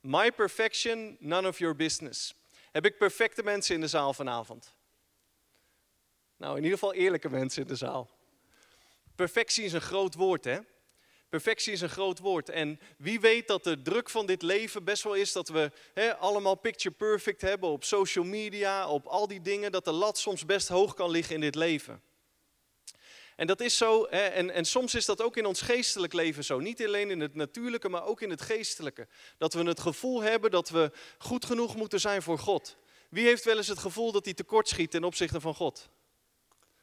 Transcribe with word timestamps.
My 0.00 0.30
perfection, 0.30 1.16
none 1.20 1.48
of 1.48 1.58
your 1.58 1.76
business. 1.76 2.34
Heb 2.72 2.84
ik 2.84 2.98
perfecte 2.98 3.42
mensen 3.42 3.74
in 3.74 3.80
de 3.80 3.88
zaal 3.88 4.14
vanavond? 4.14 4.74
Nou, 6.36 6.56
in 6.56 6.62
ieder 6.62 6.78
geval 6.78 6.94
eerlijke 6.94 7.30
mensen 7.30 7.62
in 7.62 7.68
de 7.68 7.76
zaal. 7.76 8.10
Perfectie 9.14 9.64
is 9.64 9.72
een 9.72 9.80
groot 9.80 10.14
woord, 10.14 10.44
hè? 10.44 10.58
Perfectie 11.28 11.72
is 11.72 11.80
een 11.80 11.88
groot 11.88 12.18
woord. 12.18 12.48
En 12.48 12.80
wie 12.98 13.20
weet 13.20 13.46
dat 13.46 13.64
de 13.64 13.82
druk 13.82 14.10
van 14.10 14.26
dit 14.26 14.42
leven 14.42 14.84
best 14.84 15.02
wel 15.02 15.14
is 15.14 15.32
dat 15.32 15.48
we 15.48 15.72
hè, 15.94 16.16
allemaal 16.16 16.54
picture 16.54 16.94
perfect 16.94 17.40
hebben 17.40 17.68
op 17.68 17.84
social 17.84 18.24
media, 18.24 18.88
op 18.88 19.06
al 19.06 19.26
die 19.26 19.40
dingen, 19.40 19.72
dat 19.72 19.84
de 19.84 19.92
lat 19.92 20.18
soms 20.18 20.46
best 20.46 20.68
hoog 20.68 20.94
kan 20.94 21.10
liggen 21.10 21.34
in 21.34 21.40
dit 21.40 21.54
leven. 21.54 22.02
En 23.40 23.46
dat 23.46 23.60
is 23.60 23.76
zo, 23.76 24.06
hè, 24.10 24.20
en, 24.26 24.50
en 24.50 24.64
soms 24.64 24.94
is 24.94 25.04
dat 25.04 25.22
ook 25.22 25.36
in 25.36 25.46
ons 25.46 25.60
geestelijk 25.60 26.12
leven 26.12 26.44
zo. 26.44 26.58
Niet 26.58 26.84
alleen 26.84 27.10
in 27.10 27.20
het 27.20 27.34
natuurlijke, 27.34 27.88
maar 27.88 28.04
ook 28.04 28.20
in 28.20 28.30
het 28.30 28.40
geestelijke. 28.40 29.08
Dat 29.38 29.54
we 29.54 29.62
het 29.62 29.80
gevoel 29.80 30.22
hebben 30.22 30.50
dat 30.50 30.68
we 30.68 30.90
goed 31.18 31.44
genoeg 31.44 31.76
moeten 31.76 32.00
zijn 32.00 32.22
voor 32.22 32.38
God. 32.38 32.76
Wie 33.10 33.26
heeft 33.26 33.44
wel 33.44 33.56
eens 33.56 33.66
het 33.66 33.78
gevoel 33.78 34.12
dat 34.12 34.24
hij 34.24 34.34
tekortschiet 34.34 34.90
ten 34.90 35.04
opzichte 35.04 35.40
van 35.40 35.54
God? 35.54 35.88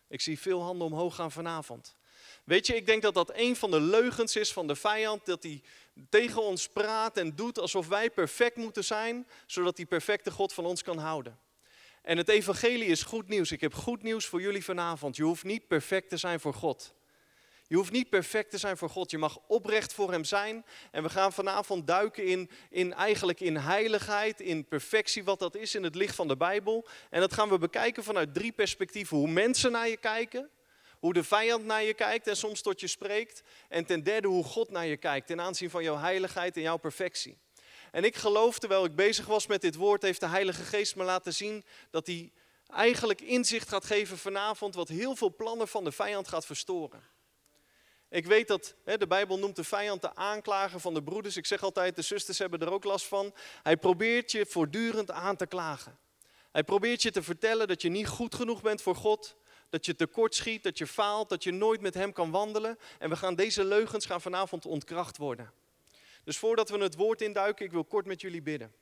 Ik 0.08 0.22
zie 0.22 0.40
veel 0.40 0.62
handen 0.62 0.88
omhoog 0.88 1.16
gaan 1.16 1.32
vanavond. 1.32 1.96
Weet 2.44 2.68
je, 2.68 2.76
ik 2.76 2.86
denk 2.86 3.02
dat 3.02 3.14
dat 3.14 3.32
een 3.34 3.56
van 3.56 3.72
de 3.72 3.82
leugens 3.82 4.36
is 4.36 4.54
van 4.54 4.68
de 4.68 4.76
vijand, 4.76 5.26
dat 5.26 5.44
hij 5.44 5.62
tegen 6.10 6.42
ons 6.42 6.68
praat 6.68 7.18
en 7.18 7.36
doet 7.36 7.60
alsof 7.60 7.88
wij 7.88 8.10
perfect 8.10 8.56
moeten 8.56 8.84
zijn, 8.84 9.28
zodat 9.46 9.76
die 9.76 9.86
perfecte 9.86 10.32
God 10.32 10.54
van 10.54 10.66
ons 10.66 10.84
kan 10.84 10.98
houden. 10.98 11.40
En 12.08 12.18
het 12.18 12.30
evangelie 12.30 12.88
is 12.88 13.04
goed 13.04 13.28
nieuws. 13.28 13.52
Ik 13.52 13.62
heb 13.62 13.74
goed 13.74 14.04
nieuws 14.04 14.26
voor 14.26 14.42
jullie 14.42 14.64
vanavond. 14.64 15.16
Je 15.16 15.24
hoeft 15.24 15.44
niet 15.44 15.68
perfect 15.68 16.10
te 16.10 16.18
zijn 16.18 16.40
voor 16.40 16.54
God. 16.54 16.94
Je 17.68 17.76
hoeft 17.76 17.92
niet 17.92 18.10
perfect 18.10 18.52
te 18.52 18.58
zijn 18.58 18.78
voor 18.78 18.90
God. 18.90 19.12
Je 19.12 19.18
mag 19.18 19.40
oprecht 19.48 19.94
voor 19.94 20.12
Hem 20.12 20.24
zijn. 20.24 20.66
En 20.92 21.04
we 21.04 21.10
gaan 21.10 21.34
vanavond 21.34 21.88
duiken 21.88 22.26
in, 22.26 22.50
in 22.70 22.94
eigenlijk 22.94 23.40
in 23.40 23.58
heiligheid, 23.58 24.42
in 24.42 24.66
perfectie, 24.66 25.24
wat 25.24 25.40
dat 25.40 25.56
is 25.56 25.76
in 25.76 25.84
het 25.84 25.96
licht 25.96 26.16
van 26.16 26.28
de 26.28 26.38
Bijbel. 26.38 26.88
En 27.10 27.20
dat 27.20 27.34
gaan 27.34 27.50
we 27.50 27.58
bekijken 27.58 28.04
vanuit 28.04 28.34
drie 28.34 28.52
perspectieven. 28.52 29.18
Hoe 29.18 29.30
mensen 29.30 29.72
naar 29.72 29.88
je 29.88 29.98
kijken, 29.98 30.50
hoe 31.00 31.14
de 31.14 31.24
vijand 31.24 31.66
naar 31.66 31.84
je 31.84 31.94
kijkt 31.94 32.28
en 32.28 32.38
soms 32.38 32.62
tot 32.62 32.80
je 32.80 32.88
spreekt. 32.88 33.44
En 33.70 33.86
ten 33.86 34.04
derde 34.04 34.28
hoe 34.28 34.44
God 34.44 34.70
naar 34.70 34.86
je 34.86 34.98
kijkt 34.98 35.28
ten 35.28 35.42
aanzien 35.42 35.70
van 35.70 35.84
jouw 35.84 35.98
heiligheid 35.98 36.56
en 36.56 36.62
jouw 36.62 36.78
perfectie. 36.78 37.38
En 37.98 38.04
ik 38.04 38.16
geloof, 38.16 38.60
terwijl 38.60 38.86
ik 38.86 38.96
bezig 38.96 39.26
was 39.26 39.48
met 39.48 39.62
dit 39.62 39.76
woord, 39.76 40.02
heeft 40.02 40.20
de 40.20 40.28
Heilige 40.28 40.64
Geest 40.64 40.96
me 40.96 41.04
laten 41.04 41.34
zien 41.34 41.66
dat 41.90 42.08
hij 42.08 42.32
eigenlijk 42.68 43.22
inzicht 43.22 43.70
gaat 43.70 43.86
geven 43.86 44.18
vanavond 44.18 44.76
wat 44.76 44.88
heel 44.88 45.16
veel 45.16 45.36
plannen 45.36 45.68
van 45.68 45.84
de 45.84 45.92
vijand 45.92 46.28
gaat 46.28 46.46
verstoren. 46.46 47.04
Ik 48.10 48.26
weet 48.26 48.48
dat 48.48 48.76
hè, 48.84 48.98
de 48.98 49.08
Bijbel 49.08 49.40
noemt 49.40 49.56
de 49.56 49.64
vijand 49.64 50.02
de 50.02 50.16
aanklager 50.16 50.80
van 50.80 50.94
de 50.94 51.04
broeders. 51.04 51.38
Ik 51.38 51.46
zeg 51.46 51.64
altijd, 51.64 51.96
de 51.96 52.02
zusters 52.02 52.38
hebben 52.38 52.60
er 52.60 52.72
ook 52.72 52.84
last 52.84 53.06
van. 53.06 53.34
Hij 53.64 53.78
probeert 53.78 54.32
je 54.32 54.46
voortdurend 54.46 55.12
aan 55.12 55.36
te 55.36 55.48
klagen. 55.48 55.98
Hij 56.52 56.64
probeert 56.64 57.02
je 57.02 57.12
te 57.12 57.24
vertellen 57.24 57.68
dat 57.68 57.82
je 57.82 57.90
niet 57.90 58.08
goed 58.08 58.36
genoeg 58.36 58.62
bent 58.62 58.82
voor 58.82 58.96
God. 58.96 59.36
Dat 59.70 59.86
je 59.86 59.96
tekort 59.96 60.36
schiet, 60.36 60.64
dat 60.64 60.78
je 60.78 60.88
faalt, 60.88 61.30
dat 61.30 61.44
je 61.44 61.52
nooit 61.52 61.82
met 61.82 61.94
hem 61.94 62.14
kan 62.14 62.32
wandelen. 62.32 62.78
En 63.00 63.10
we 63.10 63.16
gaan 63.16 63.36
deze 63.36 63.66
leugens 63.66 64.06
gaan 64.06 64.22
vanavond 64.22 64.66
ontkracht 64.66 65.18
worden. 65.18 65.54
Dus 66.28 66.38
voordat 66.38 66.70
we 66.70 66.78
het 66.78 66.96
woord 66.96 67.22
induiken, 67.22 67.66
ik 67.66 67.72
wil 67.72 67.84
kort 67.84 68.06
met 68.06 68.22
jullie 68.22 68.42
bidden. 68.42 68.74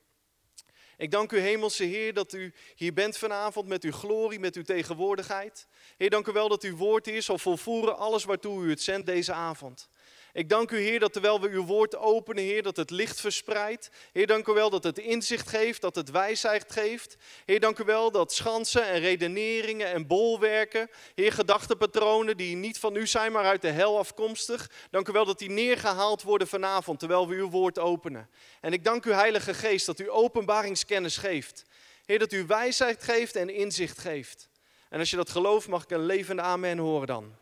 Ik 0.96 1.10
dank 1.10 1.32
u, 1.32 1.38
Hemelse 1.38 1.84
Heer, 1.84 2.14
dat 2.14 2.32
u 2.32 2.54
hier 2.74 2.92
bent 2.92 3.18
vanavond 3.18 3.66
met 3.66 3.84
uw 3.84 3.92
glorie, 3.92 4.38
met 4.38 4.56
uw 4.56 4.62
tegenwoordigheid. 4.62 5.66
Heer, 5.96 6.10
dank 6.10 6.26
u 6.26 6.32
wel 6.32 6.48
dat 6.48 6.62
uw 6.62 6.76
woord 6.76 7.06
hier 7.06 7.22
zal 7.22 7.38
volvoeren 7.38 7.96
alles 7.96 8.24
waartoe 8.24 8.64
u 8.64 8.70
het 8.70 8.82
zendt 8.82 9.06
deze 9.06 9.32
avond. 9.32 9.88
Ik 10.36 10.48
dank 10.48 10.70
u, 10.70 10.78
Heer, 10.78 11.00
dat 11.00 11.12
terwijl 11.12 11.40
we 11.40 11.48
uw 11.48 11.64
woord 11.64 11.96
openen, 11.96 12.44
Heer, 12.44 12.62
dat 12.62 12.76
het 12.76 12.90
licht 12.90 13.20
verspreidt. 13.20 13.90
Heer, 14.12 14.26
dank 14.26 14.46
u 14.46 14.52
wel 14.52 14.70
dat 14.70 14.84
het 14.84 14.98
inzicht 14.98 15.48
geeft, 15.48 15.80
dat 15.80 15.94
het 15.94 16.10
wijsheid 16.10 16.72
geeft. 16.72 17.16
Heer, 17.44 17.60
dank 17.60 17.78
u 17.78 17.84
wel 17.84 18.10
dat 18.10 18.32
schansen 18.32 18.86
en 18.86 19.00
redeneringen 19.00 19.86
en 19.86 20.06
bolwerken, 20.06 20.90
Heer, 21.14 21.32
gedachtepatronen 21.32 22.36
die 22.36 22.56
niet 22.56 22.78
van 22.78 22.96
u 22.96 23.06
zijn, 23.06 23.32
maar 23.32 23.44
uit 23.44 23.62
de 23.62 23.70
hel 23.70 23.98
afkomstig. 23.98 24.70
Dank 24.90 25.08
u 25.08 25.12
wel 25.12 25.24
dat 25.24 25.38
die 25.38 25.50
neergehaald 25.50 26.22
worden 26.22 26.48
vanavond, 26.48 26.98
terwijl 26.98 27.28
we 27.28 27.34
uw 27.34 27.50
woord 27.50 27.78
openen. 27.78 28.28
En 28.60 28.72
ik 28.72 28.84
dank 28.84 29.04
u, 29.04 29.12
Heilige 29.12 29.54
Geest, 29.54 29.86
dat 29.86 30.00
u 30.00 30.10
openbaringskennis 30.10 31.16
geeft. 31.16 31.64
Heer, 32.04 32.18
dat 32.18 32.32
u 32.32 32.46
wijsheid 32.46 33.02
geeft 33.02 33.36
en 33.36 33.48
inzicht 33.48 33.98
geeft. 33.98 34.48
En 34.88 34.98
als 34.98 35.10
je 35.10 35.16
dat 35.16 35.30
gelooft, 35.30 35.68
mag 35.68 35.82
ik 35.82 35.90
een 35.90 36.06
levende 36.06 36.42
amen 36.42 36.78
horen 36.78 37.06
dan. 37.06 37.34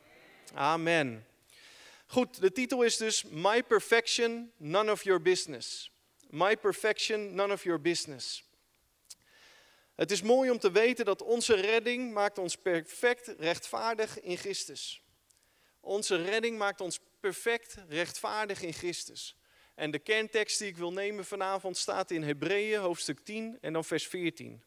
Amen. 0.55 1.27
Goed, 2.15 2.41
de 2.41 2.53
titel 2.53 2.83
is 2.83 2.97
dus 2.97 3.23
My 3.23 3.63
Perfection, 3.63 4.53
None 4.57 4.91
of 4.91 5.03
Your 5.03 5.23
Business. 5.23 5.91
My 6.31 6.57
Perfection, 6.57 7.35
None 7.35 7.53
of 7.53 7.63
Your 7.63 7.81
Business. 7.81 8.45
Het 9.95 10.11
is 10.11 10.23
mooi 10.23 10.51
om 10.51 10.59
te 10.59 10.71
weten 10.71 11.05
dat 11.05 11.23
onze 11.23 11.55
redding 11.55 12.13
maakt 12.13 12.39
ons 12.39 12.57
perfect 12.57 13.35
rechtvaardig 13.39 14.21
in 14.21 14.37
Christus. 14.37 15.03
Onze 15.81 16.23
redding 16.23 16.59
maakt 16.59 16.81
ons 16.81 17.01
perfect 17.21 17.77
rechtvaardig 17.89 18.63
in 18.63 18.73
Christus. 18.73 19.37
En 19.75 19.91
de 19.91 19.99
kerntekst 19.99 20.59
die 20.59 20.69
ik 20.69 20.77
wil 20.77 20.93
nemen 20.93 21.25
vanavond 21.25 21.77
staat 21.77 22.11
in 22.11 22.23
Hebreeën 22.23 22.81
hoofdstuk 22.81 23.25
10 23.25 23.59
en 23.61 23.73
dan 23.73 23.85
vers 23.85 24.07
14. 24.07 24.63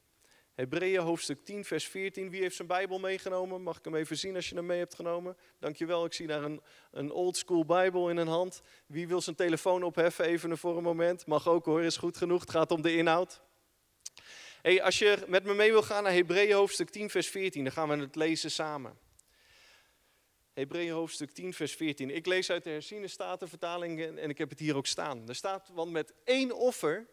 Hebreeën 0.57 1.01
hoofdstuk 1.01 1.45
10, 1.45 1.65
vers 1.65 1.87
14. 1.87 2.29
Wie 2.29 2.41
heeft 2.41 2.55
zijn 2.55 2.67
Bijbel 2.67 2.99
meegenomen? 2.99 3.61
Mag 3.61 3.77
ik 3.77 3.85
hem 3.85 3.95
even 3.95 4.17
zien 4.17 4.35
als 4.35 4.49
je 4.49 4.55
hem 4.55 4.65
mee 4.65 4.77
hebt 4.77 4.95
genomen? 4.95 5.37
Dankjewel, 5.59 6.05
ik 6.05 6.13
zie 6.13 6.27
daar 6.27 6.43
een, 6.43 6.61
een 6.91 7.11
old 7.11 7.37
school 7.37 7.65
Bijbel 7.65 8.09
in 8.09 8.17
een 8.17 8.27
hand. 8.27 8.61
Wie 8.85 9.07
wil 9.07 9.21
zijn 9.21 9.35
telefoon 9.35 9.83
opheffen 9.83 10.25
even 10.25 10.57
voor 10.57 10.77
een 10.77 10.83
moment? 10.83 11.25
Mag 11.25 11.47
ook 11.47 11.65
hoor, 11.65 11.83
is 11.83 11.97
goed 11.97 12.17
genoeg. 12.17 12.41
Het 12.41 12.49
gaat 12.49 12.71
om 12.71 12.81
de 12.81 12.95
inhoud. 12.95 13.41
Hey, 14.61 14.81
als 14.81 14.99
je 14.99 15.23
met 15.27 15.43
me 15.43 15.53
mee 15.53 15.71
wil 15.71 15.81
gaan 15.81 16.03
naar 16.03 16.13
Hebreeën 16.13 16.55
hoofdstuk 16.55 16.89
10, 16.89 17.09
vers 17.09 17.27
14, 17.27 17.63
dan 17.63 17.73
gaan 17.73 17.89
we 17.89 17.95
het 17.95 18.15
lezen 18.15 18.51
samen. 18.51 18.97
Hebreeën 20.53 20.93
hoofdstuk 20.93 21.31
10, 21.31 21.53
vers 21.53 21.75
14. 21.75 22.09
Ik 22.09 22.25
lees 22.25 22.49
uit 22.49 22.63
de 22.63 22.69
herziene 22.69 23.07
statenvertaling 23.07 24.01
en 24.01 24.29
ik 24.29 24.37
heb 24.37 24.49
het 24.49 24.59
hier 24.59 24.75
ook 24.75 24.87
staan. 24.87 25.27
Er 25.27 25.35
staat, 25.35 25.69
want 25.73 25.91
met 25.91 26.13
één 26.23 26.55
offer 26.55 27.07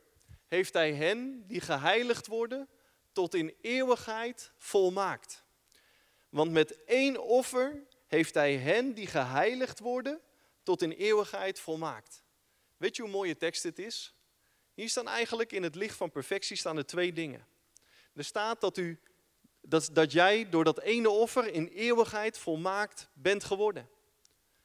heeft 0.47 0.72
hij 0.72 0.93
hen 0.93 1.44
die 1.47 1.61
geheiligd 1.61 2.26
worden 2.26 2.69
tot 3.14 3.34
in 3.34 3.54
eeuwigheid 3.60 4.52
volmaakt. 4.56 5.44
Want 6.28 6.50
met 6.50 6.84
één 6.84 7.22
offer 7.22 7.86
heeft 8.06 8.34
hij 8.34 8.56
hen 8.56 8.94
die 8.94 9.06
geheiligd 9.06 9.78
worden 9.78 10.20
tot 10.62 10.82
in 10.82 10.91
eeuwigheid 10.91 11.60
volmaakt. 11.60 12.22
Weet 12.76 12.97
je 12.97 13.02
hoe 13.02 13.10
mooie 13.10 13.36
tekst 13.36 13.62
dit 13.62 13.78
is? 13.78 14.14
Hier 14.75 14.88
staan 14.88 15.08
eigenlijk 15.08 15.52
in 15.52 15.62
het 15.62 15.75
licht 15.75 15.97
van 15.97 16.10
perfectie 16.10 16.56
staan 16.56 16.76
er 16.76 16.86
twee 16.86 17.12
dingen. 17.12 17.47
Er 18.14 18.25
staat 18.25 18.60
dat, 18.60 18.76
u, 18.76 19.00
dat, 19.60 19.88
dat 19.92 20.12
jij 20.12 20.48
door 20.48 20.64
dat 20.64 20.81
ene 20.81 21.10
offer 21.10 21.46
in 21.46 21.66
eeuwigheid 21.66 22.38
volmaakt 22.38 23.08
bent 23.12 23.44
geworden. 23.44 23.88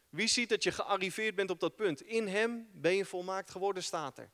Wie 0.09 0.27
ziet 0.27 0.49
dat 0.49 0.63
je 0.63 0.71
gearriveerd 0.71 1.35
bent 1.35 1.49
op 1.49 1.59
dat 1.59 1.75
punt? 1.75 2.01
In 2.01 2.27
hem 2.27 2.69
ben 2.73 2.95
je 2.95 3.05
volmaakt 3.05 3.49
geworden, 3.49 3.83
staat 3.83 4.17
er. 4.17 4.31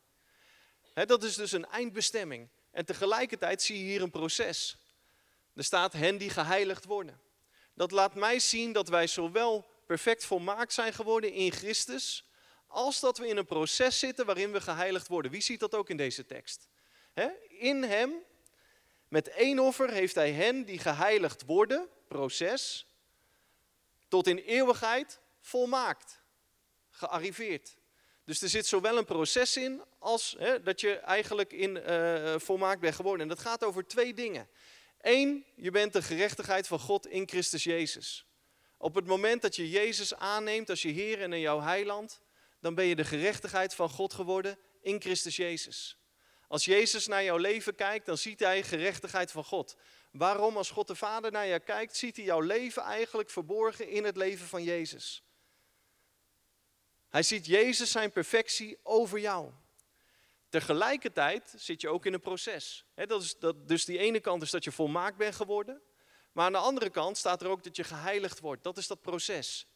dat 1.05 1.23
is 1.23 1.35
dus 1.35 1.51
een 1.51 1.65
eindbestemming. 1.65 2.49
En 2.75 2.85
tegelijkertijd 2.85 3.61
zie 3.61 3.77
je 3.77 3.83
hier 3.83 4.01
een 4.01 4.11
proces. 4.11 4.77
Er 5.53 5.63
staat 5.63 5.93
hen 5.93 6.17
die 6.17 6.29
geheiligd 6.29 6.85
worden. 6.85 7.21
Dat 7.73 7.91
laat 7.91 8.15
mij 8.15 8.39
zien 8.39 8.71
dat 8.71 8.87
wij 8.87 9.07
zowel 9.07 9.65
perfect 9.85 10.25
volmaakt 10.25 10.73
zijn 10.73 10.93
geworden 10.93 11.31
in 11.31 11.51
Christus, 11.51 12.29
als 12.67 12.99
dat 12.99 13.17
we 13.17 13.27
in 13.27 13.37
een 13.37 13.45
proces 13.45 13.99
zitten 13.99 14.25
waarin 14.25 14.51
we 14.51 14.61
geheiligd 14.61 15.07
worden. 15.07 15.31
Wie 15.31 15.41
ziet 15.41 15.59
dat 15.59 15.75
ook 15.75 15.89
in 15.89 15.97
deze 15.97 16.25
tekst? 16.25 16.67
In 17.47 17.83
hem, 17.83 18.13
met 19.07 19.27
één 19.27 19.59
offer, 19.59 19.89
heeft 19.89 20.15
hij 20.15 20.31
hen 20.31 20.65
die 20.65 20.79
geheiligd 20.79 21.45
worden, 21.45 21.89
proces, 22.07 22.87
tot 24.07 24.27
in 24.27 24.37
eeuwigheid 24.37 25.19
volmaakt, 25.41 26.21
gearriveerd. 26.89 27.77
Dus 28.25 28.41
er 28.41 28.49
zit 28.49 28.67
zowel 28.67 28.97
een 28.97 29.05
proces 29.05 29.57
in 29.57 29.81
als 29.99 30.35
hè, 30.39 30.61
dat 30.61 30.81
je 30.81 30.93
eigenlijk 30.93 31.53
in 31.53 31.75
uh, 31.75 32.35
volmaakt 32.37 32.79
bent 32.79 32.95
geworden. 32.95 33.21
En 33.21 33.27
dat 33.27 33.39
gaat 33.39 33.63
over 33.63 33.87
twee 33.87 34.13
dingen. 34.13 34.49
Eén, 35.01 35.45
je 35.55 35.71
bent 35.71 35.93
de 35.93 36.01
gerechtigheid 36.01 36.67
van 36.67 36.79
God 36.79 37.07
in 37.07 37.27
Christus 37.27 37.63
Jezus. 37.63 38.25
Op 38.77 38.95
het 38.95 39.05
moment 39.05 39.41
dat 39.41 39.55
je 39.55 39.69
Jezus 39.69 40.15
aanneemt 40.15 40.69
als 40.69 40.81
je 40.81 40.89
Heer 40.89 41.21
en 41.21 41.39
jouw 41.39 41.61
heiland, 41.61 42.21
dan 42.59 42.75
ben 42.75 42.85
je 42.85 42.95
de 42.95 43.05
gerechtigheid 43.05 43.75
van 43.75 43.89
God 43.89 44.13
geworden 44.13 44.57
in 44.81 45.01
Christus 45.01 45.35
Jezus. 45.35 45.97
Als 46.47 46.65
Jezus 46.65 47.07
naar 47.07 47.23
jouw 47.23 47.37
leven 47.37 47.75
kijkt, 47.75 48.05
dan 48.05 48.17
ziet 48.17 48.39
hij 48.39 48.63
gerechtigheid 48.63 49.31
van 49.31 49.43
God. 49.43 49.75
Waarom? 50.11 50.57
Als 50.57 50.69
God 50.69 50.87
de 50.87 50.95
Vader 50.95 51.31
naar 51.31 51.47
jou 51.47 51.59
kijkt, 51.59 51.97
ziet 51.97 52.15
hij 52.15 52.25
jouw 52.25 52.39
leven 52.39 52.81
eigenlijk 52.81 53.29
verborgen 53.29 53.89
in 53.89 54.03
het 54.03 54.17
leven 54.17 54.47
van 54.47 54.63
Jezus. 54.63 55.24
Hij 57.15 57.23
ziet 57.23 57.45
Jezus 57.45 57.91
zijn 57.91 58.11
perfectie 58.11 58.77
over 58.83 59.19
jou. 59.19 59.51
Tegelijkertijd 60.49 61.53
zit 61.57 61.81
je 61.81 61.89
ook 61.89 62.05
in 62.05 62.13
een 62.13 62.19
proces. 62.19 62.85
dat 62.95 63.21
is, 63.21 63.39
dat, 63.39 63.67
dus 63.67 63.85
die 63.85 63.97
ene 63.97 64.19
kant 64.19 64.41
is 64.41 64.51
dat 64.51 64.63
je 64.63 64.71
volmaakt 64.71 65.17
bent 65.17 65.35
geworden. 65.35 65.81
Maar 66.31 66.45
aan 66.45 66.51
de 66.51 66.57
andere 66.57 66.89
kant 66.89 67.17
staat 67.17 67.41
er 67.41 67.47
ook 67.47 67.63
dat 67.63 67.75
je 67.75 67.83
geheiligd 67.83 68.39
wordt. 68.39 68.63
Dat 68.63 68.77
is 68.77 68.87
dat 68.87 69.01
proces. 69.01 69.67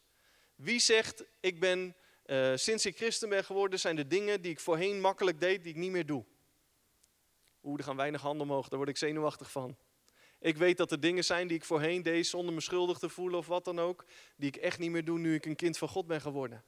Wie 0.54 0.80
zegt, 0.80 1.24
ik 1.40 1.60
ben 1.60 1.96
eh, 2.22 2.52
sinds 2.54 2.86
ik 2.86 2.96
christen 2.96 3.28
ben 3.28 3.44
geworden, 3.44 3.78
zijn 3.80 3.96
de 3.96 4.06
dingen 4.06 4.40
die 4.40 4.50
ik 4.50 4.60
voorheen 4.60 5.00
makkelijk 5.00 5.40
deed, 5.40 5.62
die 5.62 5.72
ik 5.72 5.78
niet 5.78 5.90
meer 5.90 6.06
doe. 6.06 6.24
Oeh, 7.62 7.78
er 7.78 7.84
gaan 7.84 7.96
weinig 7.96 8.20
handen 8.20 8.46
omhoog, 8.46 8.68
daar 8.68 8.78
word 8.78 8.90
ik 8.90 8.96
zenuwachtig 8.96 9.50
van. 9.50 9.76
Ik 10.38 10.56
weet 10.56 10.76
dat 10.76 10.90
er 10.90 11.00
dingen 11.00 11.24
zijn 11.24 11.46
die 11.46 11.56
ik 11.56 11.64
voorheen 11.64 12.02
deed 12.02 12.26
zonder 12.26 12.54
me 12.54 12.60
schuldig 12.60 12.98
te 12.98 13.08
voelen 13.08 13.38
of 13.38 13.46
wat 13.46 13.64
dan 13.64 13.78
ook, 13.78 14.04
die 14.36 14.48
ik 14.48 14.56
echt 14.56 14.78
niet 14.78 14.90
meer 14.90 15.04
doe 15.04 15.18
nu 15.18 15.34
ik 15.34 15.46
een 15.46 15.56
kind 15.56 15.78
van 15.78 15.88
God 15.88 16.06
ben 16.06 16.20
geworden. 16.20 16.64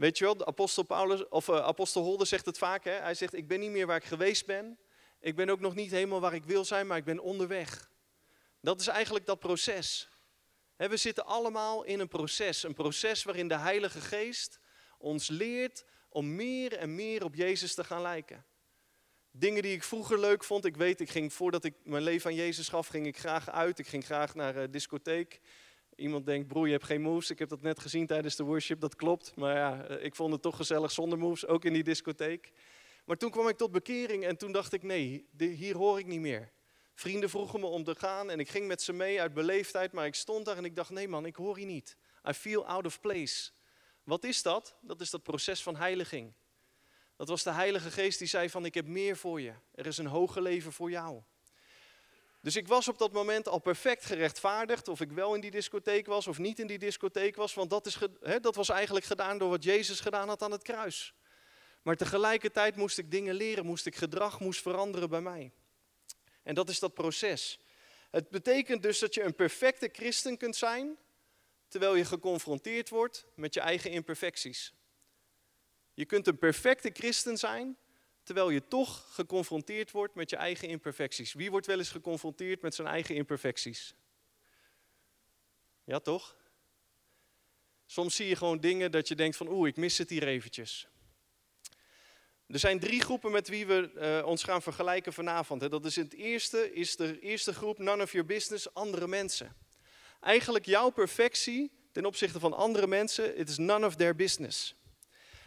Weet 0.00 0.18
je 0.18 0.24
wel, 0.24 0.36
de 0.36 0.46
apostel, 0.46 0.82
Paulus, 0.82 1.28
of, 1.28 1.48
uh, 1.48 1.56
apostel 1.56 2.02
Holder 2.02 2.26
zegt 2.26 2.46
het 2.46 2.58
vaak, 2.58 2.84
hè? 2.84 2.90
hij 2.90 3.14
zegt 3.14 3.34
ik 3.34 3.48
ben 3.48 3.60
niet 3.60 3.70
meer 3.70 3.86
waar 3.86 3.96
ik 3.96 4.04
geweest 4.04 4.46
ben, 4.46 4.78
ik 5.18 5.36
ben 5.36 5.50
ook 5.50 5.60
nog 5.60 5.74
niet 5.74 5.90
helemaal 5.90 6.20
waar 6.20 6.34
ik 6.34 6.44
wil 6.44 6.64
zijn, 6.64 6.86
maar 6.86 6.96
ik 6.96 7.04
ben 7.04 7.18
onderweg. 7.18 7.90
Dat 8.60 8.80
is 8.80 8.86
eigenlijk 8.86 9.26
dat 9.26 9.38
proces. 9.38 10.08
We 10.76 10.96
zitten 10.96 11.26
allemaal 11.26 11.84
in 11.84 12.00
een 12.00 12.08
proces, 12.08 12.62
een 12.62 12.74
proces 12.74 13.22
waarin 13.22 13.48
de 13.48 13.56
Heilige 13.56 14.00
Geest 14.00 14.58
ons 14.98 15.28
leert 15.28 15.84
om 16.08 16.34
meer 16.34 16.76
en 16.76 16.94
meer 16.94 17.24
op 17.24 17.34
Jezus 17.34 17.74
te 17.74 17.84
gaan 17.84 18.02
lijken. 18.02 18.44
Dingen 19.30 19.62
die 19.62 19.74
ik 19.74 19.82
vroeger 19.82 20.20
leuk 20.20 20.44
vond, 20.44 20.64
ik 20.64 20.76
weet, 20.76 21.00
ik 21.00 21.10
ging 21.10 21.32
voordat 21.32 21.64
ik 21.64 21.74
mijn 21.82 22.02
leven 22.02 22.30
aan 22.30 22.36
Jezus 22.36 22.68
gaf, 22.68 22.86
ging 22.86 23.06
ik 23.06 23.18
graag 23.18 23.50
uit. 23.50 23.78
Ik 23.78 23.86
ging 23.86 24.04
graag 24.04 24.34
naar 24.34 24.54
de 24.54 24.70
discotheek. 24.70 25.40
Iemand 26.00 26.26
denkt, 26.26 26.48
broer, 26.48 26.66
je 26.66 26.72
hebt 26.72 26.84
geen 26.84 27.00
moves. 27.00 27.30
Ik 27.30 27.38
heb 27.38 27.48
dat 27.48 27.62
net 27.62 27.80
gezien 27.80 28.06
tijdens 28.06 28.36
de 28.36 28.42
worship, 28.42 28.80
dat 28.80 28.96
klopt. 28.96 29.36
Maar 29.36 29.56
ja, 29.56 29.84
eh, 29.84 30.04
ik 30.04 30.14
vond 30.14 30.32
het 30.32 30.42
toch 30.42 30.56
gezellig 30.56 30.90
zonder 30.90 31.18
moves, 31.18 31.46
ook 31.46 31.64
in 31.64 31.72
die 31.72 31.82
discotheek. 31.82 32.52
Maar 33.04 33.16
toen 33.16 33.30
kwam 33.30 33.48
ik 33.48 33.56
tot 33.56 33.70
bekering 33.70 34.24
en 34.24 34.36
toen 34.36 34.52
dacht 34.52 34.72
ik, 34.72 34.82
nee, 34.82 35.26
hier 35.38 35.76
hoor 35.76 35.98
ik 35.98 36.06
niet 36.06 36.20
meer. 36.20 36.52
Vrienden 36.94 37.30
vroegen 37.30 37.60
me 37.60 37.66
om 37.66 37.84
te 37.84 37.94
gaan 37.94 38.30
en 38.30 38.40
ik 38.40 38.48
ging 38.48 38.66
met 38.66 38.82
ze 38.82 38.92
mee 38.92 39.20
uit 39.20 39.34
beleefdheid, 39.34 39.92
maar 39.92 40.06
ik 40.06 40.14
stond 40.14 40.44
daar 40.44 40.56
en 40.56 40.64
ik 40.64 40.76
dacht, 40.76 40.90
nee 40.90 41.08
man, 41.08 41.26
ik 41.26 41.36
hoor 41.36 41.56
hier 41.56 41.66
niet. 41.66 41.96
I 42.28 42.32
feel 42.32 42.66
out 42.66 42.86
of 42.86 43.00
place. 43.00 43.50
Wat 44.04 44.24
is 44.24 44.42
dat? 44.42 44.76
Dat 44.80 45.00
is 45.00 45.10
dat 45.10 45.22
proces 45.22 45.62
van 45.62 45.76
heiliging. 45.76 46.32
Dat 47.16 47.28
was 47.28 47.42
de 47.42 47.52
Heilige 47.52 47.90
Geest 47.90 48.18
die 48.18 48.28
zei 48.28 48.50
van, 48.50 48.64
ik 48.64 48.74
heb 48.74 48.86
meer 48.86 49.16
voor 49.16 49.40
je. 49.40 49.52
Er 49.74 49.86
is 49.86 49.98
een 49.98 50.06
hoger 50.06 50.42
leven 50.42 50.72
voor 50.72 50.90
jou. 50.90 51.22
Dus 52.40 52.56
ik 52.56 52.68
was 52.68 52.88
op 52.88 52.98
dat 52.98 53.12
moment 53.12 53.48
al 53.48 53.58
perfect 53.58 54.04
gerechtvaardigd 54.04 54.88
of 54.88 55.00
ik 55.00 55.12
wel 55.12 55.34
in 55.34 55.40
die 55.40 55.50
discotheek 55.50 56.06
was 56.06 56.26
of 56.26 56.38
niet 56.38 56.58
in 56.58 56.66
die 56.66 56.78
discotheek 56.78 57.36
was, 57.36 57.54
want 57.54 57.70
dat, 57.70 57.86
is, 57.86 57.98
dat 58.40 58.54
was 58.54 58.68
eigenlijk 58.68 59.04
gedaan 59.04 59.38
door 59.38 59.48
wat 59.48 59.64
Jezus 59.64 60.00
gedaan 60.00 60.28
had 60.28 60.42
aan 60.42 60.50
het 60.50 60.62
kruis. 60.62 61.14
Maar 61.82 61.96
tegelijkertijd 61.96 62.76
moest 62.76 62.98
ik 62.98 63.10
dingen 63.10 63.34
leren, 63.34 63.66
moest 63.66 63.86
ik 63.86 63.96
gedrag 63.96 64.40
moest 64.40 64.62
veranderen 64.62 65.08
bij 65.08 65.20
mij. 65.20 65.52
En 66.42 66.54
dat 66.54 66.68
is 66.68 66.78
dat 66.78 66.94
proces. 66.94 67.60
Het 68.10 68.28
betekent 68.28 68.82
dus 68.82 68.98
dat 68.98 69.14
je 69.14 69.22
een 69.22 69.34
perfecte 69.34 69.88
christen 69.92 70.36
kunt 70.36 70.56
zijn, 70.56 70.96
terwijl 71.68 71.94
je 71.94 72.04
geconfronteerd 72.04 72.88
wordt 72.88 73.26
met 73.34 73.54
je 73.54 73.60
eigen 73.60 73.90
imperfecties. 73.90 74.74
Je 75.94 76.04
kunt 76.04 76.26
een 76.26 76.38
perfecte 76.38 76.90
christen 76.92 77.36
zijn, 77.36 77.76
terwijl 78.22 78.50
je 78.50 78.68
toch 78.68 79.14
geconfronteerd 79.14 79.90
wordt 79.90 80.14
met 80.14 80.30
je 80.30 80.36
eigen 80.36 80.68
imperfecties. 80.68 81.32
Wie 81.32 81.50
wordt 81.50 81.66
wel 81.66 81.78
eens 81.78 81.90
geconfronteerd 81.90 82.62
met 82.62 82.74
zijn 82.74 82.88
eigen 82.88 83.14
imperfecties? 83.14 83.94
Ja, 85.84 85.98
toch? 85.98 86.36
Soms 87.86 88.16
zie 88.16 88.28
je 88.28 88.36
gewoon 88.36 88.60
dingen 88.60 88.90
dat 88.90 89.08
je 89.08 89.14
denkt 89.14 89.36
van 89.36 89.48
oeh, 89.48 89.68
ik 89.68 89.76
mis 89.76 89.98
het 89.98 90.10
hier 90.10 90.26
eventjes. 90.26 90.88
Er 92.46 92.58
zijn 92.58 92.78
drie 92.78 93.00
groepen 93.00 93.30
met 93.30 93.48
wie 93.48 93.66
we 93.66 93.90
uh, 93.94 94.26
ons 94.26 94.42
gaan 94.42 94.62
vergelijken 94.62 95.12
vanavond. 95.12 95.70
Dat 95.70 95.84
is 95.84 95.96
het 95.96 96.14
eerste, 96.14 96.72
is 96.72 96.96
de 96.96 97.20
eerste 97.20 97.54
groep 97.54 97.78
none 97.78 98.02
of 98.02 98.12
your 98.12 98.26
business, 98.26 98.74
andere 98.74 99.08
mensen. 99.08 99.56
Eigenlijk 100.20 100.66
jouw 100.66 100.90
perfectie 100.90 101.72
ten 101.92 102.06
opzichte 102.06 102.40
van 102.40 102.52
andere 102.52 102.86
mensen, 102.86 103.36
het 103.36 103.48
is 103.48 103.58
none 103.58 103.86
of 103.86 103.96
their 103.96 104.16
business. 104.16 104.74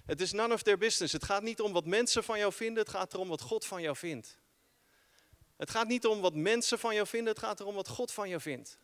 Het 0.05 0.21
is 0.21 0.31
none 0.31 0.53
of 0.53 0.61
their 0.63 0.77
business. 0.77 1.13
Het 1.13 1.23
gaat 1.23 1.44
niet 1.44 1.61
om 1.61 1.73
wat 1.73 1.85
mensen 1.85 2.23
van 2.23 2.38
jou 2.38 2.53
vinden, 2.53 2.83
het 2.83 2.91
gaat 2.91 3.13
erom 3.13 3.27
wat 3.27 3.41
God 3.41 3.65
van 3.65 3.81
jou 3.81 3.95
vindt. 3.95 4.38
Het 5.57 5.69
gaat 5.69 5.88
niet 5.88 6.05
om 6.05 6.21
wat 6.21 6.35
mensen 6.35 6.79
van 6.79 6.94
jou 6.95 7.07
vinden, 7.07 7.33
het 7.33 7.44
gaat 7.44 7.59
erom 7.59 7.75
wat 7.75 7.88
God 7.88 8.11
van 8.11 8.29
jou 8.29 8.41
vindt. 8.41 8.77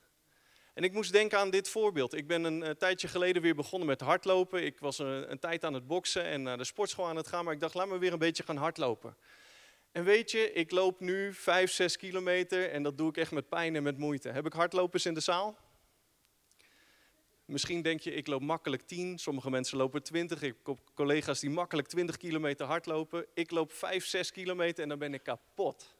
En 0.74 0.84
ik 0.84 0.94
moest 0.94 1.12
denken 1.12 1.40
aan 1.40 1.50
dit 1.50 1.70
voorbeeld. 1.70 2.14
Ik 2.14 2.28
ben 2.28 2.44
een, 2.44 2.78
tijdje 2.78 3.08
geleden 3.08 3.42
weer 3.42 3.56
begonnen 3.56 3.88
met 3.88 4.02
hardlopen. 4.02 4.64
Ik 4.64 4.80
was 4.80 5.00
een, 5.00 5.32
een, 5.32 5.40
tijd 5.40 5.64
aan 5.64 5.74
het 5.74 5.88
boksen 5.88 6.24
en 6.24 6.42
naar 6.42 6.58
de 6.58 6.64
sportschool 6.64 7.08
aan 7.08 7.16
het 7.16 7.28
gaan, 7.28 7.46
maar 7.46 7.54
ik 7.54 7.60
dacht, 7.60 7.74
laat 7.74 7.88
me 7.88 7.98
weer 7.98 8.14
een 8.14 8.20
beetje 8.20 8.44
gaan 8.44 8.58
hardlopen. 8.58 9.18
En 9.92 10.04
weet 10.04 10.32
je, 10.32 10.52
ik 10.54 10.72
loop 10.72 11.00
nu 11.00 11.34
5, 11.34 11.72
6 11.72 11.98
kilometer 11.98 12.72
en 12.72 12.84
dat 12.84 12.98
doe 12.98 13.10
ik 13.10 13.18
echt 13.18 13.32
met 13.32 13.50
pijn 13.50 13.76
en 13.76 13.84
met 13.84 13.98
moeite. 13.98 14.30
Heb 14.30 14.46
ik 14.46 14.54
hardlopers 14.54 15.06
in 15.06 15.14
de 15.14 15.20
zaal? 15.20 15.58
Misschien 17.50 17.82
denk 17.82 18.00
je, 18.00 18.14
ik 18.14 18.28
loop 18.28 18.42
makkelijk 18.42 18.82
10, 18.82 19.18
sommige 19.18 19.50
mensen 19.50 19.78
lopen 19.78 20.04
20. 20.04 20.42
Ik 20.42 20.56
heb 20.64 20.78
collega's 20.94 21.40
die 21.40 21.50
makkelijk 21.50 21.88
20 21.88 22.18
kilometer 22.18 22.66
hardlopen. 22.66 23.26
Ik 23.34 23.52
loop 23.52 23.72
5, 23.72 24.06
6 24.06 24.32
kilometer 24.32 24.84
en 24.84 24.90
dan 24.90 25.00
ben 25.00 25.14
ik 25.14 25.24
kapot. 25.24 25.96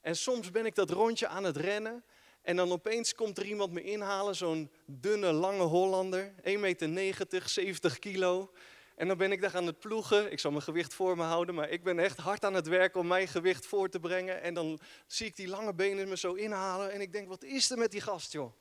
En 0.00 0.16
soms 0.16 0.50
ben 0.50 0.66
ik 0.66 0.74
dat 0.74 0.90
rondje 0.90 1.26
aan 1.26 1.44
het 1.44 1.56
rennen 1.56 2.04
en 2.42 2.56
dan 2.56 2.72
opeens 2.72 3.14
komt 3.14 3.38
er 3.38 3.44
iemand 3.44 3.72
me 3.72 3.82
inhalen, 3.82 4.36
zo'n 4.36 4.70
dunne, 4.86 5.32
lange 5.32 5.62
Hollander, 5.62 6.32
1,90 6.36 6.42
meter, 6.58 7.48
70 7.48 7.98
kilo. 7.98 8.52
En 8.96 9.08
dan 9.08 9.16
ben 9.16 9.32
ik 9.32 9.40
daar 9.40 9.56
aan 9.56 9.66
het 9.66 9.78
ploegen. 9.78 10.32
Ik 10.32 10.38
zal 10.38 10.50
mijn 10.50 10.62
gewicht 10.62 10.94
voor 10.94 11.16
me 11.16 11.22
houden, 11.22 11.54
maar 11.54 11.70
ik 11.70 11.82
ben 11.82 11.98
echt 11.98 12.18
hard 12.18 12.44
aan 12.44 12.54
het 12.54 12.66
werk 12.66 12.96
om 12.96 13.06
mijn 13.06 13.28
gewicht 13.28 13.66
voor 13.66 13.88
te 13.88 14.00
brengen. 14.00 14.42
En 14.42 14.54
dan 14.54 14.80
zie 15.06 15.26
ik 15.26 15.36
die 15.36 15.48
lange 15.48 15.74
benen 15.74 16.08
me 16.08 16.16
zo 16.16 16.32
inhalen 16.32 16.92
en 16.92 17.00
ik 17.00 17.12
denk, 17.12 17.28
wat 17.28 17.44
is 17.44 17.70
er 17.70 17.78
met 17.78 17.90
die 17.90 18.00
gast, 18.00 18.32
joh? 18.32 18.52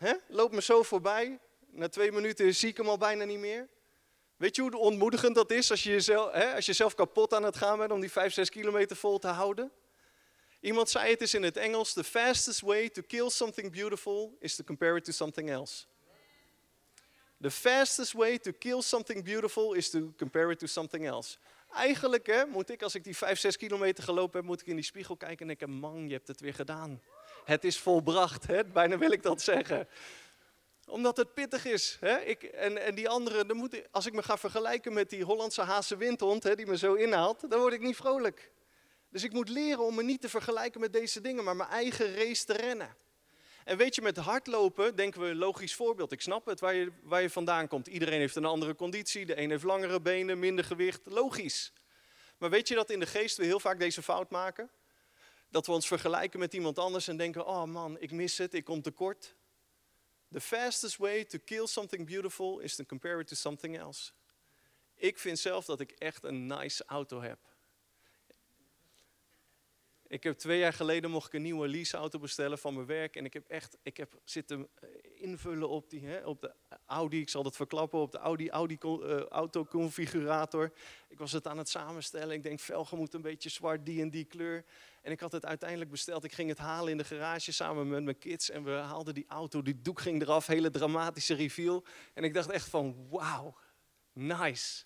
He? 0.00 0.14
Loopt 0.28 0.54
me 0.54 0.62
zo 0.62 0.82
voorbij. 0.82 1.38
Na 1.70 1.88
twee 1.88 2.12
minuten 2.12 2.54
zie 2.54 2.68
ik 2.68 2.76
hem 2.76 2.88
al 2.88 2.98
bijna 2.98 3.24
niet 3.24 3.38
meer. 3.38 3.68
Weet 4.36 4.56
je 4.56 4.62
hoe 4.62 4.76
ontmoedigend 4.76 5.34
dat 5.34 5.50
is 5.50 5.70
als 5.70 5.82
je 5.82 5.90
jezelf, 5.90 6.32
hè, 6.32 6.54
als 6.54 6.66
je 6.66 6.72
zelf 6.72 6.94
kapot 6.94 7.34
aan 7.34 7.42
het 7.42 7.56
gaan 7.56 7.78
bent 7.78 7.92
om 7.92 8.00
die 8.00 8.10
5, 8.10 8.32
6 8.32 8.50
kilometer 8.50 8.96
vol 8.96 9.18
te 9.18 9.28
houden? 9.28 9.72
Iemand 10.60 10.90
zei 10.90 11.10
het 11.10 11.20
is 11.20 11.34
in 11.34 11.42
het 11.42 11.56
Engels: 11.56 11.92
The 11.92 12.04
fastest 12.04 12.60
way 12.60 12.88
to 12.88 13.02
kill 13.06 13.28
something 13.28 13.72
beautiful 13.72 14.36
is 14.38 14.54
to 14.54 14.64
compare 14.64 14.96
it 14.96 15.04
to 15.04 15.12
something 15.12 15.50
else. 15.50 15.84
The 17.40 17.50
fastest 17.50 18.12
way 18.12 18.38
to 18.38 18.52
kill 18.58 18.82
something 18.82 19.24
beautiful 19.24 19.72
is 19.72 19.90
to 19.90 20.12
compare 20.16 20.50
it 20.50 20.58
to 20.58 20.66
something 20.66 21.06
else. 21.06 21.36
Eigenlijk 21.72 22.26
hè, 22.26 22.46
moet 22.46 22.70
ik, 22.70 22.82
als 22.82 22.94
ik 22.94 23.04
die 23.04 23.16
5, 23.16 23.38
6 23.38 23.56
kilometer 23.56 24.04
gelopen 24.04 24.38
heb, 24.38 24.48
moet 24.48 24.60
ik 24.60 24.66
in 24.66 24.74
die 24.74 24.84
spiegel 24.84 25.16
kijken 25.16 25.40
en 25.40 25.46
denken, 25.46 25.70
man, 25.70 26.08
je 26.08 26.12
hebt 26.12 26.28
het 26.28 26.40
weer 26.40 26.54
gedaan. 26.54 27.00
Het 27.44 27.64
is 27.64 27.78
volbracht, 27.78 28.46
hè? 28.46 28.64
bijna 28.64 28.98
wil 28.98 29.10
ik 29.10 29.22
dat 29.22 29.42
zeggen. 29.42 29.88
Omdat 30.86 31.16
het 31.16 31.34
pittig 31.34 31.64
is. 31.64 31.96
Hè? 32.00 32.18
Ik, 32.18 32.42
en, 32.42 32.82
en 32.82 32.94
die 32.94 33.08
anderen, 33.08 33.48
dan 33.48 33.56
moet 33.56 33.82
als 33.90 34.06
ik 34.06 34.12
me 34.12 34.22
ga 34.22 34.36
vergelijken 34.36 34.92
met 34.92 35.10
die 35.10 35.24
Hollandse 35.24 35.62
Haase 35.62 35.96
windhond, 35.96 36.42
hè, 36.42 36.54
die 36.54 36.66
me 36.66 36.78
zo 36.78 36.94
inhaalt, 36.94 37.50
dan 37.50 37.60
word 37.60 37.72
ik 37.72 37.80
niet 37.80 37.96
vrolijk. 37.96 38.50
Dus 39.10 39.24
ik 39.24 39.32
moet 39.32 39.48
leren 39.48 39.84
om 39.84 39.94
me 39.94 40.02
niet 40.02 40.20
te 40.20 40.28
vergelijken 40.28 40.80
met 40.80 40.92
deze 40.92 41.20
dingen, 41.20 41.44
maar 41.44 41.56
mijn 41.56 41.68
eigen 41.68 42.14
race 42.14 42.44
te 42.44 42.52
rennen. 42.52 42.96
En 43.64 43.76
weet 43.76 43.94
je, 43.94 44.02
met 44.02 44.16
hardlopen 44.16 44.96
denken 44.96 45.20
we 45.20 45.26
een 45.26 45.36
logisch 45.36 45.74
voorbeeld. 45.74 46.12
Ik 46.12 46.20
snap 46.20 46.46
het, 46.46 46.60
waar 46.60 46.74
je, 46.74 46.92
waar 47.02 47.22
je 47.22 47.30
vandaan 47.30 47.68
komt. 47.68 47.86
Iedereen 47.86 48.18
heeft 48.18 48.36
een 48.36 48.44
andere 48.44 48.74
conditie. 48.74 49.26
De 49.26 49.38
een 49.38 49.50
heeft 49.50 49.64
langere 49.64 50.00
benen, 50.00 50.38
minder 50.38 50.64
gewicht. 50.64 51.00
Logisch. 51.04 51.72
Maar 52.38 52.50
weet 52.50 52.68
je 52.68 52.74
dat 52.74 52.90
in 52.90 53.00
de 53.00 53.06
geest 53.06 53.36
we 53.36 53.44
heel 53.44 53.60
vaak 53.60 53.78
deze 53.78 54.02
fout 54.02 54.30
maken? 54.30 54.70
Dat 55.50 55.66
we 55.66 55.72
ons 55.72 55.86
vergelijken 55.86 56.38
met 56.38 56.54
iemand 56.54 56.78
anders 56.78 57.08
en 57.08 57.16
denken, 57.16 57.46
oh 57.46 57.64
man, 57.64 57.98
ik 57.98 58.10
mis 58.10 58.38
het, 58.38 58.54
ik 58.54 58.64
kom 58.64 58.82
tekort. 58.82 59.34
The 60.32 60.40
fastest 60.40 60.96
way 60.96 61.24
to 61.24 61.38
kill 61.44 61.66
something 61.66 62.06
beautiful 62.06 62.58
is 62.58 62.74
to 62.74 62.84
compare 62.84 63.20
it 63.20 63.26
to 63.26 63.34
something 63.34 63.78
else. 63.78 64.12
Ik 64.94 65.18
vind 65.18 65.38
zelf 65.38 65.64
dat 65.64 65.80
ik 65.80 65.90
echt 65.90 66.24
een 66.24 66.46
nice 66.46 66.84
auto 66.86 67.20
heb. 67.20 67.38
Ik 70.10 70.22
heb 70.22 70.38
twee 70.38 70.58
jaar 70.58 70.72
geleden 70.72 71.10
mocht 71.10 71.26
ik 71.26 71.32
een 71.32 71.42
nieuwe 71.42 71.68
leaseauto 71.68 72.18
bestellen 72.18 72.58
van 72.58 72.74
mijn 72.74 72.86
werk. 72.86 73.16
En 73.16 73.24
ik 73.24 73.32
heb 73.32 73.48
echt, 73.48 73.76
ik 73.82 73.96
heb 73.96 74.20
zitten 74.24 74.68
eh, 74.74 74.88
invullen 75.14 75.68
op, 75.68 75.90
die, 75.90 76.06
hè, 76.06 76.26
op 76.26 76.40
de 76.40 76.54
Audi, 76.86 77.20
ik 77.20 77.28
zal 77.28 77.42
dat 77.42 77.56
verklappen, 77.56 77.98
op 77.98 78.12
de 78.12 78.18
Audi, 78.18 78.50
Audi 78.50 78.78
uh, 78.82 79.20
autoconfigurator. 79.20 80.72
Ik 81.08 81.18
was 81.18 81.32
het 81.32 81.46
aan 81.46 81.58
het 81.58 81.68
samenstellen. 81.68 82.34
Ik 82.34 82.42
denk, 82.42 82.60
velgen 82.60 82.98
moet 82.98 83.14
een 83.14 83.22
beetje 83.22 83.48
zwart, 83.48 83.86
die 83.86 84.00
en 84.00 84.10
die 84.10 84.24
kleur. 84.24 84.64
En 85.02 85.12
ik 85.12 85.20
had 85.20 85.32
het 85.32 85.46
uiteindelijk 85.46 85.90
besteld. 85.90 86.24
Ik 86.24 86.32
ging 86.32 86.48
het 86.48 86.58
halen 86.58 86.90
in 86.90 86.98
de 86.98 87.04
garage 87.04 87.52
samen 87.52 87.88
met 87.88 88.02
mijn 88.02 88.18
kids. 88.18 88.50
En 88.50 88.64
we 88.64 88.70
haalden 88.70 89.14
die 89.14 89.26
auto, 89.28 89.62
die 89.62 89.80
doek 89.80 90.00
ging 90.00 90.22
eraf, 90.22 90.46
hele 90.46 90.70
dramatische 90.70 91.34
reveal. 91.34 91.84
En 92.14 92.24
ik 92.24 92.34
dacht 92.34 92.50
echt 92.50 92.68
van, 92.68 93.08
wauw, 93.10 93.56
nice. 94.12 94.84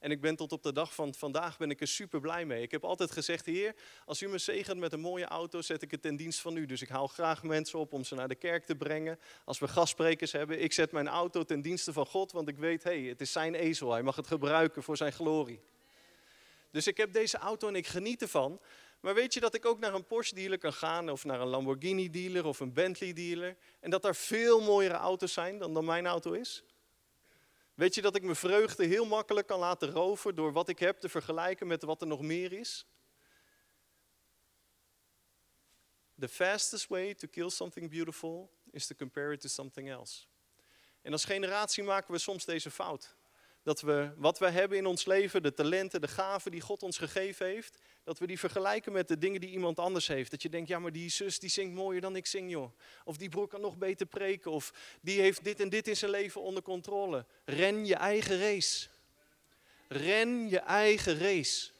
En 0.00 0.10
ik 0.10 0.20
ben 0.20 0.36
tot 0.36 0.52
op 0.52 0.62
de 0.62 0.72
dag 0.72 0.94
van 0.94 1.14
vandaag 1.14 1.58
ben 1.58 1.70
ik 1.70 1.80
er 1.80 1.86
super 1.86 2.20
blij 2.20 2.44
mee. 2.44 2.62
Ik 2.62 2.70
heb 2.70 2.84
altijd 2.84 3.10
gezegd, 3.10 3.46
Heer, 3.46 3.74
als 4.04 4.22
u 4.22 4.28
me 4.28 4.38
zegent 4.38 4.78
met 4.78 4.92
een 4.92 5.00
mooie 5.00 5.24
auto, 5.24 5.62
zet 5.62 5.82
ik 5.82 5.90
het 5.90 6.02
ten 6.02 6.16
dienst 6.16 6.40
van 6.40 6.56
u. 6.56 6.66
Dus 6.66 6.82
ik 6.82 6.88
haal 6.88 7.06
graag 7.06 7.42
mensen 7.42 7.78
op 7.78 7.92
om 7.92 8.04
ze 8.04 8.14
naar 8.14 8.28
de 8.28 8.34
kerk 8.34 8.64
te 8.64 8.76
brengen. 8.76 9.18
Als 9.44 9.58
we 9.58 9.68
gastsprekers 9.68 10.32
hebben, 10.32 10.62
ik 10.62 10.72
zet 10.72 10.92
mijn 10.92 11.08
auto 11.08 11.44
ten 11.44 11.60
dienste 11.60 11.92
van 11.92 12.06
God, 12.06 12.32
want 12.32 12.48
ik 12.48 12.58
weet, 12.58 12.82
hé, 12.82 13.00
hey, 13.00 13.08
het 13.08 13.20
is 13.20 13.32
zijn 13.32 13.54
ezel. 13.54 13.92
Hij 13.92 14.02
mag 14.02 14.16
het 14.16 14.26
gebruiken 14.26 14.82
voor 14.82 14.96
zijn 14.96 15.12
glorie. 15.12 15.60
Dus 16.70 16.86
ik 16.86 16.96
heb 16.96 17.12
deze 17.12 17.38
auto 17.38 17.68
en 17.68 17.76
ik 17.76 17.86
geniet 17.86 18.22
ervan. 18.22 18.60
Maar 19.00 19.14
weet 19.14 19.34
je 19.34 19.40
dat 19.40 19.54
ik 19.54 19.64
ook 19.64 19.78
naar 19.78 19.94
een 19.94 20.06
Porsche 20.06 20.34
dealer 20.34 20.58
kan 20.58 20.72
gaan, 20.72 21.10
of 21.10 21.24
naar 21.24 21.40
een 21.40 21.46
Lamborghini 21.46 22.10
dealer 22.10 22.44
of 22.44 22.60
een 22.60 22.72
Bentley 22.72 23.12
dealer, 23.12 23.56
en 23.80 23.90
dat 23.90 24.02
daar 24.02 24.16
veel 24.16 24.60
mooiere 24.60 24.94
auto's 24.94 25.32
zijn 25.32 25.58
dan, 25.58 25.74
dan 25.74 25.84
mijn 25.84 26.06
auto 26.06 26.32
is? 26.32 26.64
Weet 27.74 27.94
je 27.94 28.02
dat 28.02 28.16
ik 28.16 28.22
mijn 28.22 28.36
vreugde 28.36 28.84
heel 28.84 29.06
makkelijk 29.06 29.46
kan 29.46 29.58
laten 29.58 29.90
roven 29.90 30.34
door 30.34 30.52
wat 30.52 30.68
ik 30.68 30.78
heb 30.78 31.00
te 31.00 31.08
vergelijken 31.08 31.66
met 31.66 31.82
wat 31.82 32.00
er 32.00 32.06
nog 32.06 32.20
meer 32.20 32.52
is? 32.52 32.86
The 36.18 36.28
fastest 36.28 36.88
way 36.88 37.14
to 37.14 37.28
kill 37.30 37.50
something 37.50 37.90
beautiful 37.90 38.50
is 38.70 38.86
to 38.86 38.94
compare 38.94 39.32
it 39.32 39.40
to 39.40 39.48
something 39.48 39.90
else. 39.90 40.24
En 41.02 41.12
als 41.12 41.24
generatie 41.24 41.82
maken 41.82 42.12
we 42.12 42.18
soms 42.18 42.44
deze 42.44 42.70
fout. 42.70 43.16
Dat 43.62 43.80
we 43.80 44.10
wat 44.16 44.38
we 44.38 44.50
hebben 44.50 44.78
in 44.78 44.86
ons 44.86 45.04
leven, 45.04 45.42
de 45.42 45.54
talenten, 45.54 46.00
de 46.00 46.08
gaven 46.08 46.50
die 46.50 46.60
God 46.60 46.82
ons 46.82 46.98
gegeven 46.98 47.46
heeft, 47.46 47.78
dat 48.04 48.18
we 48.18 48.26
die 48.26 48.38
vergelijken 48.38 48.92
met 48.92 49.08
de 49.08 49.18
dingen 49.18 49.40
die 49.40 49.50
iemand 49.50 49.78
anders 49.78 50.06
heeft. 50.06 50.30
Dat 50.30 50.42
je 50.42 50.48
denkt, 50.48 50.68
ja 50.68 50.78
maar 50.78 50.92
die 50.92 51.08
zus 51.08 51.38
die 51.38 51.50
zingt 51.50 51.74
mooier 51.74 52.00
dan 52.00 52.16
ik 52.16 52.26
zing 52.26 52.50
joh. 52.50 52.72
Of 53.04 53.16
die 53.16 53.28
broer 53.28 53.48
kan 53.48 53.60
nog 53.60 53.76
beter 53.76 54.06
preken. 54.06 54.50
Of 54.50 54.72
die 55.00 55.20
heeft 55.20 55.44
dit 55.44 55.60
en 55.60 55.68
dit 55.68 55.88
in 55.88 55.96
zijn 55.96 56.10
leven 56.10 56.40
onder 56.40 56.62
controle. 56.62 57.26
Ren 57.44 57.86
je 57.86 57.94
eigen 57.94 58.38
race. 58.40 58.88
Ren 59.88 60.48
je 60.48 60.58
eigen 60.58 61.18
race. 61.18 61.70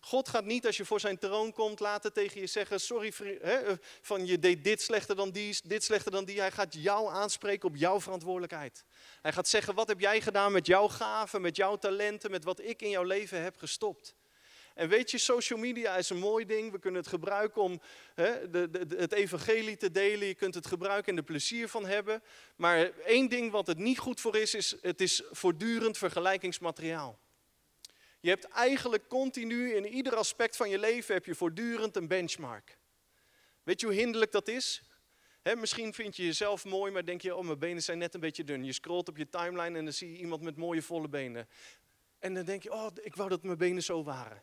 God 0.00 0.28
gaat 0.28 0.44
niet 0.44 0.66
als 0.66 0.76
je 0.76 0.84
voor 0.84 1.00
zijn 1.00 1.18
troon 1.18 1.52
komt 1.52 1.80
laten 1.80 2.12
tegen 2.12 2.40
je 2.40 2.46
zeggen, 2.46 2.80
sorry 2.80 3.12
eh, 3.42 3.72
van 4.00 4.26
je 4.26 4.38
deed 4.38 4.64
dit 4.64 4.82
slechter 4.82 5.16
dan 5.16 5.30
die, 5.30 5.58
dit 5.64 5.84
slechter 5.84 6.12
dan 6.12 6.24
die. 6.24 6.40
Hij 6.40 6.50
gaat 6.50 6.74
jou 6.74 7.12
aanspreken 7.12 7.68
op 7.68 7.76
jouw 7.76 8.00
verantwoordelijkheid. 8.00 8.84
Hij 9.22 9.32
gaat 9.32 9.48
zeggen, 9.48 9.74
wat 9.74 9.88
heb 9.88 10.00
jij 10.00 10.20
gedaan 10.20 10.52
met 10.52 10.66
jouw 10.66 10.88
gaven, 10.88 11.40
met 11.40 11.56
jouw 11.56 11.76
talenten, 11.76 12.30
met 12.30 12.44
wat 12.44 12.60
ik 12.60 12.82
in 12.82 12.90
jouw 12.90 13.02
leven 13.02 13.42
heb 13.42 13.56
gestopt. 13.56 14.14
En 14.74 14.88
weet 14.88 15.10
je, 15.10 15.18
social 15.18 15.58
media 15.58 15.96
is 15.96 16.10
een 16.10 16.18
mooi 16.18 16.46
ding. 16.46 16.72
We 16.72 16.78
kunnen 16.78 17.00
het 17.00 17.10
gebruiken 17.10 17.62
om 17.62 17.80
de, 18.14 18.86
het 18.96 19.12
evangelie 19.12 19.76
te 19.76 19.90
delen. 19.90 20.26
Je 20.26 20.34
kunt 20.34 20.54
het 20.54 20.66
gebruiken 20.66 21.12
en 21.12 21.18
er 21.18 21.24
plezier 21.24 21.68
van 21.68 21.86
hebben. 21.86 22.22
Maar 22.56 22.90
één 22.90 23.28
ding 23.28 23.50
wat 23.50 23.66
het 23.66 23.78
niet 23.78 23.98
goed 23.98 24.20
voor 24.20 24.36
is, 24.36 24.54
is 24.54 24.76
het 24.80 25.00
is 25.00 25.22
voortdurend 25.30 25.98
vergelijkingsmateriaal. 25.98 27.18
Je 28.20 28.28
hebt 28.28 28.44
eigenlijk 28.44 29.08
continu 29.08 29.74
in 29.74 29.86
ieder 29.86 30.14
aspect 30.16 30.56
van 30.56 30.68
je 30.70 30.78
leven 30.78 31.14
heb 31.14 31.24
je 31.24 31.34
voortdurend 31.34 31.96
een 31.96 32.08
benchmark. 32.08 32.78
Weet 33.62 33.80
je 33.80 33.86
hoe 33.86 33.94
hinderlijk 33.94 34.32
dat 34.32 34.48
is? 34.48 34.82
misschien 35.56 35.94
vind 35.94 36.16
je 36.16 36.24
jezelf 36.24 36.64
mooi, 36.64 36.92
maar 36.92 37.04
denk 37.04 37.22
je, 37.22 37.36
oh 37.36 37.44
mijn 37.44 37.58
benen 37.58 37.82
zijn 37.82 37.98
net 37.98 38.14
een 38.14 38.20
beetje 38.20 38.44
dun. 38.44 38.64
Je 38.64 38.72
scrolt 38.72 39.08
op 39.08 39.16
je 39.16 39.28
timeline 39.28 39.78
en 39.78 39.84
dan 39.84 39.92
zie 39.92 40.12
je 40.12 40.18
iemand 40.18 40.42
met 40.42 40.56
mooie 40.56 40.82
volle 40.82 41.08
benen. 41.08 41.48
En 42.18 42.34
dan 42.34 42.44
denk 42.44 42.62
je, 42.62 42.72
oh 42.72 42.86
ik 43.02 43.16
wou 43.16 43.28
dat 43.28 43.42
mijn 43.42 43.58
benen 43.58 43.82
zo 43.82 44.02
waren. 44.02 44.42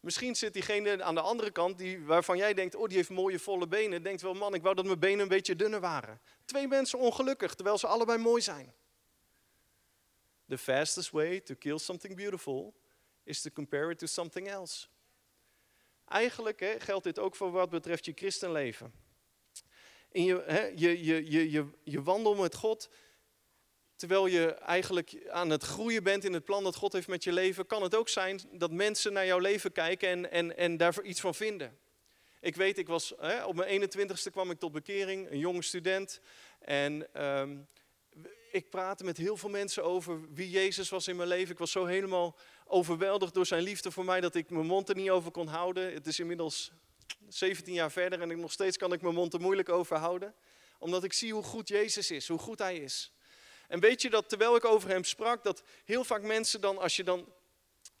Misschien 0.00 0.36
zit 0.36 0.52
diegene 0.52 1.02
aan 1.02 1.14
de 1.14 1.20
andere 1.20 1.50
kant 1.50 1.78
die, 1.78 2.04
waarvan 2.04 2.36
jij 2.36 2.54
denkt, 2.54 2.74
oh 2.74 2.88
die 2.88 2.96
heeft 2.96 3.10
mooie 3.10 3.38
volle 3.38 3.68
benen. 3.68 4.02
Denkt 4.02 4.22
wel, 4.22 4.34
man 4.34 4.54
ik 4.54 4.62
wou 4.62 4.74
dat 4.74 4.84
mijn 4.84 4.98
benen 4.98 5.20
een 5.20 5.28
beetje 5.28 5.56
dunner 5.56 5.80
waren. 5.80 6.20
Twee 6.44 6.68
mensen 6.68 6.98
ongelukkig, 6.98 7.54
terwijl 7.54 7.78
ze 7.78 7.86
allebei 7.86 8.18
mooi 8.18 8.42
zijn. 8.42 8.74
The 10.48 10.58
fastest 10.58 11.10
way 11.10 11.40
to 11.40 11.54
kill 11.54 11.78
something 11.78 12.16
beautiful 12.16 12.74
is 13.30 13.40
to 13.40 13.50
compare 13.50 13.90
it 13.90 13.98
to 13.98 14.06
something 14.06 14.48
else. 14.48 14.86
Eigenlijk 16.04 16.60
hè, 16.60 16.80
geldt 16.80 17.04
dit 17.04 17.18
ook 17.18 17.36
voor 17.36 17.50
wat 17.50 17.70
betreft 17.70 18.04
je 18.04 18.12
christenleven. 18.14 18.92
In 20.10 20.24
je, 20.24 20.42
hè, 20.46 20.66
je, 20.66 21.04
je, 21.04 21.30
je, 21.30 21.50
je, 21.50 21.66
je 21.82 22.02
wandel 22.02 22.34
met 22.34 22.54
God, 22.54 22.90
terwijl 23.96 24.26
je 24.26 24.54
eigenlijk 24.54 25.28
aan 25.28 25.50
het 25.50 25.62
groeien 25.62 26.02
bent 26.02 26.24
in 26.24 26.32
het 26.32 26.44
plan 26.44 26.64
dat 26.64 26.76
God 26.76 26.92
heeft 26.92 27.08
met 27.08 27.24
je 27.24 27.32
leven, 27.32 27.66
kan 27.66 27.82
het 27.82 27.94
ook 27.94 28.08
zijn 28.08 28.40
dat 28.52 28.70
mensen 28.70 29.12
naar 29.12 29.26
jouw 29.26 29.38
leven 29.38 29.72
kijken 29.72 30.08
en, 30.08 30.30
en, 30.30 30.56
en 30.56 30.76
daar 30.76 31.02
iets 31.02 31.20
van 31.20 31.34
vinden. 31.34 31.78
Ik 32.40 32.56
weet, 32.56 32.78
ik 32.78 32.86
was, 32.86 33.12
hè, 33.18 33.44
op 33.44 33.54
mijn 33.54 33.90
21ste 33.90 34.30
kwam 34.30 34.50
ik 34.50 34.58
tot 34.58 34.72
bekering, 34.72 35.30
een 35.30 35.38
jonge 35.38 35.62
student. 35.62 36.20
En 36.58 37.24
um, 37.26 37.68
ik 38.52 38.70
praatte 38.70 39.04
met 39.04 39.16
heel 39.16 39.36
veel 39.36 39.48
mensen 39.48 39.84
over 39.84 40.32
wie 40.34 40.50
Jezus 40.50 40.88
was 40.88 41.08
in 41.08 41.16
mijn 41.16 41.28
leven. 41.28 41.52
Ik 41.52 41.58
was 41.58 41.70
zo 41.70 41.84
helemaal 41.84 42.36
overweldigd 42.70 43.34
door 43.34 43.46
zijn 43.46 43.62
liefde 43.62 43.90
voor 43.90 44.04
mij 44.04 44.20
dat 44.20 44.34
ik 44.34 44.50
mijn 44.50 44.66
mond 44.66 44.88
er 44.88 44.94
niet 44.94 45.10
over 45.10 45.30
kon 45.30 45.46
houden. 45.46 45.92
Het 45.92 46.06
is 46.06 46.18
inmiddels 46.18 46.70
17 47.28 47.74
jaar 47.74 47.90
verder 47.90 48.20
en 48.20 48.40
nog 48.40 48.52
steeds 48.52 48.76
kan 48.76 48.92
ik 48.92 49.02
mijn 49.02 49.14
mond 49.14 49.34
er 49.34 49.40
moeilijk 49.40 49.68
over 49.68 49.96
houden. 49.96 50.34
Omdat 50.78 51.04
ik 51.04 51.12
zie 51.12 51.32
hoe 51.32 51.42
goed 51.42 51.68
Jezus 51.68 52.10
is, 52.10 52.28
hoe 52.28 52.38
goed 52.38 52.58
hij 52.58 52.76
is. 52.76 53.12
En 53.68 53.80
weet 53.80 54.02
je 54.02 54.10
dat 54.10 54.28
terwijl 54.28 54.56
ik 54.56 54.64
over 54.64 54.88
hem 54.88 55.04
sprak, 55.04 55.44
dat 55.44 55.62
heel 55.84 56.04
vaak 56.04 56.22
mensen 56.22 56.60
dan, 56.60 56.78
als 56.78 56.96
je 56.96 57.04
dan, 57.04 57.32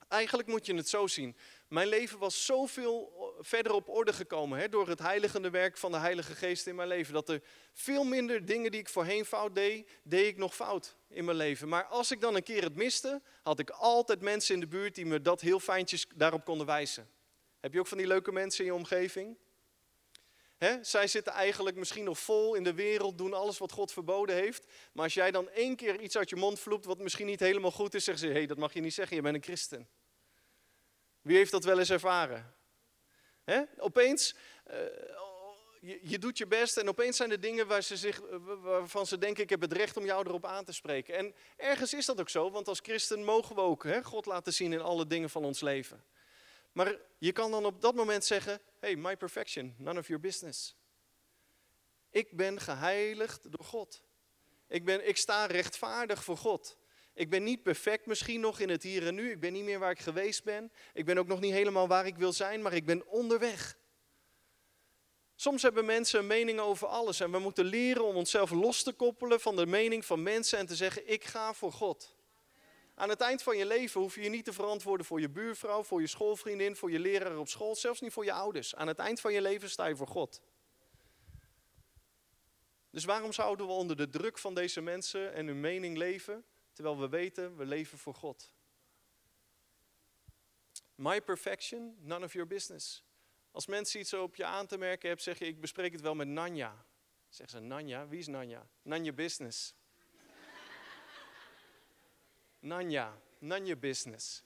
eigenlijk 0.08 0.48
moet 0.48 0.66
je 0.66 0.74
het 0.74 0.88
zo 0.88 1.06
zien. 1.06 1.36
Mijn 1.70 1.88
leven 1.88 2.18
was 2.18 2.44
zoveel 2.44 3.12
verder 3.40 3.72
op 3.72 3.88
orde 3.88 4.12
gekomen 4.12 4.58
hè, 4.58 4.68
door 4.68 4.88
het 4.88 4.98
heiligende 4.98 5.50
werk 5.50 5.76
van 5.76 5.92
de 5.92 5.98
Heilige 5.98 6.34
Geest 6.34 6.66
in 6.66 6.74
mijn 6.74 6.88
leven. 6.88 7.14
Dat 7.14 7.28
er 7.28 7.42
veel 7.72 8.04
minder 8.04 8.44
dingen 8.44 8.70
die 8.70 8.80
ik 8.80 8.88
voorheen 8.88 9.24
fout 9.24 9.54
deed, 9.54 9.90
deed 10.02 10.26
ik 10.26 10.36
nog 10.36 10.54
fout 10.54 10.96
in 11.08 11.24
mijn 11.24 11.36
leven. 11.36 11.68
Maar 11.68 11.84
als 11.84 12.10
ik 12.10 12.20
dan 12.20 12.34
een 12.34 12.42
keer 12.42 12.62
het 12.62 12.74
miste, 12.74 13.22
had 13.42 13.58
ik 13.58 13.70
altijd 13.70 14.20
mensen 14.20 14.54
in 14.54 14.60
de 14.60 14.66
buurt 14.66 14.94
die 14.94 15.06
me 15.06 15.20
dat 15.20 15.40
heel 15.40 15.60
fijntjes 15.60 16.06
daarop 16.14 16.44
konden 16.44 16.66
wijzen. 16.66 17.10
Heb 17.60 17.72
je 17.72 17.78
ook 17.78 17.86
van 17.86 17.98
die 17.98 18.06
leuke 18.06 18.32
mensen 18.32 18.64
in 18.64 18.70
je 18.70 18.78
omgeving? 18.78 19.36
zij 20.82 21.06
zitten 21.06 21.32
eigenlijk 21.32 21.76
misschien 21.76 22.04
nog 22.04 22.18
vol 22.18 22.54
in 22.54 22.64
de 22.64 22.74
wereld, 22.74 23.18
doen 23.18 23.34
alles 23.34 23.58
wat 23.58 23.72
God 23.72 23.92
verboden 23.92 24.34
heeft. 24.34 24.66
Maar 24.92 25.04
als 25.04 25.14
jij 25.14 25.30
dan 25.30 25.50
één 25.50 25.76
keer 25.76 26.00
iets 26.00 26.16
uit 26.16 26.30
je 26.30 26.36
mond 26.36 26.60
vloept 26.60 26.84
wat 26.84 26.98
misschien 26.98 27.26
niet 27.26 27.40
helemaal 27.40 27.70
goed 27.70 27.94
is, 27.94 28.04
zeggen 28.04 28.26
ze: 28.26 28.32
hé, 28.32 28.38
hey, 28.38 28.46
dat 28.46 28.58
mag 28.58 28.72
je 28.72 28.80
niet 28.80 28.94
zeggen, 28.94 29.16
je 29.16 29.22
bent 29.22 29.34
een 29.34 29.42
christen. 29.42 29.88
Wie 31.22 31.36
heeft 31.36 31.50
dat 31.50 31.64
wel 31.64 31.78
eens 31.78 31.90
ervaren? 31.90 32.54
He? 33.44 33.62
Opeens, 33.78 34.34
uh, 34.70 34.74
je, 35.80 35.98
je, 36.02 36.18
doet 36.18 36.38
je 36.38 36.46
best 36.46 36.76
en 36.76 36.88
opeens 36.88 37.16
zijn 37.16 37.30
er 37.30 37.40
dingen 37.40 37.66
waar 37.66 37.82
ze 37.82 37.96
zich, 37.96 38.20
waarvan 38.60 39.06
ze 39.06 39.18
denken, 39.18 39.42
ik 39.42 39.50
heb 39.50 39.60
het 39.60 39.72
recht 39.72 39.96
om 39.96 40.04
jou 40.04 40.26
erop 40.26 40.44
aan 40.44 40.64
te 40.64 40.72
spreken. 40.72 41.14
En 41.14 41.34
ergens 41.56 41.94
is 41.94 42.06
dat 42.06 42.20
ook 42.20 42.28
zo, 42.28 42.50
want 42.50 42.68
als 42.68 42.80
christen 42.82 43.24
mogen 43.24 43.54
we 43.54 43.60
ook 43.60 43.86
God 44.02 44.26
laten 44.26 44.52
zien 44.52 44.72
in 44.72 44.80
alle 44.80 45.06
dingen 45.06 45.30
van 45.30 45.44
ons 45.44 45.60
leven. 45.60 46.04
Maar 46.72 46.96
je 47.18 47.32
kan 47.32 47.50
dan 47.50 47.64
op 47.64 47.80
dat 47.80 47.94
moment 47.94 48.24
zeggen, 48.24 48.60
hey, 48.78 48.96
my 48.96 49.16
perfection, 49.16 49.74
none 49.78 49.98
of 49.98 50.06
your 50.06 50.22
business. 50.22 50.76
Ik 52.10 52.36
ben 52.36 52.60
geheiligd 52.60 53.52
door 53.52 53.64
God. 53.64 54.02
Ik, 54.68 54.84
ben, 54.84 55.08
ik 55.08 55.16
sta 55.16 55.46
rechtvaardig 55.46 56.24
voor 56.24 56.36
God. 56.36 56.76
Ik 57.14 57.30
ben 57.30 57.42
niet 57.42 57.62
perfect 57.62 58.06
misschien 58.06 58.40
nog 58.40 58.60
in 58.60 58.68
het 58.68 58.82
hier 58.82 59.06
en 59.06 59.14
nu. 59.14 59.30
Ik 59.30 59.40
ben 59.40 59.52
niet 59.52 59.64
meer 59.64 59.78
waar 59.78 59.90
ik 59.90 60.00
geweest 60.00 60.44
ben. 60.44 60.72
Ik 60.92 61.04
ben 61.04 61.18
ook 61.18 61.26
nog 61.26 61.40
niet 61.40 61.52
helemaal 61.52 61.88
waar 61.88 62.06
ik 62.06 62.16
wil 62.16 62.32
zijn, 62.32 62.62
maar 62.62 62.72
ik 62.72 62.86
ben 62.86 63.06
onderweg. 63.06 63.78
Soms 65.34 65.62
hebben 65.62 65.84
mensen 65.84 66.18
een 66.18 66.26
mening 66.26 66.58
over 66.58 66.86
alles 66.86 67.20
en 67.20 67.30
we 67.30 67.38
moeten 67.38 67.64
leren 67.64 68.04
om 68.04 68.16
onszelf 68.16 68.50
los 68.50 68.82
te 68.82 68.92
koppelen 68.92 69.40
van 69.40 69.56
de 69.56 69.66
mening 69.66 70.04
van 70.04 70.22
mensen 70.22 70.58
en 70.58 70.66
te 70.66 70.76
zeggen, 70.76 71.10
ik 71.10 71.24
ga 71.24 71.54
voor 71.54 71.72
God. 71.72 72.16
Aan 72.94 73.08
het 73.08 73.20
eind 73.20 73.42
van 73.42 73.56
je 73.56 73.66
leven 73.66 74.00
hoef 74.00 74.14
je 74.14 74.22
je 74.22 74.28
niet 74.28 74.44
te 74.44 74.52
verantwoorden 74.52 75.06
voor 75.06 75.20
je 75.20 75.28
buurvrouw, 75.28 75.82
voor 75.82 76.00
je 76.00 76.06
schoolvriendin, 76.06 76.76
voor 76.76 76.90
je 76.90 76.98
leraar 76.98 77.38
op 77.38 77.48
school, 77.48 77.74
zelfs 77.74 78.00
niet 78.00 78.12
voor 78.12 78.24
je 78.24 78.32
ouders. 78.32 78.74
Aan 78.74 78.88
het 78.88 78.98
eind 78.98 79.20
van 79.20 79.32
je 79.32 79.40
leven 79.40 79.70
sta 79.70 79.86
je 79.86 79.96
voor 79.96 80.06
God. 80.06 80.42
Dus 82.90 83.04
waarom 83.04 83.32
zouden 83.32 83.66
we 83.66 83.72
onder 83.72 83.96
de 83.96 84.08
druk 84.08 84.38
van 84.38 84.54
deze 84.54 84.80
mensen 84.80 85.34
en 85.34 85.46
hun 85.46 85.60
mening 85.60 85.96
leven? 85.96 86.44
Terwijl 86.72 86.98
we 86.98 87.08
weten, 87.08 87.56
we 87.56 87.64
leven 87.64 87.98
voor 87.98 88.14
God. 88.14 88.52
My 90.94 91.20
perfection, 91.20 91.96
none 92.00 92.24
of 92.24 92.32
your 92.32 92.48
business. 92.48 93.04
Als 93.50 93.66
mensen 93.66 94.00
iets 94.00 94.12
op 94.12 94.36
je 94.36 94.44
aan 94.44 94.66
te 94.66 94.78
merken 94.78 95.06
hebben, 95.06 95.24
zeg 95.24 95.38
je, 95.38 95.46
ik 95.46 95.60
bespreek 95.60 95.92
het 95.92 96.00
wel 96.00 96.14
met 96.14 96.28
Nanja. 96.28 96.84
Zeggen 97.28 97.58
ze, 97.58 97.66
Nanja? 97.66 98.08
Wie 98.08 98.18
is 98.18 98.26
Nanja? 98.26 98.68
Nanja 98.82 99.12
Business. 99.12 99.74
Nanja, 102.58 103.20
Nanja 103.38 103.76
Business. 103.76 104.42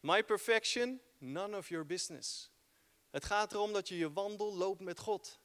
My 0.00 0.22
perfection, 0.22 1.00
none 1.18 1.56
of 1.56 1.68
your 1.68 1.86
business. 1.86 2.50
Het 3.10 3.24
gaat 3.24 3.52
erom 3.52 3.72
dat 3.72 3.88
je 3.88 3.98
je 3.98 4.12
wandel 4.12 4.54
loopt 4.54 4.80
met 4.80 4.98
God. 4.98 5.40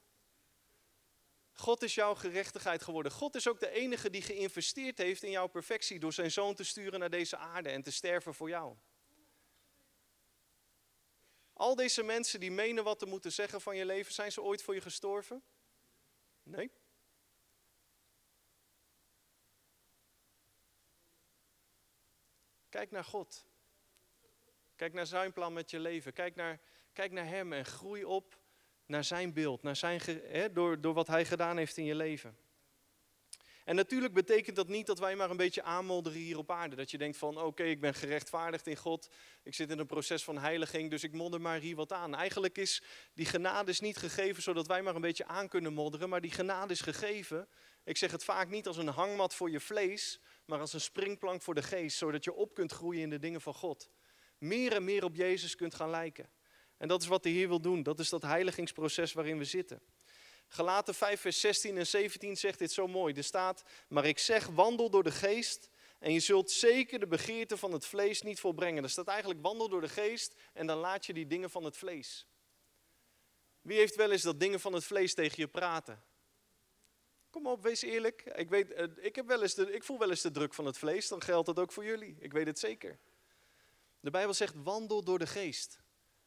God 1.53 1.81
is 1.81 1.95
jouw 1.95 2.15
gerechtigheid 2.15 2.83
geworden. 2.83 3.11
God 3.11 3.35
is 3.35 3.47
ook 3.47 3.59
de 3.59 3.69
enige 3.69 4.09
die 4.09 4.21
geïnvesteerd 4.21 4.97
heeft 4.97 5.23
in 5.23 5.31
jouw 5.31 5.47
perfectie 5.47 5.99
door 5.99 6.13
zijn 6.13 6.31
zoon 6.31 6.55
te 6.55 6.63
sturen 6.63 6.99
naar 6.99 7.09
deze 7.09 7.37
aarde 7.37 7.69
en 7.69 7.81
te 7.83 7.91
sterven 7.91 8.33
voor 8.33 8.49
jou. 8.49 8.75
Al 11.53 11.75
deze 11.75 12.03
mensen 12.03 12.39
die 12.39 12.51
menen 12.51 12.83
wat 12.83 12.99
te 12.99 13.05
moeten 13.05 13.31
zeggen 13.31 13.61
van 13.61 13.75
je 13.75 13.85
leven, 13.85 14.13
zijn 14.13 14.31
ze 14.31 14.41
ooit 14.41 14.63
voor 14.63 14.73
je 14.73 14.81
gestorven? 14.81 15.43
Nee. 16.43 16.71
Kijk 22.69 22.91
naar 22.91 23.03
God. 23.03 23.45
Kijk 24.75 24.93
naar 24.93 25.07
zijn 25.07 25.33
plan 25.33 25.53
met 25.53 25.69
je 25.69 25.79
leven. 25.79 26.13
Kijk 26.13 26.35
naar, 26.35 26.59
kijk 26.93 27.11
naar 27.11 27.27
Hem 27.27 27.53
en 27.53 27.65
groei 27.65 28.05
op 28.05 28.40
naar 28.91 29.03
zijn 29.03 29.33
beeld, 29.33 29.63
naar 29.63 29.75
zijn, 29.75 30.01
hè, 30.23 30.51
door, 30.51 30.81
door 30.81 30.93
wat 30.93 31.07
hij 31.07 31.25
gedaan 31.25 31.57
heeft 31.57 31.77
in 31.77 31.85
je 31.85 31.95
leven. 31.95 32.37
En 33.65 33.75
natuurlijk 33.75 34.13
betekent 34.13 34.55
dat 34.55 34.67
niet 34.67 34.85
dat 34.85 34.99
wij 34.99 35.15
maar 35.15 35.29
een 35.29 35.37
beetje 35.37 35.63
aanmodderen 35.63 36.19
hier 36.19 36.37
op 36.37 36.51
aarde. 36.51 36.75
Dat 36.75 36.91
je 36.91 36.97
denkt 36.97 37.17
van 37.17 37.37
oké, 37.37 37.63
ik 37.63 37.81
ben 37.81 37.93
gerechtvaardigd 37.93 38.67
in 38.67 38.75
God. 38.75 39.09
Ik 39.43 39.55
zit 39.55 39.69
in 39.69 39.79
een 39.79 39.85
proces 39.85 40.23
van 40.23 40.37
heiliging, 40.37 40.89
dus 40.89 41.03
ik 41.03 41.13
modder 41.13 41.41
maar 41.41 41.59
hier 41.59 41.75
wat 41.75 41.91
aan. 41.91 42.15
Eigenlijk 42.15 42.57
is 42.57 42.83
die 43.13 43.25
genade 43.25 43.71
is 43.71 43.79
niet 43.79 43.97
gegeven 43.97 44.43
zodat 44.43 44.67
wij 44.67 44.81
maar 44.81 44.95
een 44.95 45.01
beetje 45.01 45.25
aan 45.25 45.47
kunnen 45.47 45.73
modderen. 45.73 46.09
Maar 46.09 46.21
die 46.21 46.31
genade 46.31 46.73
is 46.73 46.81
gegeven 46.81 47.47
Ik 47.83 47.97
zeg 47.97 48.11
het 48.11 48.23
vaak 48.23 48.49
niet 48.49 48.67
als 48.67 48.77
een 48.77 48.87
hangmat 48.87 49.33
voor 49.33 49.49
je 49.49 49.59
vlees, 49.59 50.19
maar 50.45 50.59
als 50.59 50.73
een 50.73 50.81
springplank 50.81 51.41
voor 51.41 51.55
de 51.55 51.63
geest, 51.63 51.97
zodat 51.97 52.23
je 52.23 52.33
op 52.33 52.53
kunt 52.53 52.71
groeien 52.71 53.01
in 53.01 53.09
de 53.09 53.19
dingen 53.19 53.41
van 53.41 53.53
God. 53.53 53.89
Meer 54.37 54.73
en 54.73 54.83
meer 54.83 55.03
op 55.03 55.15
Jezus 55.15 55.55
kunt 55.55 55.75
gaan 55.75 55.89
lijken. 55.89 56.29
En 56.81 56.87
dat 56.87 57.01
is 57.01 57.07
wat 57.07 57.23
de 57.23 57.29
Heer 57.29 57.47
wil 57.47 57.61
doen. 57.61 57.83
Dat 57.83 57.99
is 57.99 58.09
dat 58.09 58.21
heiligingsproces 58.21 59.13
waarin 59.13 59.37
we 59.37 59.43
zitten. 59.43 59.81
Galaten 60.47 60.93
5, 60.93 61.21
vers 61.21 61.39
16 61.39 61.77
en 61.77 61.87
17 61.87 62.37
zegt 62.37 62.59
dit 62.59 62.71
zo 62.71 62.87
mooi. 62.87 63.13
Er 63.13 63.23
staat, 63.23 63.63
maar 63.87 64.05
ik 64.05 64.19
zeg, 64.19 64.47
wandel 64.47 64.89
door 64.89 65.03
de 65.03 65.11
geest 65.11 65.69
en 65.99 66.13
je 66.13 66.19
zult 66.19 66.51
zeker 66.51 66.99
de 66.99 67.07
begeerte 67.07 67.57
van 67.57 67.71
het 67.71 67.85
vlees 67.85 68.21
niet 68.21 68.39
volbrengen. 68.39 68.83
Er 68.83 68.89
staat 68.89 69.07
eigenlijk, 69.07 69.41
wandel 69.41 69.69
door 69.69 69.81
de 69.81 69.89
geest 69.89 70.35
en 70.53 70.67
dan 70.67 70.77
laat 70.77 71.05
je 71.05 71.13
die 71.13 71.27
dingen 71.27 71.49
van 71.49 71.63
het 71.63 71.77
vlees. 71.77 72.27
Wie 73.61 73.77
heeft 73.77 73.95
wel 73.95 74.11
eens 74.11 74.21
dat 74.21 74.39
dingen 74.39 74.59
van 74.59 74.73
het 74.73 74.83
vlees 74.83 75.13
tegen 75.13 75.35
je 75.37 75.47
praten? 75.47 76.03
Kom 77.29 77.47
op, 77.47 77.63
wees 77.63 77.81
eerlijk. 77.81 78.21
Ik, 78.35 78.49
weet, 78.49 78.71
eh, 78.71 78.87
ik, 78.97 79.15
heb 79.15 79.27
wel 79.27 79.41
eens 79.41 79.53
de, 79.53 79.73
ik 79.73 79.83
voel 79.83 79.99
wel 79.99 80.09
eens 80.09 80.21
de 80.21 80.31
druk 80.31 80.53
van 80.53 80.65
het 80.65 80.77
vlees, 80.77 81.07
dan 81.07 81.21
geldt 81.21 81.45
dat 81.45 81.59
ook 81.59 81.71
voor 81.71 81.85
jullie. 81.85 82.15
Ik 82.19 82.33
weet 82.33 82.47
het 82.47 82.59
zeker. 82.59 82.99
De 83.99 84.09
Bijbel 84.09 84.33
zegt, 84.33 84.53
wandel 84.63 85.03
door 85.03 85.19
de 85.19 85.27
geest. 85.27 85.79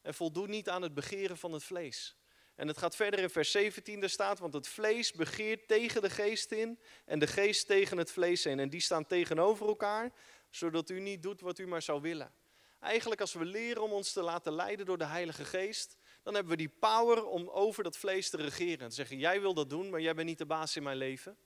En 0.05 0.13
voldoe 0.13 0.47
niet 0.47 0.69
aan 0.69 0.81
het 0.81 0.93
begeren 0.93 1.37
van 1.37 1.51
het 1.51 1.63
vlees. 1.63 2.15
En 2.55 2.67
het 2.67 2.77
gaat 2.77 2.95
verder 2.95 3.19
in 3.19 3.29
vers 3.29 3.51
17, 3.51 3.99
daar 3.99 4.09
staat, 4.09 4.39
want 4.39 4.53
het 4.53 4.67
vlees 4.67 5.11
begeert 5.11 5.67
tegen 5.67 6.01
de 6.01 6.09
geest 6.09 6.51
in 6.51 6.79
en 7.05 7.19
de 7.19 7.27
geest 7.27 7.67
tegen 7.67 7.97
het 7.97 8.11
vlees 8.11 8.45
in. 8.45 8.59
En 8.59 8.69
die 8.69 8.79
staan 8.79 9.05
tegenover 9.05 9.67
elkaar, 9.67 10.11
zodat 10.49 10.89
u 10.89 10.99
niet 10.99 11.23
doet 11.23 11.41
wat 11.41 11.59
u 11.59 11.67
maar 11.67 11.81
zou 11.81 12.01
willen. 12.01 12.33
Eigenlijk 12.79 13.21
als 13.21 13.33
we 13.33 13.45
leren 13.45 13.83
om 13.83 13.91
ons 13.91 14.11
te 14.11 14.21
laten 14.21 14.53
leiden 14.53 14.85
door 14.85 14.97
de 14.97 15.05
Heilige 15.05 15.45
Geest, 15.45 15.97
dan 16.23 16.33
hebben 16.33 16.51
we 16.51 16.57
die 16.57 16.73
power 16.79 17.25
om 17.25 17.49
over 17.49 17.83
dat 17.83 17.97
vlees 17.97 18.29
te 18.29 18.37
regeren. 18.37 18.79
En 18.79 18.89
te 18.89 18.95
zeggen, 18.95 19.17
jij 19.17 19.41
wil 19.41 19.53
dat 19.53 19.69
doen, 19.69 19.89
maar 19.89 20.01
jij 20.01 20.15
bent 20.15 20.27
niet 20.27 20.37
de 20.37 20.45
baas 20.45 20.75
in 20.75 20.83
mijn 20.83 20.97
leven. 20.97 21.37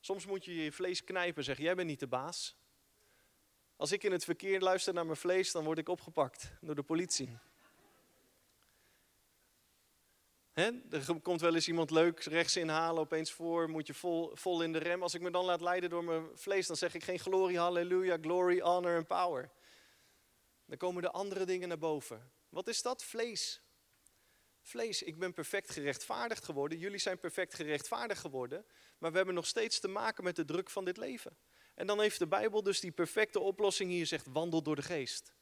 Soms 0.00 0.26
moet 0.26 0.44
je 0.44 0.54
je 0.54 0.72
vlees 0.72 1.04
knijpen 1.04 1.36
en 1.36 1.44
zeggen, 1.44 1.64
jij 1.64 1.74
bent 1.74 1.88
niet 1.88 2.00
de 2.00 2.06
baas. 2.06 2.56
Als 3.76 3.92
ik 3.92 4.02
in 4.02 4.12
het 4.12 4.24
verkeer 4.24 4.60
luister 4.60 4.94
naar 4.94 5.06
mijn 5.06 5.16
vlees, 5.16 5.52
dan 5.52 5.64
word 5.64 5.78
ik 5.78 5.88
opgepakt 5.88 6.52
door 6.60 6.74
de 6.74 6.82
politie. 6.82 7.38
Er 10.54 11.20
komt 11.22 11.40
wel 11.40 11.54
eens 11.54 11.68
iemand 11.68 11.90
leuk 11.90 12.20
rechts 12.20 12.56
inhalen, 12.56 13.00
opeens 13.00 13.32
voor, 13.32 13.70
moet 13.70 13.86
je 13.86 13.94
vol, 13.94 14.30
vol 14.34 14.62
in 14.62 14.72
de 14.72 14.78
rem. 14.78 15.02
Als 15.02 15.14
ik 15.14 15.20
me 15.20 15.30
dan 15.30 15.44
laat 15.44 15.60
leiden 15.60 15.90
door 15.90 16.04
mijn 16.04 16.28
vlees, 16.34 16.66
dan 16.66 16.76
zeg 16.76 16.94
ik 16.94 17.04
geen 17.04 17.18
glorie, 17.18 17.58
halleluja, 17.58 18.18
glory, 18.20 18.60
honor 18.60 18.96
en 18.96 19.06
power. 19.06 19.50
Dan 20.66 20.76
komen 20.76 21.02
de 21.02 21.10
andere 21.10 21.44
dingen 21.44 21.68
naar 21.68 21.78
boven. 21.78 22.32
Wat 22.48 22.68
is 22.68 22.82
dat? 22.82 23.04
Vlees. 23.04 23.62
Vlees, 24.62 25.02
ik 25.02 25.18
ben 25.18 25.32
perfect 25.32 25.70
gerechtvaardigd 25.70 26.44
geworden, 26.44 26.78
jullie 26.78 26.98
zijn 26.98 27.18
perfect 27.18 27.54
gerechtvaardigd 27.54 28.20
geworden, 28.20 28.66
maar 28.98 29.10
we 29.10 29.16
hebben 29.16 29.34
nog 29.34 29.46
steeds 29.46 29.80
te 29.80 29.88
maken 29.88 30.24
met 30.24 30.36
de 30.36 30.44
druk 30.44 30.70
van 30.70 30.84
dit 30.84 30.96
leven. 30.96 31.36
En 31.74 31.86
dan 31.86 32.00
heeft 32.00 32.18
de 32.18 32.26
Bijbel 32.26 32.62
dus 32.62 32.80
die 32.80 32.92
perfecte 32.92 33.40
oplossing 33.40 33.90
hier 33.90 34.06
zegt, 34.06 34.26
wandel 34.26 34.62
door 34.62 34.76
de 34.76 34.82
geest. 34.82 35.34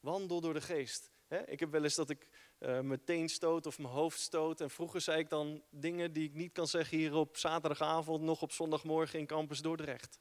Wandel 0.00 0.40
door 0.40 0.54
de 0.54 0.60
geest. 0.60 1.10
ik 1.46 1.60
heb 1.60 1.70
wel 1.70 1.82
eens 1.82 1.94
dat 1.94 2.10
ik 2.10 2.28
uh, 2.58 2.80
mijn 2.80 3.04
teen 3.04 3.28
stoot 3.28 3.66
of 3.66 3.78
mijn 3.78 3.94
hoofd 3.94 4.20
stoot. 4.20 4.60
En 4.60 4.70
vroeger 4.70 5.00
zei 5.00 5.18
ik 5.18 5.28
dan 5.28 5.62
dingen 5.70 6.12
die 6.12 6.28
ik 6.28 6.34
niet 6.34 6.52
kan 6.52 6.66
zeggen 6.66 6.98
hier 6.98 7.14
op 7.14 7.36
zaterdagavond, 7.36 8.22
nog 8.22 8.42
op 8.42 8.52
zondagmorgen 8.52 9.18
in 9.18 9.26
Campus 9.26 9.60
Dordrecht. 9.60 10.18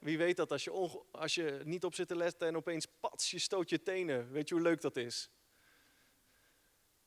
Wie 0.00 0.18
weet 0.18 0.36
dat 0.36 0.52
als 0.52 0.64
je, 0.64 1.02
als 1.10 1.34
je 1.34 1.60
niet 1.64 1.84
op 1.84 1.94
zit 1.94 2.08
te 2.08 2.16
letten 2.16 2.48
en 2.48 2.56
opeens 2.56 2.86
pats, 3.00 3.30
je 3.30 3.38
stoot 3.38 3.70
je 3.70 3.82
tenen. 3.82 4.30
Weet 4.30 4.48
je 4.48 4.54
hoe 4.54 4.62
leuk 4.62 4.80
dat 4.80 4.96
is? 4.96 5.30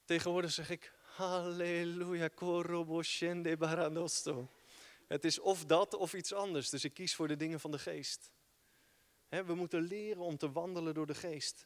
Tegenwoordig 0.05 0.51
zeg 0.51 0.69
ik, 0.69 0.93
halleluja, 1.15 2.27
koroboshende 2.27 3.57
baranosto. 3.57 4.49
Het 5.11 5.25
is 5.25 5.39
of 5.39 5.65
dat 5.65 5.93
of 5.93 6.13
iets 6.13 6.33
anders, 6.33 6.69
dus 6.69 6.83
ik 6.83 6.93
kies 6.93 7.15
voor 7.15 7.27
de 7.27 7.35
dingen 7.35 7.59
van 7.59 7.71
de 7.71 7.79
geest. 7.79 8.31
we 9.29 9.55
moeten 9.55 9.81
leren 9.81 10.21
om 10.21 10.37
te 10.37 10.51
wandelen 10.51 10.93
door 10.93 11.05
de 11.05 11.15
geest. 11.15 11.65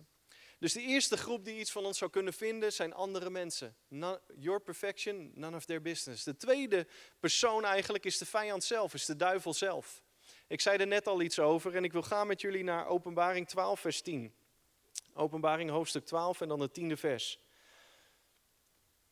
Dus 0.60 0.74
de 0.74 0.82
eerste 0.82 1.18
groep 1.18 1.46
die 1.46 1.60
iets 1.60 1.72
van 1.72 1.86
ons 1.86 1.98
zou 1.98 2.12
kunnen 2.12 2.34
vinden 2.34 2.74
zijn 2.74 2.94
andere 2.94 3.30
mensen. 3.30 3.76
your 4.36 4.62
perfection, 4.62 5.32
none 5.34 5.56
of 5.56 5.66
their 5.66 5.82
business. 5.82 6.24
De 6.24 6.38
tweede 6.38 6.88
persoon 7.20 7.66
eigenlijk 7.66 8.06
is 8.06 8.18
de 8.18 8.26
vijand 8.26 8.64
zelf, 8.64 8.94
is 8.94 9.06
de 9.06 9.16
duivel 9.16 9.54
zelf. 9.54 10.04
Ik 10.48 10.62
zei 10.62 10.78
er 10.78 10.88
net 10.88 11.08
al 11.08 11.22
iets 11.22 11.40
over 11.40 11.76
en 11.76 11.84
ik 11.84 11.92
wil 11.92 12.04
gaan 12.04 12.28
met 12.28 12.42
jullie 12.42 12.64
naar 12.64 12.88
Openbaring 12.88 13.48
12, 13.48 13.80
vers 13.80 14.02
10. 14.02 14.34
Openbaring 15.14 15.70
hoofdstuk 15.70 16.06
12 16.06 16.42
en 16.42 16.48
dan 16.48 16.60
het 16.60 16.74
tiende 16.74 16.98
vers. 16.98 17.40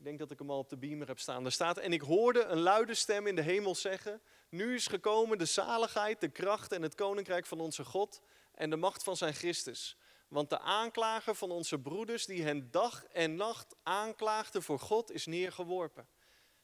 Ik 0.04 0.10
denk 0.10 0.22
dat 0.22 0.32
ik 0.32 0.40
hem 0.40 0.50
al 0.50 0.58
op 0.58 0.70
de 0.70 0.78
beamer 0.78 1.08
heb 1.08 1.20
staan. 1.20 1.44
Daar 1.44 1.52
staat, 1.52 1.78
en 1.78 1.94
ik 1.94 2.02
hoorde 2.02 2.44
een 2.44 2.60
luide 2.60 2.94
stem 2.94 3.28
in 3.28 3.36
de 3.36 3.42
hemel 3.42 3.76
zeggen, 3.76 4.22
nu 4.50 4.76
is 4.76 4.88
gekomen 4.88 5.38
de 5.38 5.46
zaligheid, 5.46 6.22
de 6.22 6.30
kracht 6.30 6.72
en 6.72 6.82
het 6.82 6.96
koninkrijk 6.96 7.46
van 7.46 7.60
onze 7.60 7.84
God 7.84 8.22
en 8.54 8.70
de 8.70 8.76
macht 8.76 9.04
van 9.04 9.18
zijn 9.18 9.34
Christus. 9.34 9.98
Want 10.28 10.50
de 10.50 10.60
aanklager 10.60 11.36
van 11.36 11.52
onze 11.52 11.80
broeders, 11.80 12.26
die 12.26 12.44
hen 12.44 12.72
dag 12.72 13.06
en 13.06 13.36
nacht 13.36 13.76
aanklaagde 13.84 14.62
voor 14.62 14.80
God, 14.80 15.12
is 15.12 15.26
neergeworpen. 15.26 16.08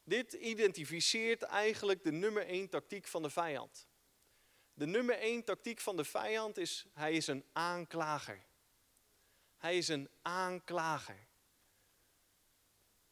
Dit 0.03 0.33
identificeert 0.33 1.41
eigenlijk 1.41 2.03
de 2.03 2.11
nummer 2.11 2.45
één 2.45 2.69
tactiek 2.69 3.07
van 3.07 3.21
de 3.21 3.29
vijand. 3.29 3.87
De 4.73 4.85
nummer 4.85 5.15
één 5.15 5.43
tactiek 5.43 5.79
van 5.79 5.95
de 5.95 6.05
vijand 6.05 6.57
is, 6.57 6.85
hij 6.93 7.13
is 7.13 7.27
een 7.27 7.45
aanklager. 7.53 8.45
Hij 9.57 9.77
is 9.77 9.87
een 9.87 10.09
aanklager. 10.21 11.28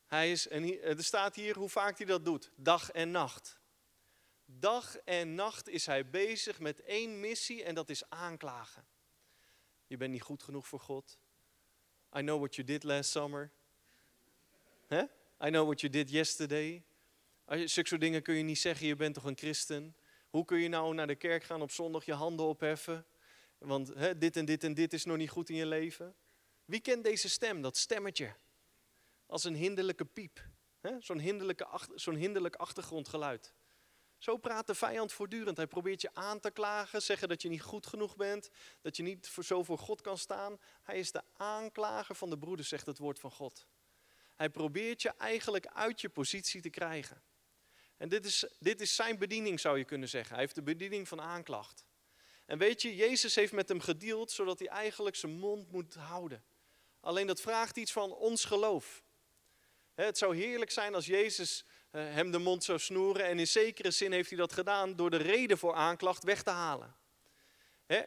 Hij 0.08 0.32
is, 0.32 0.48
en 0.48 0.82
er 0.82 1.04
staat 1.04 1.36
hier 1.36 1.58
hoe 1.58 1.70
vaak 1.70 1.98
hij 1.98 2.06
dat 2.06 2.26
doet, 2.26 2.52
dag 2.56 2.92
en 2.92 3.12
nacht. 3.12 3.60
Dag 4.46 4.98
en 4.98 5.36
nacht 5.36 5.70
is 5.70 5.86
hij 5.86 6.10
bezig 6.10 6.60
met 6.60 6.82
één 6.82 7.20
missie 7.20 7.64
en 7.64 7.76
dat 7.76 7.90
is 7.90 8.10
aanklagen. 8.10 8.88
Je 9.88 9.98
bent 9.98 10.12
niet 10.12 10.22
goed 10.22 10.44
genoeg 10.44 10.68
voor 10.68 10.80
God. 10.80 11.18
I 12.18 12.20
know 12.20 12.40
what 12.40 12.56
you 12.56 12.68
did 12.68 12.84
last 12.84 13.10
summer. 13.10 13.52
I 15.46 15.50
know 15.50 15.66
what 15.66 15.82
you 15.82 15.92
did 15.92 16.10
yesterday. 16.10 16.84
Zulke 17.46 17.88
soort 17.88 18.02
dingen 18.02 18.22
kun 18.22 18.36
je 18.36 18.44
niet 18.44 18.60
zeggen, 18.60 18.88
je 18.88 18.96
bent 18.96 19.14
toch 19.14 19.24
een 19.24 19.38
christen. 19.38 19.96
Hoe 20.30 20.46
kun 20.46 20.60
je 20.60 20.68
nou 20.68 20.94
naar 20.94 21.08
de 21.08 21.16
kerk 21.16 21.44
gaan 21.44 21.62
op 21.62 21.72
zondag, 21.72 22.06
je 22.06 22.14
handen 22.14 22.46
opheffen? 22.46 23.06
Want 23.58 23.94
dit 24.20 24.36
en 24.38 24.46
dit 24.46 24.64
en 24.64 24.74
dit 24.74 24.94
is 24.94 25.06
nog 25.06 25.18
niet 25.18 25.30
goed 25.30 25.50
in 25.50 25.56
je 25.56 25.66
leven. 25.66 26.16
Wie 26.66 26.80
kent 26.80 27.04
deze 27.04 27.30
stem, 27.30 27.62
dat 27.62 27.78
stemmetje? 27.78 28.36
Als 29.28 29.44
een 29.44 29.56
hinderlijke 29.56 30.06
piep. 30.06 30.46
Zo'n 31.00 31.22
zo'n 31.96 32.16
hinderlijk 32.16 32.56
achtergrondgeluid. 32.56 33.54
Zo 34.18 34.38
praat 34.38 34.68
de 34.68 34.76
vijand 34.76 35.12
voortdurend. 35.12 35.58
Hij 35.58 35.68
probeert 35.68 36.02
je 36.02 36.10
aan 36.14 36.40
te 36.40 36.52
klagen, 36.52 37.02
zeggen 37.02 37.28
dat 37.28 37.42
je 37.42 37.50
niet 37.50 37.62
goed 37.62 37.88
genoeg 37.88 38.16
bent, 38.16 38.50
dat 38.82 38.98
je 38.98 39.04
niet 39.04 39.30
voor, 39.30 39.44
zo 39.44 39.64
voor 39.64 39.78
God 39.78 40.02
kan 40.02 40.18
staan. 40.18 40.60
Hij 40.84 41.00
is 41.00 41.12
de 41.12 41.22
aanklager 41.38 42.16
van 42.16 42.30
de 42.30 42.38
broeders, 42.38 42.68
zegt 42.68 42.86
het 42.86 42.98
woord 42.98 43.20
van 43.20 43.32
God. 43.32 43.68
Hij 44.36 44.50
probeert 44.50 45.02
je 45.02 45.14
eigenlijk 45.18 45.68
uit 45.68 46.02
je 46.02 46.10
positie 46.10 46.62
te 46.62 46.70
krijgen. 46.70 47.24
En 47.98 48.10
dit 48.10 48.26
is, 48.26 48.46
dit 48.60 48.82
is 48.82 48.96
zijn 48.96 49.18
bediening, 49.18 49.60
zou 49.60 49.78
je 49.78 49.86
kunnen 49.86 50.10
zeggen. 50.10 50.32
Hij 50.34 50.44
heeft 50.44 50.56
de 50.56 50.64
bediening 50.64 51.08
van 51.08 51.22
aanklacht. 51.22 51.86
En 52.46 52.58
weet 52.58 52.82
je, 52.82 52.96
Jezus 52.96 53.36
heeft 53.36 53.52
met 53.52 53.70
hem 53.70 53.80
gedeeld, 53.80 54.32
zodat 54.32 54.60
hij 54.60 54.68
eigenlijk 54.68 55.16
zijn 55.16 55.32
mond 55.32 55.72
moet 55.72 55.94
houden. 55.94 56.44
Alleen 57.00 57.28
dat 57.28 57.42
vraagt 57.42 57.78
iets 57.78 57.92
van 57.92 58.14
ons 58.14 58.46
geloof. 58.46 59.04
Het 60.06 60.18
zou 60.18 60.36
heerlijk 60.36 60.72
zijn 60.72 60.96
als 60.96 61.06
Jezus 61.06 61.66
eh, 61.92 62.02
hem 62.02 62.32
de 62.32 62.38
mond 62.38 62.64
zou 62.64 62.80
snoeren. 62.80 63.26
En 63.26 63.40
in 63.40 63.48
zekere 63.48 63.92
zin 63.92 64.12
heeft 64.12 64.30
hij 64.30 64.38
dat 64.38 64.54
gedaan 64.54 64.96
door 64.96 65.10
de 65.10 65.18
reden 65.18 65.58
voor 65.58 65.74
aanklacht 65.74 66.24
weg 66.24 66.44
te 66.44 66.50
halen. 66.50 66.96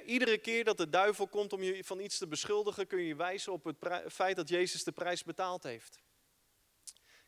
iedere 0.04 0.38
keer 0.38 0.64
dat 0.64 0.76
de 0.76 0.88
duivel 0.88 1.26
komt 1.26 1.52
om 1.52 1.62
je 1.62 1.84
van 1.84 2.00
iets 2.00 2.18
te 2.18 2.26
beschuldigen, 2.26 2.86
kun 2.86 3.02
je 3.02 3.14
wijzen 3.14 3.52
op 3.52 3.64
het 3.64 3.76
feit 4.12 4.36
dat 4.36 4.48
Jezus 4.48 4.84
de 4.84 4.92
prijs 4.92 5.24
betaald 5.24 5.62
heeft. 5.62 6.00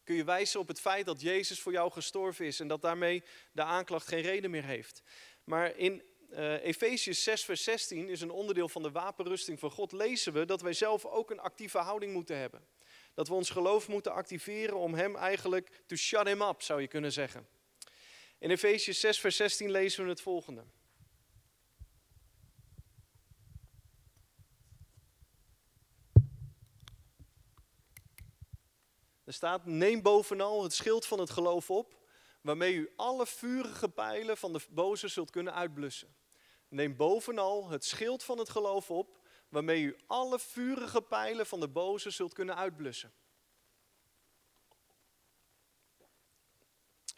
Kun 0.04 0.14
je 0.14 0.24
wijzen 0.24 0.60
op 0.60 0.68
het 0.68 0.80
feit 0.80 1.06
dat 1.06 1.20
Jezus 1.20 1.60
voor 1.60 1.72
jou 1.72 1.90
gestorven 1.90 2.46
is 2.46 2.60
en 2.60 2.68
dat 2.68 2.82
daarmee 2.82 3.22
de 3.52 3.62
aanklacht 3.62 4.06
geen 4.06 4.22
reden 4.22 4.50
meer 4.50 4.64
heeft. 4.64 5.02
Maar 5.44 5.76
in 5.76 6.02
uh, 6.30 6.64
Efesius 6.64 7.22
6, 7.22 7.44
vers 7.44 7.64
16 7.64 8.08
is 8.08 8.20
een 8.20 8.30
onderdeel 8.30 8.68
van 8.68 8.82
de 8.82 8.90
wapenrusting 8.90 9.58
van 9.58 9.70
God. 9.70 9.92
Lezen 9.92 10.32
we 10.32 10.44
dat 10.44 10.60
wij 10.60 10.72
zelf 10.72 11.04
ook 11.04 11.30
een 11.30 11.40
actieve 11.40 11.78
houding 11.78 12.12
moeten 12.12 12.36
hebben. 12.36 12.66
Dat 13.14 13.28
we 13.28 13.34
ons 13.34 13.50
geloof 13.50 13.88
moeten 13.88 14.12
activeren 14.12 14.76
om 14.76 14.94
hem 14.94 15.16
eigenlijk 15.16 15.82
to 15.86 15.96
shut 15.96 16.26
him 16.26 16.42
up, 16.42 16.62
zou 16.62 16.80
je 16.80 16.88
kunnen 16.88 17.12
zeggen. 17.12 17.48
In 18.38 18.50
Efesius 18.50 19.00
6, 19.00 19.20
vers 19.20 19.36
16 19.36 19.70
lezen 19.70 20.04
we 20.04 20.10
het 20.10 20.20
volgende. 20.20 20.64
Er 29.24 29.32
staat, 29.32 29.66
neem 29.66 30.02
bovenal 30.02 30.62
het 30.62 30.72
schild 30.72 31.06
van 31.06 31.18
het 31.18 31.30
geloof 31.30 31.70
op, 31.70 32.00
waarmee 32.40 32.74
u 32.74 32.92
alle 32.96 33.26
vurige 33.26 33.88
pijlen 33.88 34.36
van 34.36 34.52
de 34.52 34.60
boze 34.70 35.08
zult 35.08 35.30
kunnen 35.30 35.54
uitblussen. 35.54 36.14
Neem 36.68 36.96
bovenal 36.96 37.68
het 37.68 37.84
schild 37.84 38.22
van 38.22 38.38
het 38.38 38.48
geloof 38.48 38.90
op, 38.90 39.21
waarmee 39.52 39.82
u 39.82 39.96
alle 40.06 40.38
vurige 40.38 41.02
pijlen 41.02 41.46
van 41.46 41.60
de 41.60 41.68
boze 41.68 42.10
zult 42.10 42.32
kunnen 42.32 42.56
uitblussen. 42.56 43.12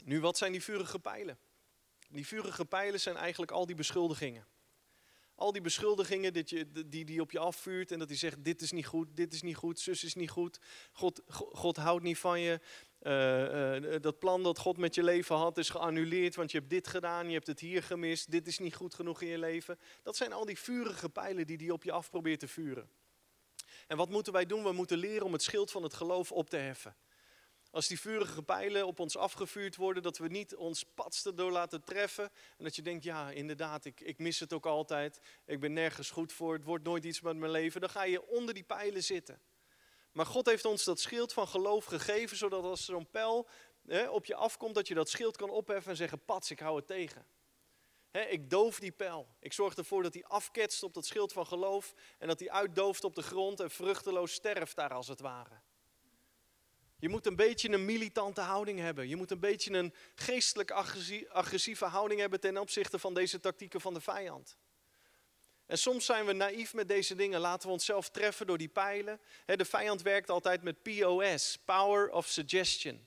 Nu, 0.05 0.21
wat 0.21 0.39
zijn 0.39 0.53
die 0.53 0.63
vurige 0.63 0.99
pijlen? 0.99 1.39
Die 2.09 2.27
vurige 2.27 2.65
pijlen 2.65 3.01
zijn 3.01 3.17
eigenlijk 3.17 3.53
al 3.53 3.67
die 3.67 3.75
beschuldigingen. 3.75 4.47
Al 5.35 5.53
die 5.53 5.61
beschuldigingen 5.61 6.33
dat 6.33 6.51
je, 6.51 6.87
die, 6.87 7.05
die 7.05 7.21
op 7.21 7.31
je 7.31 7.39
afvuurt 7.39 7.93
en 7.93 7.99
dat 7.99 8.09
hij 8.09 8.17
zegt, 8.17 8.45
dit 8.45 8.63
is 8.63 8.73
niet 8.73 8.87
goed, 8.87 9.17
dit 9.17 9.33
is 9.33 9.43
niet 9.43 9.57
goed, 9.57 9.81
zus 9.81 10.05
is 10.05 10.15
niet 10.15 10.31
goed, 10.31 10.61
God, 10.93 11.23
God, 11.29 11.77
houdt 11.77 12.03
niet 12.03 12.19
van 12.19 12.41
je. 12.41 12.61
Eh, 13.05 13.95
eh, 13.95 14.03
dat 14.03 14.19
plan 14.19 14.43
dat 14.43 14.59
God 14.59 14.77
met 14.77 14.95
je 14.95 15.03
leven 15.03 15.37
had 15.37 15.59
is 15.59 15.71
geannuleerd, 15.71 16.35
want 16.35 16.51
je 16.51 16.59
hebt 16.59 16.71
dit 16.71 16.87
gedaan, 16.87 17.27
je 17.27 17.33
hebt 17.33 17.47
het 17.47 17.61
hier 17.61 17.83
gemist, 17.83 18.31
dit 18.31 18.47
is 18.47 18.59
niet 18.59 18.75
goed 18.75 18.95
genoeg 18.95 19.21
in 19.21 19.29
je 19.29 19.39
leven. 19.39 19.79
Dat 20.03 20.17
zijn 20.17 20.33
al 20.33 20.45
die 20.45 20.59
vurige 20.59 21.09
pijlen 21.09 21.47
die 21.47 21.57
hij 21.57 21.71
op 21.71 21.85
je 21.85 21.93
af 21.93 22.11
probeert 22.11 22.41
te 22.41 22.49
vuren. 22.49 22.91
En 23.87 23.97
wat 23.97 24.09
moeten 24.09 24.33
wij 24.33 24.47
doen? 24.47 24.63
We 24.63 24.73
moeten 24.73 24.99
leren 24.99 25.27
om 25.27 25.33
het 25.33 25.43
schild 25.43 25.71
van 25.71 25.83
het 25.83 25.95
geloof 25.95 26.33
op 26.33 26.51
te 26.51 26.57
heffen. 26.57 26.97
Als 27.71 27.89
die 27.89 28.01
vurige 28.01 28.43
pijlen 28.43 28.87
op 28.87 28.99
ons 28.99 29.17
afgevuurd 29.17 29.77
worden, 29.77 30.03
dat 30.03 30.19
we 30.19 30.29
niet 30.29 30.57
ons 30.57 30.85
padste 30.95 31.35
door 31.35 31.51
laten 31.51 31.85
treffen. 31.85 32.31
En 32.59 32.65
dat 32.65 32.77
je 32.77 32.83
denkt, 32.83 33.05
ja 33.05 33.31
inderdaad, 33.31 33.85
ik, 33.85 34.01
ik 34.01 34.19
mis 34.19 34.41
het 34.41 34.53
ook 34.53 34.67
altijd. 34.67 35.21
Ik 35.47 35.61
ben 35.61 35.73
nergens 35.73 36.11
goed 36.11 36.33
voor, 36.33 36.53
het 36.53 36.65
wordt 36.65 36.85
nooit 36.85 37.05
iets 37.05 37.21
met 37.21 37.37
mijn 37.37 37.53
leven. 37.53 37.81
Dan 37.81 37.91
ga 37.91 38.05
je 38.05 38.27
onder 38.27 38.55
die 38.55 38.65
pijlen 38.65 39.05
zitten. 39.05 39.41
Maar 40.15 40.27
God 40.27 40.47
heeft 40.47 40.65
ons 40.65 40.85
dat 40.85 41.01
schild 41.01 41.33
van 41.33 41.49
geloof 41.49 41.85
gegeven, 41.85 42.37
zodat 42.37 42.65
als 42.65 42.85
zo'n 42.85 43.11
pijl 43.11 43.49
hè, 43.87 44.09
op 44.09 44.27
je 44.27 44.35
afkomt, 44.35 44.75
dat 44.75 44.89
je 44.89 44.95
dat 44.95 45.09
schild 45.09 45.37
kan 45.37 45.51
opheffen 45.51 45.91
en 45.91 45.97
zeggen, 45.97 46.25
pats, 46.25 46.51
ik 46.51 46.59
hou 46.59 46.77
het 46.77 46.87
tegen. 46.87 47.27
ik 48.11 48.51
doof 48.51 48.79
die 48.79 48.93
pijl. 48.93 49.29
Ik 49.41 49.53
zorg 49.53 49.75
ervoor 49.75 50.03
dat 50.03 50.15
hij 50.15 50.25
afketst 50.25 50.83
op 50.83 50.95
dat 50.95 51.07
schild 51.07 51.33
van 51.33 51.47
geloof 51.47 51.95
en 52.19 52.29
dat 52.29 52.41
hij 52.41 52.51
uitdooft 52.51 53.05
op 53.05 53.15
de 53.15 53.23
grond 53.23 53.61
en 53.61 53.71
vruchteloos 53.71 54.33
sterft 54.33 54.77
daar 54.77 54.95
als 54.95 55.09
het 55.09 55.21
ware. 55.21 55.61
Je 56.99 57.09
moet 57.09 57.27
een 57.27 57.37
beetje 57.37 57.69
een 57.69 57.85
militante 57.85 58.41
houding 58.41 58.79
hebben. 58.79 59.09
Je 59.09 59.17
moet 59.17 59.31
een 59.31 59.41
beetje 59.41 59.73
een 59.73 59.95
geestelijk 60.15 60.71
agressieve 61.29 61.85
houding 61.85 62.21
hebben 62.21 62.41
ten 62.41 62.59
opzichte 62.59 62.99
van 62.99 63.15
deze 63.15 63.41
tactieken 63.41 63.81
van 63.81 63.95
de 63.95 64.01
vijand. 64.01 64.57
En 65.67 65.79
soms 65.79 66.05
zijn 66.05 66.27
we 66.27 66.33
naïef 66.33 66.75
met 66.75 66.89
deze 66.89 67.15
dingen. 67.15 67.41
Laten 67.41 67.67
we 67.67 67.73
onszelf 67.73 68.09
treffen 68.09 68.47
door 68.47 68.59
die 68.59 68.69
pijlen. 68.69 69.21
De 69.47 69.65
vijand 69.65 70.03
werkt 70.03 70.31
altijd 70.31 70.63
met 70.63 70.83
POS, 70.83 71.59
Power 71.65 72.11
of 72.11 72.27
Suggestion. 72.27 73.07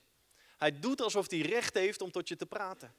Hij 0.56 0.80
doet 0.80 1.00
alsof 1.00 1.30
hij 1.30 1.40
recht 1.40 1.74
heeft 1.74 2.00
om 2.00 2.10
tot 2.10 2.28
je 2.28 2.36
te 2.36 2.46
praten. 2.46 2.94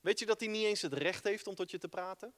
Weet 0.00 0.18
je 0.18 0.26
dat 0.26 0.40
hij 0.40 0.48
niet 0.48 0.64
eens 0.64 0.82
het 0.82 0.92
recht 0.92 1.24
heeft 1.24 1.46
om 1.46 1.54
tot 1.54 1.70
je 1.70 1.78
te 1.78 1.88
praten? 1.88 2.34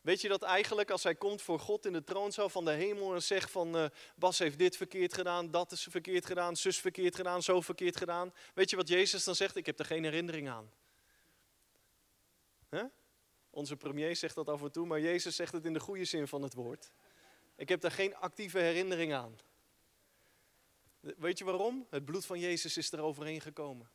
Weet 0.00 0.20
je 0.20 0.28
dat 0.28 0.42
eigenlijk 0.42 0.90
als 0.90 1.02
hij 1.02 1.14
komt 1.14 1.42
voor 1.42 1.60
God 1.60 1.86
in 1.86 1.92
de 1.92 2.04
troonzaal 2.04 2.48
van 2.48 2.64
de 2.64 2.70
hemel 2.70 3.14
en 3.14 3.22
zegt 3.22 3.50
van 3.50 3.76
uh, 3.76 3.84
Bas 4.16 4.38
heeft 4.38 4.58
dit 4.58 4.76
verkeerd 4.76 5.14
gedaan, 5.14 5.50
dat 5.50 5.72
is 5.72 5.86
verkeerd 5.90 6.26
gedaan, 6.26 6.56
zus 6.56 6.78
verkeerd 6.78 7.16
gedaan, 7.16 7.42
zo 7.42 7.60
verkeerd 7.60 7.96
gedaan. 7.96 8.34
Weet 8.54 8.70
je 8.70 8.76
wat 8.76 8.88
Jezus 8.88 9.24
dan 9.24 9.34
zegt? 9.34 9.56
Ik 9.56 9.66
heb 9.66 9.78
er 9.78 9.84
geen 9.84 10.04
herinnering 10.04 10.48
aan. 10.48 10.72
Onze 13.54 13.76
premier 13.76 14.16
zegt 14.16 14.34
dat 14.34 14.48
af 14.48 14.62
en 14.62 14.72
toe, 14.72 14.86
maar 14.86 15.00
Jezus 15.00 15.36
zegt 15.36 15.52
het 15.52 15.64
in 15.64 15.72
de 15.72 15.80
goede 15.80 16.04
zin 16.04 16.28
van 16.28 16.42
het 16.42 16.54
woord. 16.54 16.92
Ik 17.56 17.68
heb 17.68 17.80
daar 17.80 17.90
geen 17.90 18.16
actieve 18.16 18.58
herinnering 18.58 19.12
aan. 19.12 19.38
Weet 21.00 21.38
je 21.38 21.44
waarom? 21.44 21.86
Het 21.90 22.04
bloed 22.04 22.26
van 22.26 22.38
Jezus 22.38 22.76
is 22.76 22.92
er 22.92 23.00
overheen 23.00 23.40
gekomen. 23.40 23.90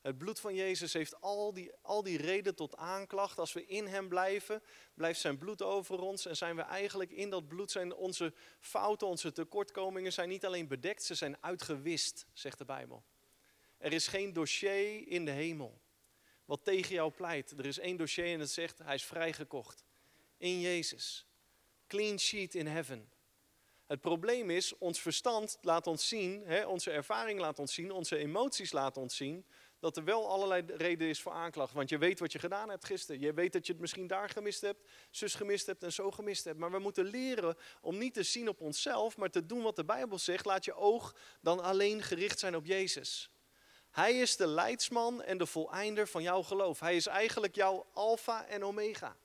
Het 0.00 0.18
bloed 0.18 0.40
van 0.40 0.54
Jezus 0.54 0.92
heeft 0.92 1.20
al 1.20 1.52
die, 1.52 1.72
al 1.82 2.02
die 2.02 2.16
reden 2.18 2.54
tot 2.54 2.76
aanklacht. 2.76 3.38
Als 3.38 3.52
we 3.52 3.66
in 3.66 3.86
Hem 3.86 4.08
blijven, 4.08 4.62
blijft 4.94 5.20
Zijn 5.20 5.38
bloed 5.38 5.62
over 5.62 6.00
ons. 6.00 6.26
En 6.26 6.36
zijn 6.36 6.56
we 6.56 6.62
eigenlijk 6.62 7.10
in 7.10 7.30
dat 7.30 7.48
bloed, 7.48 7.70
zijn 7.70 7.94
onze 7.94 8.32
fouten, 8.60 9.06
onze 9.06 9.32
tekortkomingen 9.32 10.12
zijn 10.12 10.28
niet 10.28 10.46
alleen 10.46 10.68
bedekt, 10.68 11.02
ze 11.02 11.14
zijn 11.14 11.36
uitgewist, 11.40 12.26
zegt 12.32 12.58
de 12.58 12.64
Bijbel. 12.64 13.04
Er 13.78 13.92
is 13.92 14.06
geen 14.06 14.32
dossier 14.32 15.08
in 15.08 15.24
de 15.24 15.30
hemel 15.30 15.80
wat 16.46 16.64
tegen 16.64 16.94
jou 16.94 17.10
pleit. 17.10 17.50
Er 17.50 17.66
is 17.66 17.78
één 17.78 17.96
dossier 17.96 18.32
en 18.32 18.40
het 18.40 18.50
zegt, 18.50 18.78
hij 18.78 18.94
is 18.94 19.04
vrijgekocht. 19.04 19.84
In 20.38 20.60
Jezus. 20.60 21.26
Clean 21.86 22.18
sheet 22.18 22.54
in 22.54 22.66
heaven. 22.66 23.10
Het 23.86 24.00
probleem 24.00 24.50
is, 24.50 24.78
ons 24.78 25.00
verstand 25.00 25.58
laat 25.60 25.86
ons 25.86 26.08
zien, 26.08 26.42
hè, 26.44 26.66
onze 26.66 26.90
ervaring 26.90 27.40
laat 27.40 27.58
ons 27.58 27.74
zien, 27.74 27.90
onze 27.90 28.16
emoties 28.16 28.72
laten 28.72 29.02
ons 29.02 29.16
zien, 29.16 29.46
dat 29.78 29.96
er 29.96 30.04
wel 30.04 30.28
allerlei 30.28 30.64
reden 30.66 31.08
is 31.08 31.20
voor 31.20 31.32
aanklacht. 31.32 31.72
Want 31.72 31.88
je 31.88 31.98
weet 31.98 32.18
wat 32.18 32.32
je 32.32 32.38
gedaan 32.38 32.68
hebt 32.68 32.84
gisteren. 32.84 33.20
Je 33.20 33.32
weet 33.32 33.52
dat 33.52 33.66
je 33.66 33.72
het 33.72 33.80
misschien 33.80 34.06
daar 34.06 34.28
gemist 34.28 34.60
hebt, 34.60 34.88
zus 35.10 35.34
gemist 35.34 35.66
hebt 35.66 35.82
en 35.82 35.92
zo 35.92 36.10
gemist 36.10 36.44
hebt. 36.44 36.58
Maar 36.58 36.70
we 36.70 36.78
moeten 36.78 37.04
leren 37.04 37.56
om 37.80 37.98
niet 37.98 38.14
te 38.14 38.22
zien 38.22 38.48
op 38.48 38.60
onszelf, 38.60 39.16
maar 39.16 39.30
te 39.30 39.46
doen 39.46 39.62
wat 39.62 39.76
de 39.76 39.84
Bijbel 39.84 40.18
zegt. 40.18 40.44
Laat 40.44 40.64
je 40.64 40.74
oog 40.74 41.14
dan 41.40 41.62
alleen 41.62 42.02
gericht 42.02 42.38
zijn 42.38 42.56
op 42.56 42.66
Jezus. 42.66 43.30
Hij 43.96 44.18
is 44.18 44.36
de 44.36 44.46
leidsman 44.46 45.22
en 45.22 45.38
de 45.38 45.46
voleinder 45.46 46.08
van 46.08 46.22
jouw 46.22 46.42
geloof. 46.42 46.80
Hij 46.80 46.96
is 46.96 47.06
eigenlijk 47.06 47.54
jouw 47.54 47.86
alfa 47.92 48.46
en 48.46 48.64
omega. 48.64 49.16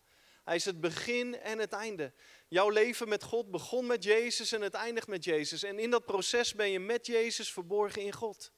Hij 0.43 0.55
is 0.55 0.65
het 0.65 0.81
begin 0.81 1.39
en 1.39 1.59
het 1.59 1.73
einde. 1.73 2.13
Jouw 2.47 2.69
leven 2.69 3.09
met 3.09 3.23
God 3.23 3.51
begon 3.51 3.85
met 3.85 4.03
Jezus 4.03 4.51
en 4.51 4.61
het 4.61 4.73
eindigt 4.73 5.07
met 5.07 5.23
Jezus. 5.23 5.63
En 5.63 5.79
in 5.79 5.89
dat 5.89 6.05
proces 6.05 6.53
ben 6.53 6.69
je 6.69 6.79
met 6.79 7.05
Jezus 7.05 7.51
verborgen 7.51 8.01
in 8.01 8.13
God. 8.13 8.51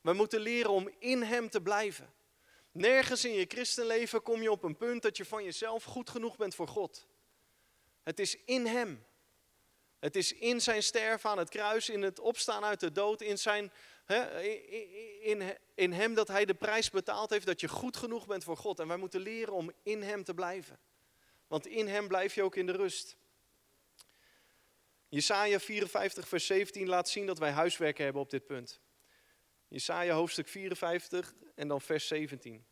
We 0.00 0.12
moeten 0.12 0.40
leren 0.40 0.70
om 0.70 0.90
in 0.98 1.22
Hem 1.22 1.50
te 1.50 1.60
blijven. 1.60 2.12
Nergens 2.72 3.24
in 3.24 3.32
je 3.32 3.44
christenleven 3.48 4.22
kom 4.22 4.42
je 4.42 4.50
op 4.50 4.62
een 4.62 4.76
punt 4.76 5.02
dat 5.02 5.16
je 5.16 5.24
van 5.24 5.44
jezelf 5.44 5.84
goed 5.84 6.10
genoeg 6.10 6.36
bent 6.36 6.54
voor 6.54 6.68
God. 6.68 7.06
Het 8.02 8.20
is 8.20 8.36
in 8.44 8.66
Hem. 8.66 9.06
Het 9.98 10.16
is 10.16 10.32
in 10.32 10.60
zijn 10.60 10.82
sterven 10.82 11.30
aan 11.30 11.38
het 11.38 11.48
kruis, 11.48 11.88
in 11.88 12.02
het 12.02 12.20
opstaan 12.20 12.64
uit 12.64 12.80
de 12.80 12.92
dood, 12.92 13.20
in, 13.20 13.38
zijn, 13.38 13.72
in, 15.22 15.56
in 15.74 15.92
Hem 15.92 16.14
dat 16.14 16.28
Hij 16.28 16.44
de 16.44 16.54
prijs 16.54 16.90
betaald 16.90 17.30
heeft 17.30 17.46
dat 17.46 17.60
je 17.60 17.68
goed 17.68 17.96
genoeg 17.96 18.26
bent 18.26 18.44
voor 18.44 18.56
God. 18.56 18.78
En 18.78 18.88
wij 18.88 18.96
moeten 18.96 19.20
leren 19.20 19.52
om 19.52 19.72
in 19.82 20.02
Hem 20.02 20.24
te 20.24 20.34
blijven. 20.34 20.78
Want 21.46 21.66
in 21.66 21.88
Hem 21.88 22.08
blijf 22.08 22.34
je 22.34 22.42
ook 22.42 22.56
in 22.56 22.66
de 22.66 22.72
rust. 22.72 23.16
Jesaja 25.08 25.60
54, 25.60 26.28
vers 26.28 26.46
17 26.46 26.88
laat 26.88 27.08
zien 27.08 27.26
dat 27.26 27.38
wij 27.38 27.50
huiswerk 27.50 27.98
hebben 27.98 28.22
op 28.22 28.30
dit 28.30 28.46
punt. 28.46 28.80
Jesaja 29.68 30.14
hoofdstuk 30.14 30.48
54 30.48 31.34
en 31.54 31.68
dan 31.68 31.80
vers 31.80 32.06
17. 32.06 32.66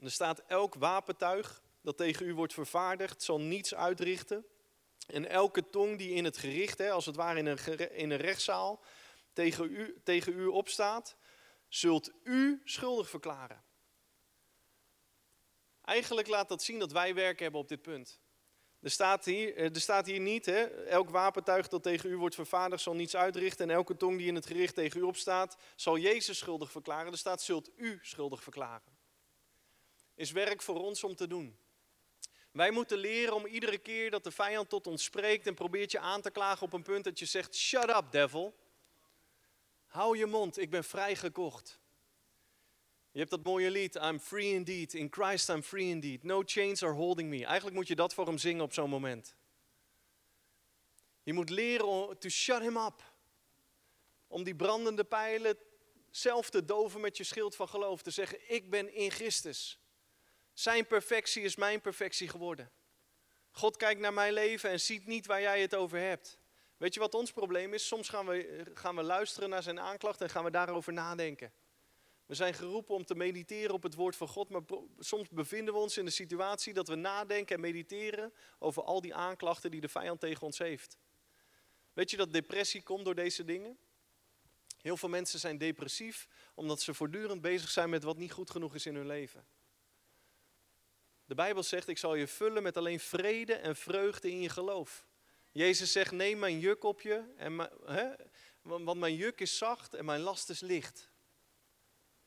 Er 0.00 0.10
staat 0.10 0.42
elk 0.46 0.74
wapentuig 0.74 1.62
dat 1.80 1.96
tegen 1.96 2.26
u 2.26 2.34
wordt 2.34 2.52
vervaardigd 2.52 3.22
zal 3.22 3.40
niets 3.40 3.74
uitrichten. 3.74 4.46
En 5.06 5.28
elke 5.28 5.70
tong 5.70 5.98
die 5.98 6.14
in 6.14 6.24
het 6.24 6.36
gericht, 6.36 6.78
hè, 6.78 6.90
als 6.90 7.06
het 7.06 7.16
ware 7.16 7.38
in 7.38 7.46
een, 7.46 7.90
in 7.90 8.10
een 8.10 8.20
rechtszaal, 8.20 8.84
tegen 9.32 9.70
u, 9.70 10.00
tegen 10.04 10.38
u 10.38 10.46
opstaat, 10.46 11.16
zult 11.68 12.10
u 12.24 12.60
schuldig 12.64 13.08
verklaren. 13.08 13.62
Eigenlijk 15.84 16.28
laat 16.28 16.48
dat 16.48 16.62
zien 16.62 16.78
dat 16.78 16.92
wij 16.92 17.14
werk 17.14 17.38
hebben 17.38 17.60
op 17.60 17.68
dit 17.68 17.82
punt. 17.82 18.20
Er 18.80 18.90
staat 18.90 19.24
hier, 19.24 19.56
eh, 19.56 19.74
er 19.74 19.80
staat 19.80 20.06
hier 20.06 20.20
niet, 20.20 20.46
hè, 20.46 20.64
elk 20.84 21.10
wapentuig 21.10 21.68
dat 21.68 21.82
tegen 21.82 22.10
u 22.10 22.16
wordt 22.16 22.34
vervaardigd 22.34 22.82
zal 22.82 22.94
niets 22.94 23.16
uitrichten 23.16 23.68
en 23.68 23.74
elke 23.74 23.96
tong 23.96 24.18
die 24.18 24.26
in 24.26 24.34
het 24.34 24.46
gericht 24.46 24.74
tegen 24.74 25.00
u 25.00 25.02
opstaat 25.02 25.56
zal 25.76 25.98
Jezus 25.98 26.38
schuldig 26.38 26.70
verklaren. 26.70 27.12
Er 27.12 27.18
staat 27.18 27.42
zult 27.42 27.70
u 27.76 27.98
schuldig 28.02 28.42
verklaren. 28.42 28.98
Is 30.14 30.30
werk 30.30 30.62
voor 30.62 30.80
ons 30.80 31.04
om 31.04 31.14
te 31.16 31.26
doen. 31.26 31.58
Wij 32.52 32.70
moeten 32.70 32.98
leren 32.98 33.34
om 33.34 33.46
iedere 33.46 33.78
keer 33.78 34.10
dat 34.10 34.24
de 34.24 34.30
vijand 34.30 34.68
tot 34.68 34.86
ons 34.86 35.04
spreekt 35.04 35.46
en 35.46 35.54
probeert 35.54 35.90
je 35.90 35.98
aan 35.98 36.20
te 36.20 36.30
klagen 36.30 36.66
op 36.66 36.72
een 36.72 36.82
punt 36.82 37.04
dat 37.04 37.18
je 37.18 37.24
zegt, 37.24 37.56
shut 37.56 37.88
up 37.88 38.04
devil. 38.10 38.54
Hou 39.86 40.18
je 40.18 40.26
mond, 40.26 40.58
ik 40.58 40.70
ben 40.70 40.84
vrijgekocht. 40.84 41.80
Je 43.10 43.18
hebt 43.18 43.30
dat 43.30 43.44
mooie 43.44 43.70
lied, 43.70 43.94
I'm 43.94 44.18
free 44.18 44.52
indeed. 44.52 44.94
In 44.94 45.08
Christ 45.10 45.48
I'm 45.48 45.62
free 45.62 45.88
indeed. 45.88 46.22
No 46.22 46.42
chains 46.44 46.82
are 46.82 46.92
holding 46.92 47.28
me. 47.28 47.44
Eigenlijk 47.44 47.76
moet 47.76 47.88
je 47.88 47.94
dat 47.94 48.14
voor 48.14 48.26
hem 48.26 48.38
zingen 48.38 48.62
op 48.62 48.72
zo'n 48.72 48.90
moment. 48.90 49.34
Je 51.22 51.32
moet 51.32 51.50
leren 51.50 52.18
to 52.18 52.28
shut 52.28 52.60
him 52.60 52.76
up. 52.76 53.12
Om 54.26 54.42
die 54.44 54.54
brandende 54.54 55.04
pijlen 55.04 55.56
zelf 56.10 56.50
te 56.50 56.64
doven 56.64 57.00
met 57.00 57.16
je 57.16 57.24
schild 57.24 57.56
van 57.56 57.68
geloof. 57.68 58.02
Te 58.02 58.10
zeggen, 58.10 58.50
ik 58.54 58.70
ben 58.70 58.94
in 58.94 59.10
Christus. 59.10 59.81
Zijn 60.62 60.86
perfectie 60.86 61.42
is 61.42 61.56
mijn 61.56 61.80
perfectie 61.80 62.28
geworden. 62.28 62.70
God 63.50 63.76
kijkt 63.76 64.00
naar 64.00 64.12
mijn 64.12 64.32
leven 64.32 64.70
en 64.70 64.80
ziet 64.80 65.06
niet 65.06 65.26
waar 65.26 65.40
jij 65.40 65.60
het 65.60 65.74
over 65.74 65.98
hebt. 65.98 66.38
Weet 66.76 66.94
je 66.94 67.00
wat 67.00 67.14
ons 67.14 67.32
probleem 67.32 67.74
is? 67.74 67.86
Soms 67.86 68.08
gaan 68.08 68.26
we, 68.26 68.70
gaan 68.74 68.96
we 68.96 69.02
luisteren 69.02 69.48
naar 69.48 69.62
zijn 69.62 69.80
aanklacht 69.80 70.20
en 70.20 70.30
gaan 70.30 70.44
we 70.44 70.50
daarover 70.50 70.92
nadenken. 70.92 71.52
We 72.26 72.34
zijn 72.34 72.54
geroepen 72.54 72.94
om 72.94 73.04
te 73.04 73.14
mediteren 73.14 73.74
op 73.74 73.82
het 73.82 73.94
woord 73.94 74.16
van 74.16 74.28
God, 74.28 74.48
maar 74.48 74.62
soms 74.98 75.28
bevinden 75.28 75.74
we 75.74 75.80
ons 75.80 75.96
in 75.96 76.04
de 76.04 76.10
situatie 76.10 76.72
dat 76.72 76.88
we 76.88 76.94
nadenken 76.94 77.54
en 77.54 77.60
mediteren 77.60 78.32
over 78.58 78.82
al 78.82 79.00
die 79.00 79.14
aanklachten 79.14 79.70
die 79.70 79.80
de 79.80 79.88
vijand 79.88 80.20
tegen 80.20 80.42
ons 80.42 80.58
heeft. 80.58 80.96
Weet 81.92 82.10
je 82.10 82.16
dat 82.16 82.32
depressie 82.32 82.82
komt 82.82 83.04
door 83.04 83.14
deze 83.14 83.44
dingen? 83.44 83.78
Heel 84.80 84.96
veel 84.96 85.08
mensen 85.08 85.38
zijn 85.38 85.58
depressief 85.58 86.28
omdat 86.54 86.80
ze 86.80 86.94
voortdurend 86.94 87.40
bezig 87.40 87.70
zijn 87.70 87.90
met 87.90 88.02
wat 88.02 88.16
niet 88.16 88.32
goed 88.32 88.50
genoeg 88.50 88.74
is 88.74 88.86
in 88.86 88.94
hun 88.94 89.06
leven. 89.06 89.46
De 91.24 91.34
Bijbel 91.34 91.62
zegt, 91.62 91.88
ik 91.88 91.98
zal 91.98 92.14
je 92.14 92.26
vullen 92.26 92.62
met 92.62 92.76
alleen 92.76 93.00
vrede 93.00 93.54
en 93.54 93.76
vreugde 93.76 94.30
in 94.30 94.40
je 94.40 94.48
geloof. 94.48 95.06
Jezus 95.52 95.92
zegt, 95.92 96.12
neem 96.12 96.38
mijn 96.38 96.58
juk 96.58 96.84
op 96.84 97.00
je 97.00 97.24
en 97.36 97.70
Want 98.62 98.98
mijn 98.98 99.14
juk 99.14 99.40
is 99.40 99.58
zacht 99.58 99.94
en 99.94 100.04
mijn 100.04 100.20
last 100.20 100.50
is 100.50 100.60
licht. 100.60 101.10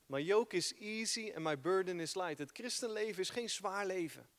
My 0.05 0.19
yoke 0.19 0.55
is 0.55 0.73
easy 0.73 1.31
and 1.36 1.43
my 1.43 1.60
burden 1.60 1.99
is 1.99 2.15
light. 2.15 2.38
Het 2.38 2.49
christenleven 2.53 3.21
is 3.21 3.29
geen 3.29 3.49
zwaar 3.49 3.86
leven. 3.86 4.29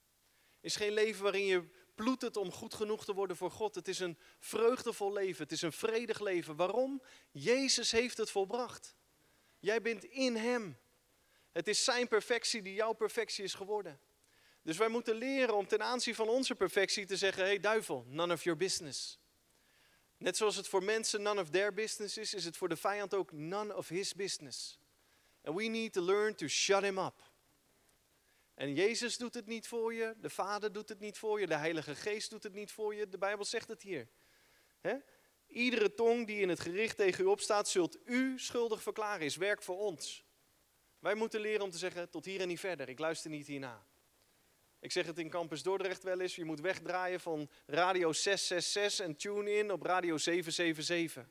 Is 0.61 0.77
geen 0.77 0.93
leven 0.93 1.23
waarin 1.23 1.47
je 1.47 1.69
ploetert 1.95 2.37
om 2.37 2.53
goed 2.53 2.75
genoeg 2.75 3.05
te 3.05 3.15
worden 3.15 3.37
voor 3.37 3.51
God. 3.51 3.75
Het 3.75 3.89
is 3.89 3.99
een 3.99 4.19
vreugdevol 4.39 5.13
leven. 5.13 5.43
Het 5.43 5.53
is 5.53 5.63
een 5.63 5.73
vredig 5.73 6.21
leven. 6.21 6.57
Waarom? 6.57 7.03
Jezus 7.31 7.91
heeft 7.91 8.17
het 8.17 8.31
volbracht. 8.31 8.97
Jij 9.59 9.83
bent 9.83 10.05
in 10.05 10.37
Hem. 10.37 10.79
Het 11.53 11.69
is 11.69 11.85
Zijn 11.85 12.09
perfectie 12.09 12.63
die 12.63 12.75
jouw 12.75 12.93
perfectie 12.93 13.45
is 13.45 13.55
geworden. 13.55 14.01
Dus 14.67 14.77
wij 14.77 14.89
moeten 14.89 15.15
leren 15.15 15.57
om 15.57 15.67
ten 15.67 15.83
aanzien 15.83 16.15
van 16.15 16.29
onze 16.29 16.55
perfectie 16.55 17.07
te 17.07 17.17
zeggen: 17.17 17.45
hey 17.45 17.61
duivel, 17.61 18.05
none 18.09 18.33
of 18.33 18.43
your 18.43 18.59
business. 18.59 19.19
Net 20.17 20.37
zoals 20.37 20.57
het 20.57 20.69
voor 20.69 20.85
mensen 20.85 21.23
none 21.23 21.41
of 21.41 21.51
their 21.51 21.75
business 21.75 22.17
is, 22.17 22.35
is 22.35 22.45
het 22.45 22.57
voor 22.57 22.69
de 22.69 22.77
vijand 22.77 23.15
ook 23.15 23.33
none 23.33 23.77
of 23.77 23.89
his 23.89 24.15
business. 24.15 24.79
And 25.43 25.57
we 25.57 25.65
need 25.65 25.93
to 25.93 26.03
learn 26.03 26.35
to 26.35 26.47
shut 26.47 26.83
him 26.83 26.99
up. 26.99 27.33
En 28.55 28.75
Jezus 28.75 29.17
doet 29.17 29.35
het 29.35 29.47
niet 29.47 29.67
voor 29.67 29.95
je, 29.95 30.15
de 30.21 30.31
Vader 30.31 30.73
doet 30.73 30.89
het 30.89 31.01
niet 31.01 31.19
voor 31.19 31.41
je, 31.41 31.47
de 31.47 31.57
Heilige 31.57 31.95
Geest 31.95 32.31
doet 32.31 32.43
het 32.43 32.55
niet 32.55 32.73
voor 32.73 32.95
je. 32.95 33.09
De 33.09 33.19
Bijbel 33.19 33.45
zegt 33.45 33.69
het 33.69 33.83
hier. 33.83 34.09
Iedere 35.47 35.95
tong 35.95 36.27
die 36.27 36.41
in 36.41 36.49
het 36.49 36.61
gericht 36.61 36.97
tegen 36.97 37.25
u 37.25 37.27
opstaat, 37.27 37.69
zult 37.69 37.99
u 38.05 38.39
schuldig 38.39 38.83
verklaren, 38.83 39.25
is 39.25 39.37
werk 39.37 39.63
voor 39.63 39.79
ons. 39.79 40.25
Wij 40.99 41.15
moeten 41.15 41.41
leren 41.41 41.65
om 41.65 41.71
te 41.71 41.79
zeggen, 41.79 42.11
tot 42.11 42.25
hier 42.25 42.41
en 42.41 42.49
niet 42.49 42.61
verder, 42.61 42.89
ik 42.89 42.99
luister 42.99 43.31
niet 43.31 43.47
hierna. 43.47 43.87
Ik 44.87 44.93
zeg 44.93 45.07
het 45.07 45.19
in 45.19 45.31
Campus 45.31 45.63
Dordrecht 45.63 46.03
wel 46.03 46.21
eens, 46.21 46.37
je 46.37 46.45
moet 46.45 46.61
wegdraaien 46.61 47.21
van 47.21 47.49
radio 47.67 48.13
666 48.13 49.07
en 49.07 49.17
tune 49.17 49.55
in 49.57 49.73
op 49.73 49.83
radio 49.83 50.17
777. 50.17 51.27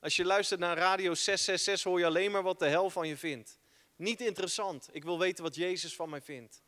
Als 0.00 0.16
je 0.16 0.24
luistert 0.24 0.60
naar 0.60 0.76
radio 0.76 1.14
666 1.14 1.82
hoor 1.82 1.98
je 1.98 2.06
alleen 2.06 2.30
maar 2.30 2.42
wat 2.42 2.58
de 2.58 2.66
hel 2.66 2.90
van 2.90 3.08
je 3.08 3.16
vindt. 3.16 3.58
Niet 3.96 4.20
interessant. 4.20 4.88
Ik 4.92 5.04
wil 5.04 5.18
weten 5.18 5.44
wat 5.44 5.54
Jezus 5.54 5.94
van 5.94 6.10
mij 6.10 6.20
vindt. 6.20 6.62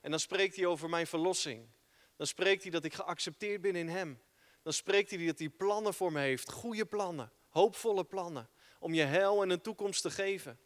En 0.00 0.10
dan 0.10 0.20
spreekt 0.20 0.56
hij 0.56 0.66
over 0.66 0.88
mijn 0.88 1.06
verlossing. 1.06 1.68
Dan 2.16 2.26
spreekt 2.26 2.62
hij 2.62 2.70
dat 2.70 2.84
ik 2.84 2.94
geaccepteerd 2.94 3.60
ben 3.60 3.76
in 3.76 3.88
Hem. 3.88 4.22
Dan 4.62 4.72
spreekt 4.72 5.10
hij 5.10 5.26
dat 5.26 5.38
hij 5.38 5.48
plannen 5.48 5.94
voor 5.94 6.12
me 6.12 6.20
heeft. 6.20 6.50
Goede 6.50 6.86
plannen. 6.86 7.32
Hoopvolle 7.48 8.04
plannen. 8.04 8.48
Om 8.78 8.94
je 8.94 9.02
hel 9.02 9.42
en 9.42 9.50
een 9.50 9.60
toekomst 9.60 10.02
te 10.02 10.10
geven. 10.10 10.58